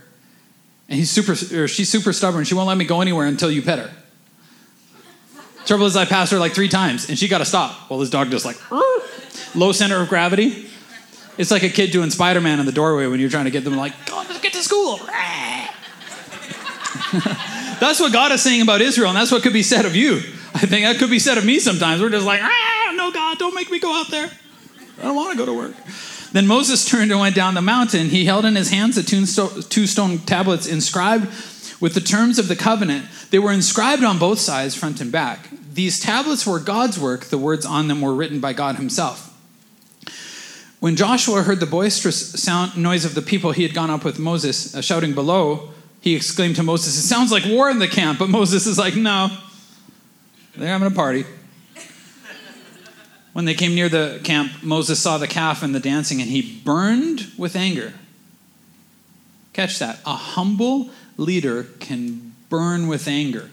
And 0.88 0.98
he's 0.98 1.10
super, 1.10 1.32
or 1.32 1.68
she's 1.68 1.90
super 1.90 2.14
stubborn. 2.14 2.44
She 2.44 2.54
won't 2.54 2.68
let 2.68 2.78
me 2.78 2.86
go 2.86 3.02
anywhere 3.02 3.26
until 3.26 3.50
you 3.50 3.60
pet 3.60 3.78
her. 3.78 3.90
Trouble 5.66 5.84
is, 5.84 5.96
I 5.96 6.06
passed 6.06 6.32
her 6.32 6.38
like 6.38 6.52
three 6.54 6.68
times 6.68 7.10
and 7.10 7.18
she 7.18 7.28
got 7.28 7.38
to 7.38 7.44
stop. 7.44 7.90
Well, 7.90 7.98
this 7.98 8.08
dog 8.08 8.30
just 8.30 8.46
like, 8.46 8.56
low 9.54 9.72
center 9.72 10.00
of 10.00 10.08
gravity. 10.08 10.66
It's 11.36 11.50
like 11.50 11.62
a 11.62 11.68
kid 11.68 11.90
doing 11.90 12.08
Spider 12.10 12.40
Man 12.40 12.58
in 12.58 12.66
the 12.66 12.72
doorway 12.72 13.06
when 13.06 13.20
you're 13.20 13.28
trying 13.28 13.44
to 13.44 13.50
get 13.50 13.64
them, 13.64 13.76
like, 13.76 13.92
go, 14.06 14.16
let's 14.16 14.40
get 14.40 14.54
to 14.54 14.62
school. 14.62 14.96
that's 17.80 18.00
what 18.00 18.12
God 18.12 18.32
is 18.32 18.42
saying 18.42 18.62
about 18.62 18.80
Israel, 18.80 19.08
and 19.08 19.16
that's 19.16 19.30
what 19.30 19.42
could 19.42 19.52
be 19.52 19.62
said 19.62 19.84
of 19.84 19.94
you. 19.94 20.20
I 20.58 20.62
think 20.62 20.84
that 20.84 20.98
could 20.98 21.08
be 21.08 21.20
said 21.20 21.38
of 21.38 21.44
me 21.44 21.60
sometimes. 21.60 22.02
We're 22.02 22.10
just 22.10 22.26
like, 22.26 22.40
ah, 22.42 22.92
no, 22.96 23.12
God, 23.12 23.38
don't 23.38 23.54
make 23.54 23.70
me 23.70 23.78
go 23.78 23.94
out 23.94 24.10
there. 24.10 24.28
I 24.98 25.02
don't 25.02 25.14
want 25.14 25.30
to 25.30 25.38
go 25.38 25.46
to 25.46 25.52
work. 25.52 25.76
Then 26.32 26.48
Moses 26.48 26.84
turned 26.84 27.12
and 27.12 27.20
went 27.20 27.36
down 27.36 27.54
the 27.54 27.62
mountain. 27.62 28.08
He 28.08 28.24
held 28.24 28.44
in 28.44 28.56
his 28.56 28.70
hands 28.70 28.96
the 28.96 29.04
two 29.04 29.86
stone 29.86 30.18
tablets 30.18 30.66
inscribed 30.66 31.26
with 31.80 31.94
the 31.94 32.00
terms 32.00 32.40
of 32.40 32.48
the 32.48 32.56
covenant. 32.56 33.06
They 33.30 33.38
were 33.38 33.52
inscribed 33.52 34.02
on 34.02 34.18
both 34.18 34.40
sides, 34.40 34.74
front 34.74 35.00
and 35.00 35.12
back. 35.12 35.48
These 35.72 36.00
tablets 36.00 36.44
were 36.44 36.58
God's 36.58 36.98
work, 36.98 37.26
the 37.26 37.38
words 37.38 37.64
on 37.64 37.86
them 37.86 38.00
were 38.00 38.12
written 38.12 38.40
by 38.40 38.52
God 38.52 38.76
Himself. 38.76 39.32
When 40.80 40.96
Joshua 40.96 41.42
heard 41.42 41.60
the 41.60 41.66
boisterous 41.66 42.32
sound, 42.32 42.76
noise 42.76 43.04
of 43.04 43.14
the 43.14 43.22
people, 43.22 43.52
he 43.52 43.62
had 43.62 43.74
gone 43.74 43.90
up 43.90 44.04
with 44.04 44.18
Moses, 44.18 44.74
uh, 44.74 44.80
shouting 44.80 45.14
below. 45.14 45.70
He 46.00 46.16
exclaimed 46.16 46.56
to 46.56 46.64
Moses, 46.64 46.98
It 46.98 47.06
sounds 47.06 47.30
like 47.30 47.44
war 47.46 47.70
in 47.70 47.78
the 47.78 47.86
camp. 47.86 48.18
But 48.18 48.28
Moses 48.28 48.66
is 48.66 48.76
like, 48.76 48.96
No, 48.96 49.30
they're 50.58 50.68
having 50.68 50.88
a 50.88 50.94
party. 50.94 51.24
When 53.32 53.44
they 53.44 53.54
came 53.54 53.74
near 53.74 53.88
the 53.88 54.20
camp, 54.24 54.62
Moses 54.62 55.00
saw 55.00 55.16
the 55.18 55.28
calf 55.28 55.62
and 55.62 55.74
the 55.74 55.80
dancing, 55.80 56.20
and 56.20 56.28
he 56.28 56.60
burned 56.64 57.30
with 57.38 57.54
anger. 57.54 57.94
Catch 59.52 59.78
that. 59.78 60.00
A 60.04 60.14
humble 60.14 60.90
leader 61.16 61.64
can 61.78 62.34
burn 62.48 62.88
with 62.88 63.06
anger. 63.06 63.50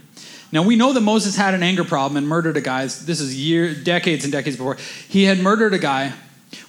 Now 0.51 0.63
we 0.63 0.75
know 0.75 0.93
that 0.93 1.01
Moses 1.01 1.35
had 1.35 1.53
an 1.53 1.63
anger 1.63 1.83
problem 1.83 2.17
and 2.17 2.27
murdered 2.27 2.57
a 2.57 2.61
guy. 2.61 2.83
This 2.83 3.19
is 3.19 3.35
year, 3.35 3.75
decades 3.75 4.23
and 4.23 4.31
decades 4.31 4.55
before. 4.55 4.77
He 5.07 5.25
had 5.25 5.39
murdered 5.39 5.73
a 5.73 5.79
guy. 5.79 6.13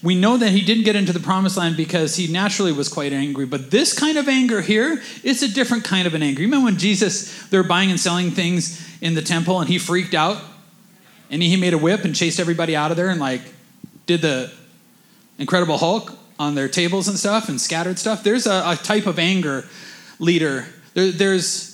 We 0.03 0.15
know 0.15 0.37
that 0.37 0.51
he 0.51 0.63
didn't 0.63 0.85
get 0.85 0.97
into 0.97 1.13
the 1.13 1.21
promised 1.21 1.57
land 1.57 1.77
because 1.77 2.17
he 2.17 2.31
naturally 2.31 2.73
was 2.73 2.89
quite 2.89 3.13
angry. 3.13 3.47
But 3.47 3.71
this 3.71 3.99
kind 3.99 4.17
of 4.19 4.29
anger 4.29 4.61
here 4.61 5.03
is 5.23 5.43
a 5.43 5.49
different 5.49 5.85
kind 5.85 6.07
of 6.07 6.15
an 6.15 6.23
anger. 6.23 6.41
You 6.41 6.49
remember 6.49 6.67
when 6.67 6.79
Jesus, 6.79 7.47
they 7.49 7.57
were 7.57 7.65
buying 7.65 7.91
and 7.91 7.99
selling 7.99 8.31
things 8.31 8.87
in 9.01 9.15
the 9.15 9.23
temple 9.23 9.61
and 9.61 9.69
he 9.69 9.79
freaked 9.79 10.15
out 10.15 10.43
and 11.31 11.43
he 11.43 11.57
made 11.57 11.75
a 11.75 11.79
whip 11.79 12.05
and 12.05 12.15
chased 12.15 12.39
everybody 12.39 12.77
out 12.77 12.91
of 12.91 12.97
there 12.97 13.09
and 13.09 13.21
like 13.21 13.43
did 14.07 14.23
the 14.23 14.53
incredible 15.39 15.79
hulk 15.79 16.13
on 16.39 16.55
their 16.55 16.69
tables 16.69 17.09
and 17.09 17.19
stuff 17.19 17.49
and 17.49 17.61
scattered 17.61 17.99
stuff 17.99 18.23
there's 18.23 18.47
a, 18.47 18.63
a 18.67 18.77
type 18.77 19.07
of 19.07 19.19
anger 19.19 19.67
leader 20.19 20.67
there, 20.95 21.11
there's 21.11 21.73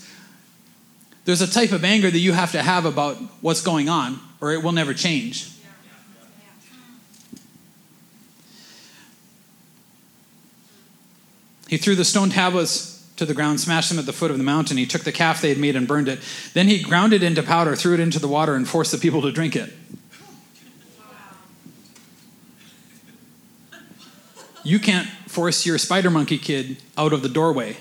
there's 1.25 1.41
a 1.41 1.51
type 1.51 1.73
of 1.73 1.85
anger 1.85 2.11
that 2.11 2.19
you 2.19 2.33
have 2.33 2.53
to 2.53 2.63
have 2.63 2.85
about 2.85 3.17
what's 3.41 3.61
going 3.61 3.89
on 3.89 4.19
or 4.41 4.53
it 4.53 4.63
will 4.63 4.73
never 4.73 4.95
change 4.95 5.52
he 11.73 11.79
threw 11.79 11.95
the 11.95 12.05
stone 12.05 12.29
tablets 12.29 13.03
to 13.17 13.25
the 13.25 13.33
ground, 13.33 13.59
smashed 13.59 13.89
them 13.89 13.99
at 13.99 14.05
the 14.05 14.13
foot 14.13 14.31
of 14.31 14.37
the 14.37 14.45
mountain. 14.45 14.77
He 14.77 14.85
took 14.85 15.05
the 15.05 15.11
calf 15.11 15.41
they 15.41 15.49
had 15.49 15.57
made 15.57 15.75
and 15.75 15.89
burned 15.89 16.07
it. 16.07 16.19
Then 16.53 16.69
he 16.69 16.83
ground 16.83 17.15
it 17.15 17.23
into 17.23 17.43
powder, 17.43 17.75
threw 17.75 17.95
it 17.95 18.01
into 18.01 18.19
the 18.19 18.29
water, 18.29 18.55
and 18.55 18.69
forced 18.69 18.93
the 18.93 18.99
people 18.99 19.23
to 19.23 19.33
drink 19.33 19.57
it. 19.57 19.73
You 24.63 24.79
can't 24.81 25.09
force 25.29 25.65
your 25.65 25.79
spider 25.79 26.11
monkey 26.11 26.37
kid 26.37 26.77
out 26.99 27.15
of 27.15 27.23
the 27.23 27.31
doorway. 27.31 27.79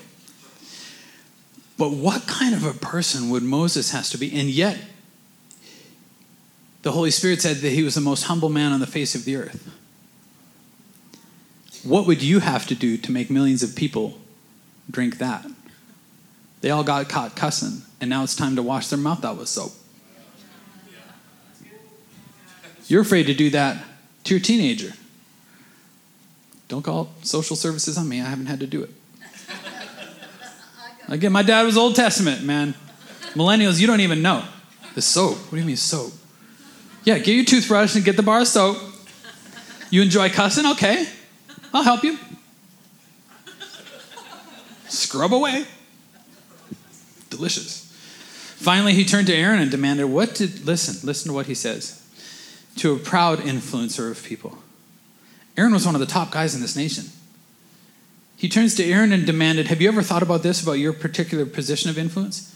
But 1.78 1.92
what 1.92 2.28
kind 2.28 2.56
of 2.56 2.66
a 2.66 2.72
person 2.74 3.30
would 3.30 3.44
Moses 3.44 3.92
has 3.92 4.10
to 4.12 4.18
be? 4.18 4.34
And 4.40 4.50
yet, 4.50 4.80
the 6.84 6.94
Holy 6.94 7.12
Spirit 7.12 7.42
said 7.42 7.58
that 7.58 7.72
he 7.72 7.84
was 7.84 7.96
the 7.96 8.00
most 8.00 8.24
humble 8.24 8.48
man 8.48 8.72
on 8.72 8.80
the 8.80 8.88
face 8.88 9.16
of 9.16 9.26
the 9.26 9.36
earth. 9.36 9.70
What 11.84 12.06
would 12.08 12.22
you 12.22 12.40
have 12.40 12.68
to 12.68 12.76
do 12.76 12.98
to 12.98 13.12
make 13.12 13.30
millions 13.30 13.64
of 13.64 13.76
people 13.76 14.22
drink 14.92 15.18
that. 15.20 15.46
They 16.62 16.70
all 16.70 16.84
got 16.84 17.10
caught 17.10 17.36
cussing, 17.36 17.82
and 18.00 18.10
now 18.10 18.24
it's 18.24 18.36
time 18.36 18.56
to 18.56 18.62
wash 18.62 18.88
their 18.88 19.00
mouth 19.00 19.24
out 19.26 19.38
with 19.38 19.48
soap. 19.48 19.74
You're 22.88 23.02
afraid 23.02 23.28
to 23.28 23.34
do 23.34 23.50
that 23.52 23.84
to 24.26 24.36
your 24.36 24.42
teenager. 24.42 24.94
Don't 26.68 26.84
call 26.84 27.10
social 27.24 27.56
services 27.56 27.98
on 27.98 28.08
me. 28.08 28.22
I 28.22 28.26
haven't 28.26 28.46
had 28.48 28.60
to 28.60 28.68
do 28.68 28.84
it. 28.84 28.90
Again, 31.08 31.32
my 31.32 31.44
dad 31.44 31.64
was 31.66 31.78
Old 31.78 31.96
Testament, 31.96 32.44
man. 32.44 32.74
Millennials, 33.34 33.80
you 33.80 33.88
don't 33.88 34.02
even 34.02 34.22
know. 34.22 34.46
The 34.94 35.02
soap. 35.02 35.38
What 35.38 35.52
do 35.52 35.58
you 35.58 35.66
mean 35.66 35.78
soap? 35.78 36.14
Yeah, 37.04 37.18
get 37.18 37.34
your 37.34 37.46
toothbrush 37.46 37.96
and 37.96 38.06
get 38.06 38.18
the 38.18 38.24
bar 38.24 38.42
of 38.42 38.48
soap. 38.48 38.78
You 39.90 40.02
enjoy 40.02 40.30
cussing? 40.30 40.66
Okay. 40.66 41.08
I'll 41.74 41.84
help 41.84 42.04
you 42.04 42.18
scrub 44.88 45.34
away. 45.34 45.66
Delicious. 47.30 47.88
Finally, 48.58 48.94
he 48.94 49.06
turned 49.06 49.28
to 49.28 49.34
Aaron 49.34 49.60
and 49.60 49.72
demanded, 49.72 50.06
What 50.06 50.36
did, 50.36 50.66
listen, 50.66 51.06
listen 51.08 51.30
to 51.30 51.34
what 51.34 51.48
he 51.48 51.56
says. 51.56 51.98
To 52.78 52.94
a 52.94 52.98
proud 52.98 53.40
influencer 53.40 54.12
of 54.12 54.24
people. 54.24 54.58
Aaron 55.58 55.74
was 55.74 55.86
one 55.86 55.96
of 55.96 56.02
the 56.02 56.08
top 56.08 56.32
guys 56.32 56.56
in 56.56 56.62
this 56.62 56.76
nation. 56.76 57.06
He 58.38 58.50
turns 58.50 58.76
to 58.76 58.84
Aaron 58.84 59.12
and 59.12 59.26
demanded, 59.26 59.68
Have 59.68 59.82
you 59.82 59.88
ever 59.88 60.02
thought 60.02 60.24
about 60.24 60.44
this, 60.44 60.62
about 60.62 60.74
your 60.74 60.94
particular 60.94 61.46
position 61.46 61.90
of 61.90 61.98
influence? 61.98 62.56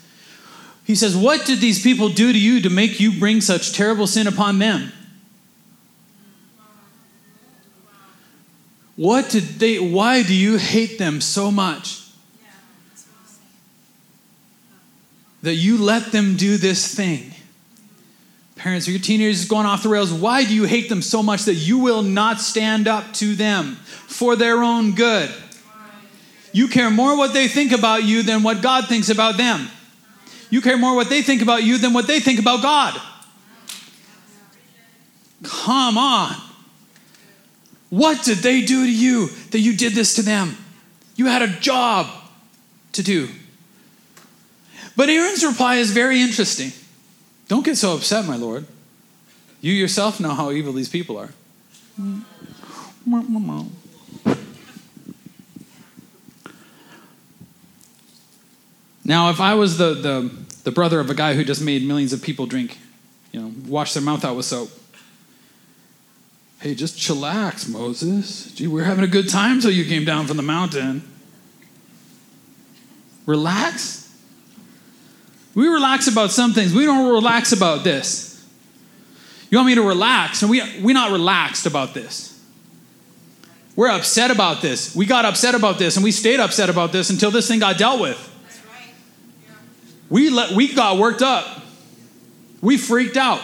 He 0.84 0.96
says, 0.96 1.16
What 1.16 1.46
did 1.46 1.60
these 1.60 1.82
people 1.82 2.10
do 2.10 2.32
to 2.32 2.40
you 2.40 2.62
to 2.62 2.70
make 2.70 3.00
you 3.00 3.20
bring 3.20 3.42
such 3.42 3.74
terrible 3.74 4.08
sin 4.08 4.28
upon 4.28 4.60
them? 4.60 4.92
What 8.96 9.30
did 9.30 9.44
they, 9.60 9.78
why 9.78 10.24
do 10.24 10.34
you 10.34 10.58
hate 10.58 10.98
them 10.98 11.20
so 11.22 11.52
much? 11.52 12.02
That 15.42 15.56
you 15.56 15.78
let 15.78 16.12
them 16.12 16.38
do 16.38 16.58
this 16.58 16.96
thing. 16.96 17.32
Parents, 18.56 18.88
are 18.88 18.92
your 18.92 19.00
teenagers 19.00 19.46
going 19.46 19.66
off 19.66 19.84
the 19.84 19.90
rails? 19.90 20.12
Why 20.12 20.46
do 20.46 20.56
you 20.56 20.64
hate 20.64 20.90
them 20.90 21.02
so 21.02 21.22
much 21.22 21.44
that 21.44 21.54
you 21.56 21.78
will 21.78 22.02
not 22.02 22.40
stand 22.40 22.88
up 22.88 23.14
to 23.16 23.36
them 23.36 23.76
for 23.76 24.36
their 24.36 24.64
own 24.64 24.96
good? 24.96 25.30
You 26.52 26.70
care 26.70 26.90
more 26.90 27.18
what 27.18 27.34
they 27.34 27.50
think 27.50 27.74
about 27.74 28.04
you 28.04 28.24
than 28.24 28.42
what 28.42 28.62
God 28.62 28.88
thinks 28.88 29.10
about 29.10 29.36
them. 29.36 29.68
You 30.50 30.62
care 30.62 30.78
more 30.78 30.96
what 30.96 31.10
they 31.10 31.22
think 31.22 31.42
about 31.42 31.64
you 31.64 31.78
than 31.78 31.92
what 31.92 32.08
they 32.08 32.22
think 32.22 32.40
about 32.40 32.62
God. 32.62 33.00
Come 35.44 35.98
on. 35.98 36.45
What 37.96 38.26
did 38.26 38.40
they 38.40 38.60
do 38.60 38.86
to 38.86 38.92
you 38.92 39.28
that 39.52 39.60
you 39.60 39.74
did 39.74 39.94
this 39.94 40.16
to 40.16 40.22
them? 40.22 40.58
You 41.16 41.28
had 41.28 41.42
a 41.42 41.48
job 41.48 42.08
to 42.92 43.02
do. 43.02 43.30
But 44.98 45.08
Aaron's 45.08 45.46
reply 45.46 45.76
is 45.76 45.92
very 45.92 46.20
interesting. 46.20 46.74
Don't 47.48 47.64
get 47.64 47.78
so 47.78 47.96
upset, 47.96 48.26
my 48.26 48.36
Lord. 48.36 48.66
You 49.62 49.72
yourself 49.72 50.20
know 50.20 50.32
how 50.32 50.52
evil 50.52 50.74
these 50.74 50.90
people 50.90 51.18
are. 51.18 51.30
Now, 59.06 59.30
if 59.30 59.40
I 59.40 59.54
was 59.54 59.78
the, 59.78 59.94
the, 59.94 60.32
the 60.66 60.72
brother 60.72 61.00
of 61.00 61.10
a 61.10 61.16
guy 61.16 61.34
who 61.36 61.46
just 61.46 61.62
made 61.62 61.88
millions 61.88 62.12
of 62.12 62.22
people 62.22 62.46
drink, 62.46 62.78
you 63.32 63.40
know, 63.40 63.54
wash 63.70 63.94
their 63.94 64.04
mouth 64.04 64.26
out 64.26 64.36
with 64.36 64.46
soap, 64.46 64.70
hey, 66.66 66.74
just 66.74 66.98
chillax, 66.98 67.70
Moses. 67.70 68.52
Gee, 68.54 68.66
we're 68.66 68.86
having 68.86 69.04
a 69.04 69.08
good 69.08 69.30
time 69.30 69.62
till 69.62 69.70
you 69.70 69.86
came 69.86 70.04
down 70.04 70.26
from 70.26 70.36
the 70.36 70.42
mountain. 70.42 71.08
Relax. 73.28 74.12
We 75.54 75.68
relax 75.68 76.08
about 76.08 76.32
some 76.32 76.54
things. 76.54 76.74
We 76.74 76.86
don't 76.86 77.14
relax 77.14 77.52
about 77.52 77.84
this. 77.84 78.44
You 79.52 79.60
want 79.60 79.68
me 79.68 79.76
to 79.76 79.84
relax? 79.84 80.42
And 80.42 80.50
we, 80.50 80.64
we're 80.82 80.96
not 80.96 81.12
relaxed 81.12 81.68
about 81.68 81.94
this. 81.94 82.44
We're 83.76 83.92
upset 83.92 84.32
about 84.32 84.64
this. 84.64 84.96
We 84.96 85.06
got 85.06 85.24
upset 85.24 85.54
about 85.54 85.78
this, 85.78 85.98
and 85.98 86.04
we 86.04 86.12
stayed 86.12 86.40
upset 86.40 86.72
about 86.72 86.92
this 86.92 87.12
until 87.12 87.30
this 87.30 87.48
thing 87.48 87.60
got 87.60 87.78
dealt 87.78 88.02
with. 88.02 88.18
We, 90.10 90.32
let, 90.32 90.54
we 90.54 90.74
got 90.74 90.98
worked 90.98 91.22
up. 91.22 91.62
We 92.60 92.78
freaked 92.78 93.18
out. 93.18 93.42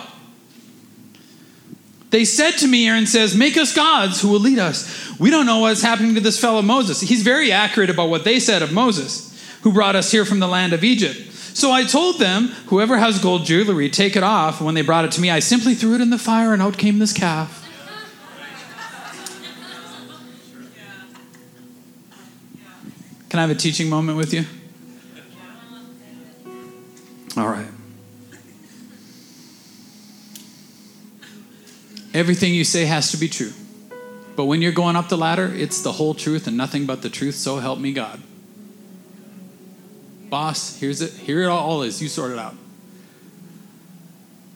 They 2.12 2.26
said 2.26 2.52
to 2.58 2.68
me, 2.68 2.88
Aaron 2.88 3.08
says, 3.08 3.36
Make 3.36 3.58
us 3.58 3.74
gods 3.74 4.22
who 4.22 4.28
will 4.28 4.40
lead 4.40 4.60
us. 4.60 5.18
We 5.18 5.30
don't 5.30 5.46
know 5.46 5.60
what's 5.60 5.82
happening 5.82 6.14
to 6.16 6.22
this 6.22 6.40
fellow 6.40 6.62
Moses. 6.62 7.00
He's 7.00 7.24
very 7.24 7.52
accurate 7.54 7.90
about 7.90 8.10
what 8.10 8.26
they 8.26 8.40
said 8.40 8.62
of 8.62 8.74
Moses, 8.74 9.34
who 9.62 9.72
brought 9.72 9.96
us 9.96 10.12
here 10.12 10.26
from 10.26 10.40
the 10.40 10.48
land 10.48 10.74
of 10.74 10.84
Egypt. 10.84 11.32
So 11.56 11.72
I 11.72 11.86
told 11.86 12.20
them, 12.20 12.48
Whoever 12.68 12.98
has 12.98 13.20
gold 13.20 13.46
jewelry, 13.46 13.90
take 13.90 14.18
it 14.18 14.24
off. 14.24 14.62
When 14.62 14.76
they 14.76 14.82
brought 14.82 15.06
it 15.06 15.12
to 15.14 15.22
me, 15.22 15.30
I 15.30 15.40
simply 15.40 15.74
threw 15.74 15.96
it 15.96 16.02
in 16.02 16.10
the 16.10 16.18
fire, 16.18 16.52
and 16.52 16.62
out 16.62 16.78
came 16.78 17.00
this 17.00 17.14
calf. 17.14 17.60
Can 23.30 23.40
I 23.40 23.44
have 23.44 23.52
a 23.52 23.56
teaching 23.56 23.90
moment 23.90 24.18
with 24.18 24.34
you? 24.34 24.44
All 27.38 27.48
right. 27.48 27.71
Everything 32.14 32.54
you 32.54 32.64
say 32.64 32.86
has 32.86 33.12
to 33.12 33.18
be 33.18 33.28
true. 33.28 33.54
But 34.36 34.46
when 34.46 34.62
you're 34.62 34.72
going 34.72 34.96
up 34.96 35.10
the 35.10 35.18
ladder, 35.18 35.52
it's 35.54 35.82
the 35.82 35.92
whole 35.94 36.14
truth 36.14 36.48
and 36.48 36.58
nothing 36.58 36.86
but 36.86 37.02
the 37.02 37.10
truth, 37.10 37.36
so 37.36 37.58
help 37.60 37.80
me 37.80 37.94
God. 37.94 38.22
Boss, 40.30 40.78
here's 40.78 41.02
it. 41.02 41.12
Here 41.12 41.44
it 41.44 41.48
all 41.48 41.84
is. 41.84 42.02
You 42.02 42.08
sort 42.08 42.32
it 42.32 42.40
out. 42.40 42.56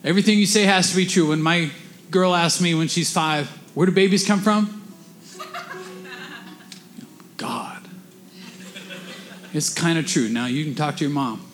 Everything 0.04 0.38
you 0.38 0.46
say 0.46 0.64
has 0.64 0.92
to 0.92 0.96
be 0.96 1.06
true. 1.06 1.30
When 1.30 1.42
my 1.42 1.72
girl 2.12 2.34
asks 2.34 2.62
me 2.62 2.76
when 2.76 2.88
she's 2.88 3.12
five, 3.12 3.48
where 3.74 3.86
do 3.86 3.92
babies 3.92 4.26
come 4.26 4.40
from? 4.40 4.84
God. 7.38 7.82
It's 9.54 9.74
kind 9.74 9.98
of 9.98 10.08
true. 10.08 10.30
Now 10.30 10.46
you 10.46 10.64
can 10.64 10.76
talk 10.76 10.98
to 10.98 11.04
your 11.04 11.14
mom. 11.14 11.46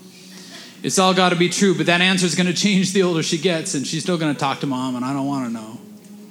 It's 0.84 1.00
all 1.00 1.14
got 1.14 1.30
to 1.30 1.36
be 1.36 1.50
true, 1.50 1.76
but 1.76 1.86
that 1.88 2.02
answer 2.02 2.26
is 2.26 2.36
going 2.36 2.48
to 2.54 2.54
change 2.54 2.94
the 2.94 3.04
older 3.04 3.24
she 3.24 3.38
gets, 3.38 3.74
and 3.74 3.86
she's 3.86 4.04
still 4.04 4.18
going 4.18 4.34
to 4.34 4.40
talk 4.40 4.60
to 4.60 4.68
mom, 4.68 4.96
and 4.96 5.06
I 5.06 5.14
don't 5.14 5.28
want 5.28 5.48
to 5.48 5.54
know. 5.54 5.80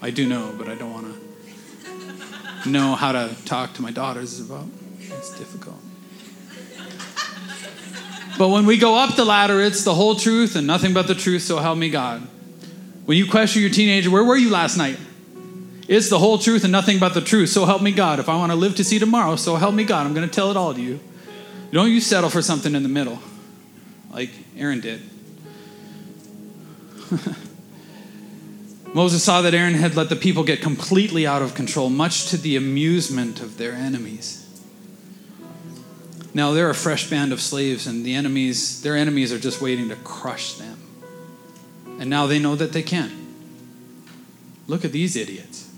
I 0.02 0.10
do 0.10 0.26
know, 0.26 0.54
but 0.56 0.68
I 0.68 0.74
don't 0.74 0.92
want 0.92 1.14
to 2.62 2.68
know 2.68 2.94
how 2.94 3.12
to 3.12 3.36
talk 3.44 3.74
to 3.74 3.82
my 3.82 3.90
daughters 3.90 4.40
about. 4.40 4.66
It's 4.98 5.36
difficult. 5.38 5.78
But 8.38 8.48
when 8.48 8.64
we 8.64 8.78
go 8.78 8.96
up 8.96 9.16
the 9.16 9.24
ladder, 9.24 9.60
it's 9.60 9.84
the 9.84 9.94
whole 9.94 10.14
truth 10.14 10.56
and 10.56 10.66
nothing 10.66 10.94
but 10.94 11.06
the 11.06 11.14
truth, 11.14 11.42
so 11.42 11.58
help 11.58 11.76
me 11.76 11.90
God. 11.90 12.26
When 13.04 13.18
you 13.18 13.30
question 13.30 13.60
your 13.60 13.70
teenager, 13.70 14.10
where 14.10 14.24
were 14.24 14.36
you 14.36 14.50
last 14.50 14.76
night? 14.76 14.98
It's 15.88 16.08
the 16.08 16.18
whole 16.18 16.38
truth 16.38 16.62
and 16.64 16.72
nothing 16.72 16.98
but 16.98 17.12
the 17.12 17.20
truth, 17.20 17.50
so 17.50 17.66
help 17.66 17.82
me 17.82 17.92
God. 17.92 18.18
If 18.18 18.28
I 18.28 18.36
want 18.36 18.52
to 18.52 18.56
live 18.56 18.76
to 18.76 18.84
see 18.84 18.98
tomorrow, 18.98 19.36
so 19.36 19.56
help 19.56 19.74
me 19.74 19.84
God. 19.84 20.06
I'm 20.06 20.14
going 20.14 20.28
to 20.28 20.34
tell 20.34 20.50
it 20.50 20.56
all 20.56 20.72
to 20.72 20.80
you. 20.80 21.00
Don't 21.72 21.90
you 21.90 22.00
settle 22.00 22.30
for 22.30 22.40
something 22.40 22.74
in 22.74 22.82
the 22.82 22.88
middle 22.88 23.18
like 24.12 24.30
Aaron 24.56 24.80
did. 24.80 25.02
Moses 28.92 29.22
saw 29.22 29.40
that 29.42 29.54
Aaron 29.54 29.74
had 29.74 29.94
let 29.94 30.08
the 30.08 30.16
people 30.16 30.42
get 30.42 30.60
completely 30.60 31.26
out 31.26 31.42
of 31.42 31.54
control, 31.54 31.88
much 31.90 32.26
to 32.30 32.36
the 32.36 32.56
amusement 32.56 33.40
of 33.40 33.56
their 33.56 33.72
enemies. 33.72 34.36
Now 36.34 36.52
they're 36.52 36.70
a 36.70 36.74
fresh 36.74 37.08
band 37.08 37.32
of 37.32 37.40
slaves, 37.40 37.86
and 37.86 38.04
the 38.04 38.14
enemies, 38.14 38.82
their 38.82 38.96
enemies 38.96 39.32
are 39.32 39.38
just 39.38 39.60
waiting 39.60 39.88
to 39.90 39.96
crush 39.96 40.54
them. 40.54 40.76
And 42.00 42.10
now 42.10 42.26
they 42.26 42.38
know 42.38 42.56
that 42.56 42.72
they 42.72 42.82
can. 42.82 43.12
Look 44.66 44.84
at 44.84 44.92
these 44.92 45.16
idiots. 45.16 45.68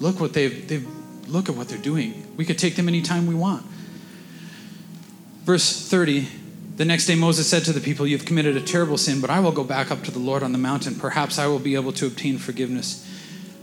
Look 0.00 0.20
what 0.20 0.32
they've, 0.32 0.68
they've 0.68 0.86
look 1.28 1.48
at 1.48 1.54
what 1.54 1.68
they're 1.68 1.78
doing. 1.78 2.26
We 2.36 2.44
could 2.44 2.58
take 2.58 2.76
them 2.76 2.88
anytime 2.88 3.26
we 3.26 3.34
want. 3.34 3.64
Verse 5.44 5.88
30 5.88 6.28
the 6.78 6.84
next 6.84 7.06
day 7.06 7.16
Moses 7.16 7.48
said 7.48 7.64
to 7.64 7.72
the 7.72 7.80
people, 7.80 8.06
You've 8.06 8.24
committed 8.24 8.56
a 8.56 8.60
terrible 8.60 8.96
sin, 8.96 9.20
but 9.20 9.30
I 9.30 9.40
will 9.40 9.50
go 9.50 9.64
back 9.64 9.90
up 9.90 10.04
to 10.04 10.12
the 10.12 10.20
Lord 10.20 10.44
on 10.44 10.52
the 10.52 10.58
mountain. 10.58 10.94
Perhaps 10.94 11.36
I 11.36 11.48
will 11.48 11.58
be 11.58 11.74
able 11.74 11.92
to 11.94 12.06
obtain 12.06 12.38
forgiveness 12.38 13.04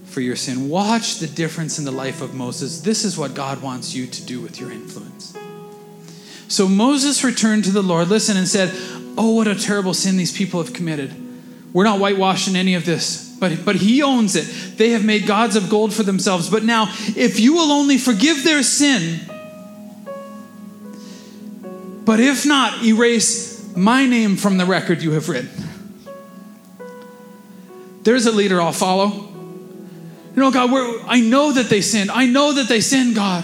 for 0.03 0.19
your 0.19 0.35
sin. 0.35 0.67
Watch 0.67 1.19
the 1.19 1.27
difference 1.27 1.79
in 1.79 1.85
the 1.85 1.91
life 1.91 2.21
of 2.21 2.33
Moses. 2.33 2.81
This 2.81 3.05
is 3.05 3.17
what 3.17 3.33
God 3.33 3.61
wants 3.61 3.95
you 3.95 4.05
to 4.05 4.25
do 4.25 4.41
with 4.41 4.59
your 4.59 4.69
influence. 4.69 5.35
So 6.49 6.67
Moses 6.67 7.23
returned 7.23 7.63
to 7.63 7.71
the 7.71 7.81
Lord, 7.81 8.09
listened, 8.09 8.37
and 8.37 8.47
said, 8.49 8.69
Oh, 9.17 9.35
what 9.35 9.47
a 9.47 9.55
terrible 9.55 9.93
sin 9.93 10.17
these 10.17 10.37
people 10.37 10.61
have 10.61 10.73
committed. 10.73 11.15
We're 11.71 11.85
not 11.85 11.99
whitewashing 11.99 12.57
any 12.57 12.75
of 12.75 12.85
this, 12.85 13.33
but, 13.39 13.63
but 13.63 13.77
he 13.77 14.03
owns 14.03 14.35
it. 14.35 14.77
They 14.77 14.89
have 14.89 15.05
made 15.05 15.25
gods 15.25 15.55
of 15.55 15.69
gold 15.69 15.93
for 15.93 16.03
themselves. 16.03 16.49
But 16.49 16.65
now, 16.65 16.87
if 17.15 17.39
you 17.39 17.53
will 17.53 17.71
only 17.71 17.97
forgive 17.97 18.43
their 18.43 18.61
sin, 18.61 19.21
but 22.05 22.19
if 22.19 22.45
not, 22.45 22.83
erase 22.83 23.75
my 23.75 24.05
name 24.05 24.37
from 24.37 24.57
the 24.57 24.65
record 24.65 25.01
you 25.01 25.11
have 25.11 25.27
written. 25.27 25.49
There's 28.03 28.25
a 28.27 28.31
leader 28.31 28.61
I'll 28.61 28.71
follow. 28.71 29.07
You 29.07 30.41
know, 30.41 30.51
God, 30.51 30.69
I 31.07 31.21
know 31.21 31.53
that 31.53 31.69
they 31.69 31.81
sinned. 31.81 32.11
I 32.11 32.27
know 32.27 32.53
that 32.53 32.67
they 32.67 32.81
sinned, 32.81 33.15
God. 33.15 33.43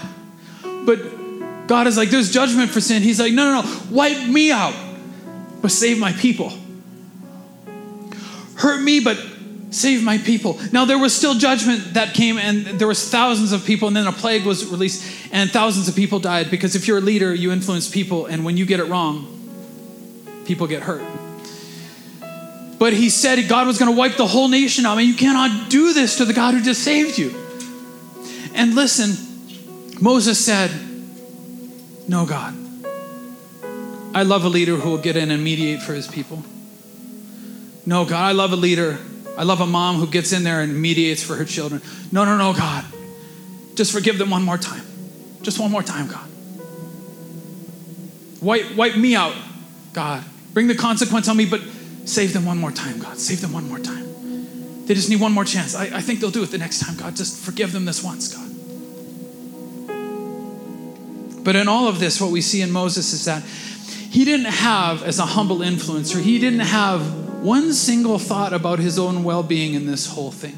But 0.63 1.67
God 1.67 1.87
is 1.87 1.97
like, 1.97 2.09
there's 2.09 2.31
judgment 2.31 2.69
for 2.69 2.81
sin. 2.81 3.01
He's 3.01 3.19
like, 3.19 3.33
no, 3.33 3.43
no, 3.45 3.61
no, 3.61 3.81
wipe 3.89 4.27
me 4.27 4.51
out, 4.51 4.75
but 5.61 5.71
save 5.71 5.97
my 5.97 6.11
people. 6.11 6.51
Hurt 8.55 8.81
me, 8.81 8.99
but 8.99 9.17
save 9.71 10.03
my 10.03 10.17
people. 10.17 10.59
Now 10.71 10.85
there 10.85 10.99
was 10.99 11.15
still 11.15 11.33
judgment 11.33 11.95
that 11.95 12.13
came 12.13 12.37
and 12.37 12.65
there 12.65 12.87
was 12.87 13.09
thousands 13.09 13.53
of 13.53 13.65
people 13.65 13.87
and 13.87 13.97
then 13.97 14.05
a 14.05 14.11
plague 14.11 14.45
was 14.45 14.65
released 14.67 15.31
and 15.31 15.49
thousands 15.49 15.87
of 15.87 15.95
people 15.95 16.19
died 16.19 16.51
because 16.51 16.75
if 16.75 16.87
you're 16.87 16.99
a 16.99 17.01
leader, 17.01 17.33
you 17.33 17.51
influence 17.51 17.89
people 17.89 18.27
and 18.27 18.45
when 18.45 18.57
you 18.57 18.65
get 18.65 18.79
it 18.79 18.85
wrong, 18.85 19.27
people 20.45 20.67
get 20.67 20.83
hurt. 20.83 21.03
But 22.77 22.93
he 22.93 23.09
said 23.09 23.47
God 23.47 23.65
was 23.65 23.79
going 23.79 23.91
to 23.91 23.97
wipe 23.97 24.17
the 24.17 24.27
whole 24.27 24.49
nation 24.49 24.85
out. 24.85 24.93
I 24.93 24.97
mean, 24.97 25.07
you 25.07 25.15
cannot 25.15 25.69
do 25.69 25.93
this 25.93 26.17
to 26.17 26.25
the 26.25 26.33
God 26.33 26.53
who 26.53 26.61
just 26.61 26.83
saved 26.83 27.17
you. 27.17 27.33
And 28.53 28.75
listen, 28.75 29.15
Moses 30.01 30.43
said, 30.43 30.71
No, 32.07 32.25
God. 32.25 32.55
I 34.13 34.23
love 34.23 34.43
a 34.43 34.49
leader 34.49 34.75
who 34.75 34.89
will 34.89 34.97
get 34.97 35.15
in 35.15 35.31
and 35.31 35.41
mediate 35.41 35.81
for 35.81 35.93
his 35.93 36.07
people. 36.07 36.43
No, 37.85 38.03
God, 38.03 38.23
I 38.23 38.31
love 38.33 38.51
a 38.51 38.57
leader 38.57 38.99
I 39.37 39.43
love 39.43 39.61
a 39.61 39.67
mom 39.67 39.97
who 39.97 40.07
gets 40.07 40.33
in 40.33 40.43
there 40.43 40.61
and 40.61 40.81
mediates 40.81 41.23
for 41.23 41.35
her 41.35 41.45
children. 41.45 41.81
No, 42.11 42.25
no, 42.25 42.37
no, 42.37 42.53
God. 42.53 42.85
Just 43.75 43.91
forgive 43.91 44.17
them 44.17 44.29
one 44.29 44.43
more 44.43 44.57
time. 44.57 44.83
Just 45.41 45.59
one 45.59 45.71
more 45.71 45.83
time, 45.83 46.07
God. 46.07 46.27
Wipe, 48.41 48.75
wipe 48.75 48.95
me 48.95 49.15
out, 49.15 49.35
God. 49.93 50.23
Bring 50.53 50.67
the 50.67 50.75
consequence 50.75 51.27
on 51.29 51.37
me, 51.37 51.45
but 51.45 51.61
save 52.05 52.33
them 52.33 52.45
one 52.45 52.57
more 52.57 52.71
time, 52.71 52.99
God. 52.99 53.17
Save 53.17 53.41
them 53.41 53.53
one 53.53 53.67
more 53.67 53.79
time. 53.79 54.85
They 54.85 54.95
just 54.95 55.09
need 55.09 55.21
one 55.21 55.31
more 55.31 55.45
chance. 55.45 55.75
I, 55.75 55.85
I 55.85 56.01
think 56.01 56.19
they'll 56.19 56.31
do 56.31 56.43
it 56.43 56.51
the 56.51 56.57
next 56.57 56.79
time, 56.79 56.97
God. 56.97 57.15
Just 57.15 57.37
forgive 57.43 57.71
them 57.71 57.85
this 57.85 58.03
once, 58.03 58.33
God. 58.35 58.47
But 61.43 61.55
in 61.55 61.67
all 61.67 61.87
of 61.87 61.99
this, 61.99 62.19
what 62.19 62.31
we 62.31 62.41
see 62.41 62.61
in 62.61 62.71
Moses 62.71 63.13
is 63.13 63.25
that 63.25 63.43
he 63.43 64.25
didn't 64.25 64.47
have, 64.47 65.03
as 65.03 65.19
a 65.19 65.25
humble 65.25 65.59
influencer, 65.59 66.21
he 66.21 66.37
didn't 66.37 66.59
have 66.59 67.01
one 67.41 67.73
single 67.73 68.19
thought 68.19 68.53
about 68.53 68.77
his 68.77 68.99
own 68.99 69.23
well 69.23 69.41
being 69.41 69.73
in 69.73 69.87
this 69.87 70.05
whole 70.05 70.31
thing. 70.31 70.57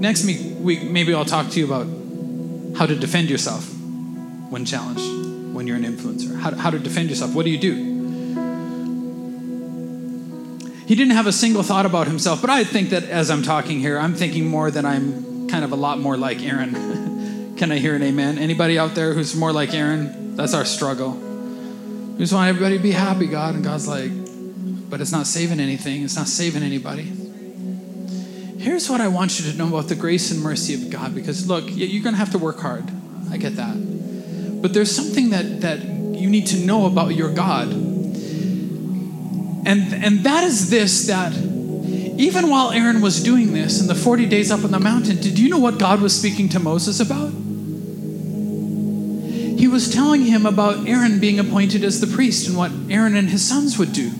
Next 0.00 0.24
week, 0.24 0.82
maybe 0.82 1.12
I'll 1.12 1.24
talk 1.24 1.50
to 1.50 1.58
you 1.58 1.66
about 1.66 1.86
how 2.78 2.86
to 2.86 2.94
defend 2.94 3.28
yourself 3.28 3.68
when 4.48 4.64
challenged, 4.64 5.54
when 5.54 5.66
you're 5.66 5.76
an 5.76 5.84
influencer. 5.84 6.38
How, 6.38 6.54
how 6.54 6.70
to 6.70 6.78
defend 6.78 7.10
yourself. 7.10 7.34
What 7.34 7.44
do 7.44 7.50
you 7.50 7.58
do? 7.58 7.98
He 10.86 10.94
didn't 10.94 11.12
have 11.12 11.26
a 11.26 11.32
single 11.32 11.62
thought 11.62 11.84
about 11.84 12.06
himself, 12.06 12.40
but 12.40 12.48
I 12.48 12.64
think 12.64 12.90
that 12.90 13.04
as 13.04 13.30
I'm 13.30 13.42
talking 13.42 13.78
here, 13.80 13.98
I'm 13.98 14.14
thinking 14.14 14.46
more 14.46 14.70
that 14.70 14.86
I'm 14.86 15.48
kind 15.48 15.64
of 15.64 15.72
a 15.72 15.76
lot 15.76 15.98
more 15.98 16.16
like 16.16 16.42
Aaron. 16.42 17.54
Can 17.58 17.70
I 17.72 17.78
hear 17.78 17.94
an 17.94 18.02
amen? 18.02 18.38
Anybody 18.38 18.78
out 18.78 18.94
there 18.94 19.12
who's 19.12 19.34
more 19.34 19.52
like 19.52 19.74
Aaron? 19.74 20.36
That's 20.36 20.54
our 20.54 20.64
struggle. 20.64 21.27
We 22.18 22.24
just 22.24 22.32
want 22.32 22.48
everybody 22.48 22.78
to 22.78 22.82
be 22.82 22.90
happy, 22.90 23.28
God. 23.28 23.54
And 23.54 23.62
God's 23.62 23.86
like, 23.86 24.10
but 24.90 25.00
it's 25.00 25.12
not 25.12 25.28
saving 25.28 25.60
anything, 25.60 26.02
it's 26.02 26.16
not 26.16 26.26
saving 26.26 26.64
anybody. 26.64 27.04
Here's 28.58 28.90
what 28.90 29.00
I 29.00 29.06
want 29.06 29.38
you 29.38 29.48
to 29.52 29.56
know 29.56 29.68
about 29.68 29.86
the 29.86 29.94
grace 29.94 30.32
and 30.32 30.42
mercy 30.42 30.74
of 30.74 30.90
God 30.90 31.14
because 31.14 31.46
look, 31.46 31.66
you're 31.68 32.02
going 32.02 32.14
to 32.14 32.18
have 32.18 32.32
to 32.32 32.38
work 32.38 32.58
hard. 32.58 32.90
I 33.30 33.36
get 33.36 33.54
that. 33.54 34.60
But 34.60 34.74
there's 34.74 34.90
something 34.90 35.30
that, 35.30 35.60
that 35.60 35.84
you 35.84 36.28
need 36.28 36.48
to 36.48 36.56
know 36.56 36.86
about 36.86 37.14
your 37.14 37.32
God. 37.32 37.68
And, 37.68 38.08
and 39.68 40.24
that 40.24 40.42
is 40.42 40.70
this 40.70 41.06
that 41.06 41.32
even 41.36 42.50
while 42.50 42.72
Aaron 42.72 43.00
was 43.00 43.22
doing 43.22 43.52
this 43.52 43.80
in 43.80 43.86
the 43.86 43.94
40 43.94 44.26
days 44.26 44.50
up 44.50 44.64
on 44.64 44.72
the 44.72 44.80
mountain, 44.80 45.20
did 45.20 45.38
you 45.38 45.48
know 45.48 45.60
what 45.60 45.78
God 45.78 46.00
was 46.00 46.18
speaking 46.18 46.48
to 46.48 46.58
Moses 46.58 46.98
about? 46.98 47.32
Was 49.78 49.94
telling 49.94 50.22
him 50.22 50.44
about 50.44 50.88
Aaron 50.88 51.20
being 51.20 51.38
appointed 51.38 51.84
as 51.84 52.00
the 52.00 52.08
priest 52.08 52.48
and 52.48 52.56
what 52.56 52.72
Aaron 52.90 53.14
and 53.14 53.30
his 53.30 53.48
sons 53.48 53.78
would 53.78 53.92
do 53.92 54.10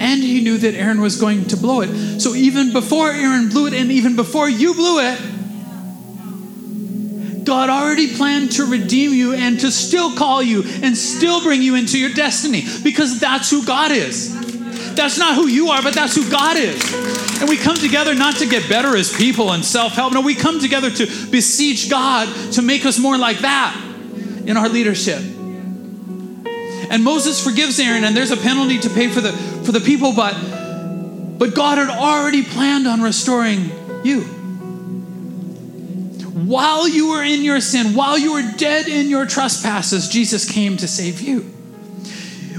and 0.00 0.22
he 0.22 0.40
knew 0.40 0.56
that 0.56 0.76
Aaron 0.76 1.00
was 1.00 1.20
going 1.20 1.46
to 1.46 1.56
blow 1.56 1.80
it. 1.80 2.20
So 2.20 2.36
even 2.36 2.72
before 2.72 3.10
Aaron 3.10 3.48
blew 3.48 3.66
it, 3.66 3.74
and 3.74 3.90
even 3.90 4.14
before 4.14 4.48
you 4.48 4.74
blew 4.74 5.00
it, 5.00 5.18
God 7.44 7.70
already 7.70 8.14
planned 8.14 8.52
to 8.52 8.66
redeem 8.66 9.12
you 9.14 9.32
and 9.32 9.58
to 9.58 9.72
still 9.72 10.14
call 10.14 10.44
you 10.44 10.62
and 10.64 10.96
still 10.96 11.42
bring 11.42 11.60
you 11.60 11.74
into 11.74 11.98
your 11.98 12.10
destiny 12.10 12.62
because 12.84 13.18
that's 13.18 13.50
who 13.50 13.66
God 13.66 13.90
is. 13.90 14.32
That's 14.94 15.18
not 15.18 15.34
who 15.34 15.48
you 15.48 15.70
are, 15.70 15.82
but 15.82 15.92
that's 15.92 16.14
who 16.14 16.30
God 16.30 16.56
is. 16.56 16.80
And 17.40 17.48
we 17.48 17.56
come 17.56 17.76
together 17.76 18.14
not 18.14 18.36
to 18.36 18.46
get 18.46 18.68
better 18.68 18.96
as 18.96 19.12
people 19.12 19.50
and 19.50 19.64
self 19.64 19.94
help. 19.94 20.12
No, 20.12 20.20
we 20.20 20.36
come 20.36 20.60
together 20.60 20.88
to 20.88 21.06
beseech 21.30 21.90
God 21.90 22.52
to 22.52 22.62
make 22.62 22.86
us 22.86 23.00
more 23.00 23.18
like 23.18 23.38
that 23.38 23.86
in 24.48 24.56
our 24.56 24.68
leadership. 24.68 25.20
And 26.90 27.04
Moses 27.04 27.44
forgives 27.44 27.78
Aaron, 27.78 28.02
and 28.02 28.16
there's 28.16 28.30
a 28.30 28.36
penalty 28.36 28.78
to 28.80 28.88
pay 28.88 29.08
for 29.08 29.20
the, 29.20 29.32
for 29.32 29.72
the 29.72 29.80
people, 29.80 30.14
but, 30.14 30.32
but 31.38 31.54
God 31.54 31.76
had 31.76 31.90
already 31.90 32.42
planned 32.42 32.88
on 32.88 33.02
restoring 33.02 33.70
you. 34.04 34.22
While 36.32 36.88
you 36.88 37.10
were 37.10 37.22
in 37.22 37.42
your 37.42 37.60
sin, 37.60 37.94
while 37.94 38.16
you 38.16 38.32
were 38.32 38.52
dead 38.56 38.88
in 38.88 39.10
your 39.10 39.26
trespasses, 39.26 40.08
Jesus 40.08 40.50
came 40.50 40.78
to 40.78 40.88
save 40.88 41.20
you. 41.20 41.40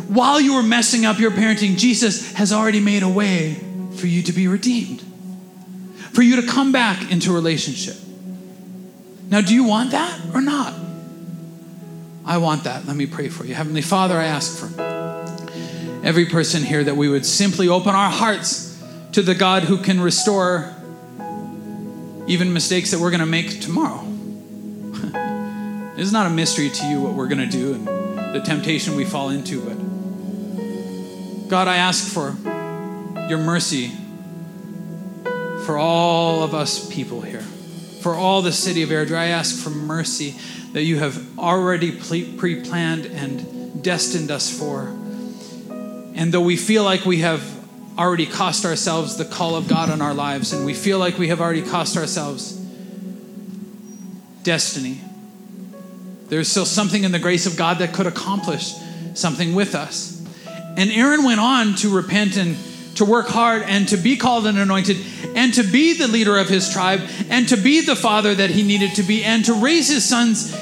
While 0.08 0.40
you 0.40 0.54
were 0.54 0.64
messing 0.64 1.06
up 1.06 1.18
your 1.18 1.32
parenting, 1.32 1.76
Jesus 1.76 2.34
has 2.34 2.54
already 2.54 2.80
made 2.80 3.02
a 3.02 3.10
way 3.10 3.56
for 3.96 4.06
you 4.06 4.22
to 4.24 4.32
be 4.32 4.48
redeemed, 4.48 5.02
for 6.12 6.22
you 6.22 6.40
to 6.40 6.48
come 6.48 6.72
back 6.72 7.12
into 7.12 7.34
relationship. 7.34 7.96
Now, 9.30 9.42
do 9.42 9.56
you 9.56 9.64
want 9.64 9.92
that 9.92 10.20
or 10.36 10.42
not? 10.42 10.79
I 12.26 12.38
want 12.38 12.64
that. 12.66 12.86
Let 12.86 12.96
me 12.96 13.06
pray 13.06 13.30
for 13.30 13.46
you. 13.46 13.54
Heavenly 13.56 13.82
Father, 13.82 14.16
I 14.16 14.26
ask 14.26 14.58
for 14.58 14.70
every 16.04 16.26
person 16.26 16.64
here 16.64 16.84
that 16.84 16.96
we 16.96 17.10
would 17.10 17.26
simply 17.26 17.68
open 17.68 17.96
our 17.96 18.10
hearts 18.10 18.82
to 19.14 19.22
the 19.22 19.36
God 19.36 19.64
who 19.64 19.82
can 19.82 20.00
restore 20.00 20.76
even 22.28 22.54
mistakes 22.54 22.92
that 22.92 23.00
we're 23.00 23.10
going 23.10 23.20
to 23.22 23.26
make 23.26 23.60
tomorrow. 23.62 24.04
it's 25.98 26.12
not 26.12 26.28
a 26.28 26.30
mystery 26.30 26.70
to 26.70 26.86
you 26.86 27.02
what 27.02 27.14
we're 27.14 27.28
going 27.28 27.40
to 27.40 27.58
do 27.58 27.74
and 27.74 27.88
the 28.36 28.42
temptation 28.42 28.96
we 28.96 29.04
fall 29.04 29.30
into, 29.30 29.62
but 29.62 29.76
God, 31.50 31.68
I 31.68 31.78
ask 31.78 32.14
for 32.14 32.36
your 33.28 33.40
mercy 33.40 33.92
for 35.66 35.78
all 35.78 36.44
of 36.44 36.54
us 36.54 36.88
people 36.94 37.22
here, 37.22 37.42
for 38.02 38.14
all 38.14 38.44
the 38.44 38.52
city 38.52 38.84
of 38.84 38.90
Airdrie. 38.90 39.18
I 39.18 39.28
ask 39.28 39.56
for 39.56 39.72
mercy 39.72 40.36
that 40.74 40.84
you 40.84 40.98
have 41.00 41.40
already 41.40 41.92
pre 41.92 42.62
planned 42.62 43.06
and 43.06 43.84
destined 43.84 44.32
us 44.32 44.56
for. 44.56 44.88
And 46.16 46.34
though 46.34 46.42
we 46.42 46.58
feel 46.58 46.84
like 46.84 47.06
we 47.06 47.20
have 47.20 47.44
already 47.98 48.26
cost 48.26 48.66
ourselves 48.66 49.18
the 49.18 49.26
call 49.26 49.56
of 49.56 49.68
God 49.68 49.90
on 49.90 50.02
our 50.02 50.14
lives, 50.14 50.54
and 50.54 50.66
we 50.66 50.74
feel 50.74 51.00
like 51.00 51.18
we 51.18 51.30
have 51.30 51.42
already 51.42 51.62
cost 51.62 51.98
ourselves 51.98 52.54
destiny, 54.44 55.02
there's 56.30 56.48
still 56.48 56.66
something 56.66 57.04
in 57.04 57.12
the 57.12 57.20
grace 57.20 57.46
of 57.46 57.58
God 57.58 57.80
that 57.80 57.94
could 57.94 58.08
accomplish 58.08 58.74
something 59.16 59.56
with 59.56 59.76
us. 59.76 60.16
And 60.78 60.92
Aaron 60.92 61.24
went 61.24 61.40
on 61.40 61.76
to 61.76 61.94
repent 61.94 62.38
and 62.38 62.56
to 62.96 63.06
work 63.06 63.28
hard 63.28 63.64
and 63.64 63.88
to 63.88 63.98
be 63.98 64.18
called 64.18 64.46
and 64.46 64.58
anointed 64.58 64.98
and 65.36 65.54
to 65.54 65.64
be 65.64 65.94
the 65.94 66.08
leader 66.08 66.38
of 66.38 66.50
his 66.50 66.70
tribe 66.70 67.02
and 67.30 67.48
to 67.48 67.56
be 67.56 67.82
the 67.82 67.96
father 67.96 68.36
that 68.36 68.50
he 68.50 68.62
needed 68.62 68.94
to 68.96 69.04
be 69.04 69.24
and 69.24 69.46
to 69.46 69.54
raise 69.54 69.88
his 69.88 70.04
sons 70.04 70.54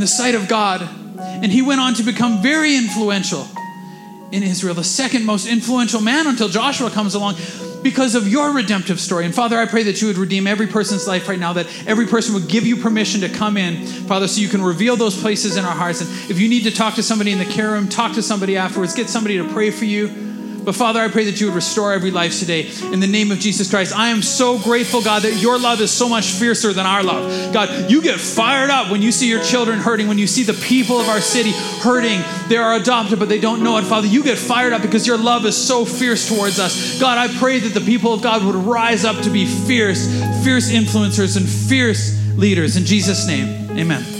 in 0.00 0.02
the 0.02 0.06
sight 0.06 0.34
of 0.34 0.48
God. 0.48 0.80
And 1.20 1.52
he 1.52 1.60
went 1.60 1.78
on 1.78 1.92
to 1.94 2.02
become 2.02 2.40
very 2.40 2.74
influential 2.74 3.46
in 4.32 4.42
Israel, 4.42 4.74
the 4.74 4.82
second 4.82 5.26
most 5.26 5.46
influential 5.46 6.00
man 6.00 6.26
until 6.26 6.48
Joshua 6.48 6.88
comes 6.88 7.14
along 7.14 7.34
because 7.82 8.14
of 8.14 8.26
your 8.26 8.54
redemptive 8.54 8.98
story. 8.98 9.26
And 9.26 9.34
Father, 9.34 9.58
I 9.58 9.66
pray 9.66 9.82
that 9.82 10.00
you 10.00 10.08
would 10.08 10.16
redeem 10.16 10.46
every 10.46 10.66
person's 10.66 11.06
life 11.06 11.28
right 11.28 11.38
now, 11.38 11.52
that 11.52 11.66
every 11.86 12.06
person 12.06 12.32
would 12.32 12.48
give 12.48 12.66
you 12.66 12.76
permission 12.76 13.20
to 13.20 13.28
come 13.28 13.58
in, 13.58 13.84
Father, 13.84 14.26
so 14.26 14.40
you 14.40 14.48
can 14.48 14.62
reveal 14.62 14.96
those 14.96 15.20
places 15.20 15.58
in 15.58 15.66
our 15.66 15.74
hearts. 15.74 16.00
And 16.00 16.08
if 16.30 16.40
you 16.40 16.48
need 16.48 16.62
to 16.64 16.70
talk 16.70 16.94
to 16.94 17.02
somebody 17.02 17.32
in 17.32 17.38
the 17.38 17.44
care 17.44 17.72
room, 17.72 17.86
talk 17.86 18.14
to 18.14 18.22
somebody 18.22 18.56
afterwards, 18.56 18.94
get 18.94 19.10
somebody 19.10 19.36
to 19.36 19.52
pray 19.52 19.70
for 19.70 19.84
you. 19.84 20.29
But 20.64 20.74
Father, 20.74 21.00
I 21.00 21.08
pray 21.08 21.24
that 21.24 21.40
you 21.40 21.46
would 21.46 21.54
restore 21.54 21.92
every 21.92 22.10
life 22.10 22.38
today 22.38 22.70
in 22.92 23.00
the 23.00 23.06
name 23.06 23.32
of 23.32 23.38
Jesus 23.38 23.70
Christ. 23.70 23.96
I 23.96 24.08
am 24.08 24.22
so 24.22 24.58
grateful, 24.58 25.02
God, 25.02 25.22
that 25.22 25.34
your 25.40 25.58
love 25.58 25.80
is 25.80 25.90
so 25.90 26.08
much 26.08 26.26
fiercer 26.26 26.72
than 26.72 26.86
our 26.86 27.02
love. 27.02 27.52
God, 27.52 27.90
you 27.90 28.02
get 28.02 28.20
fired 28.20 28.70
up 28.70 28.90
when 28.90 29.02
you 29.02 29.12
see 29.12 29.28
your 29.28 29.42
children 29.42 29.78
hurting, 29.78 30.08
when 30.08 30.18
you 30.18 30.26
see 30.26 30.42
the 30.42 30.54
people 30.54 31.00
of 31.00 31.08
our 31.08 31.20
city 31.20 31.52
hurting. 31.80 32.20
They 32.48 32.56
are 32.56 32.74
adopted, 32.74 33.18
but 33.18 33.28
they 33.28 33.40
don't 33.40 33.62
know 33.62 33.78
it. 33.78 33.84
Father, 33.84 34.06
you 34.06 34.22
get 34.22 34.38
fired 34.38 34.72
up 34.72 34.82
because 34.82 35.06
your 35.06 35.18
love 35.18 35.46
is 35.46 35.56
so 35.56 35.84
fierce 35.84 36.28
towards 36.28 36.58
us. 36.58 37.00
God, 37.00 37.18
I 37.18 37.32
pray 37.38 37.58
that 37.60 37.74
the 37.74 37.84
people 37.84 38.12
of 38.12 38.22
God 38.22 38.44
would 38.44 38.54
rise 38.54 39.04
up 39.04 39.22
to 39.22 39.30
be 39.30 39.46
fierce, 39.46 40.06
fierce 40.44 40.70
influencers 40.70 41.36
and 41.36 41.48
fierce 41.48 42.18
leaders. 42.36 42.76
In 42.76 42.84
Jesus' 42.84 43.26
name, 43.26 43.70
amen. 43.78 44.19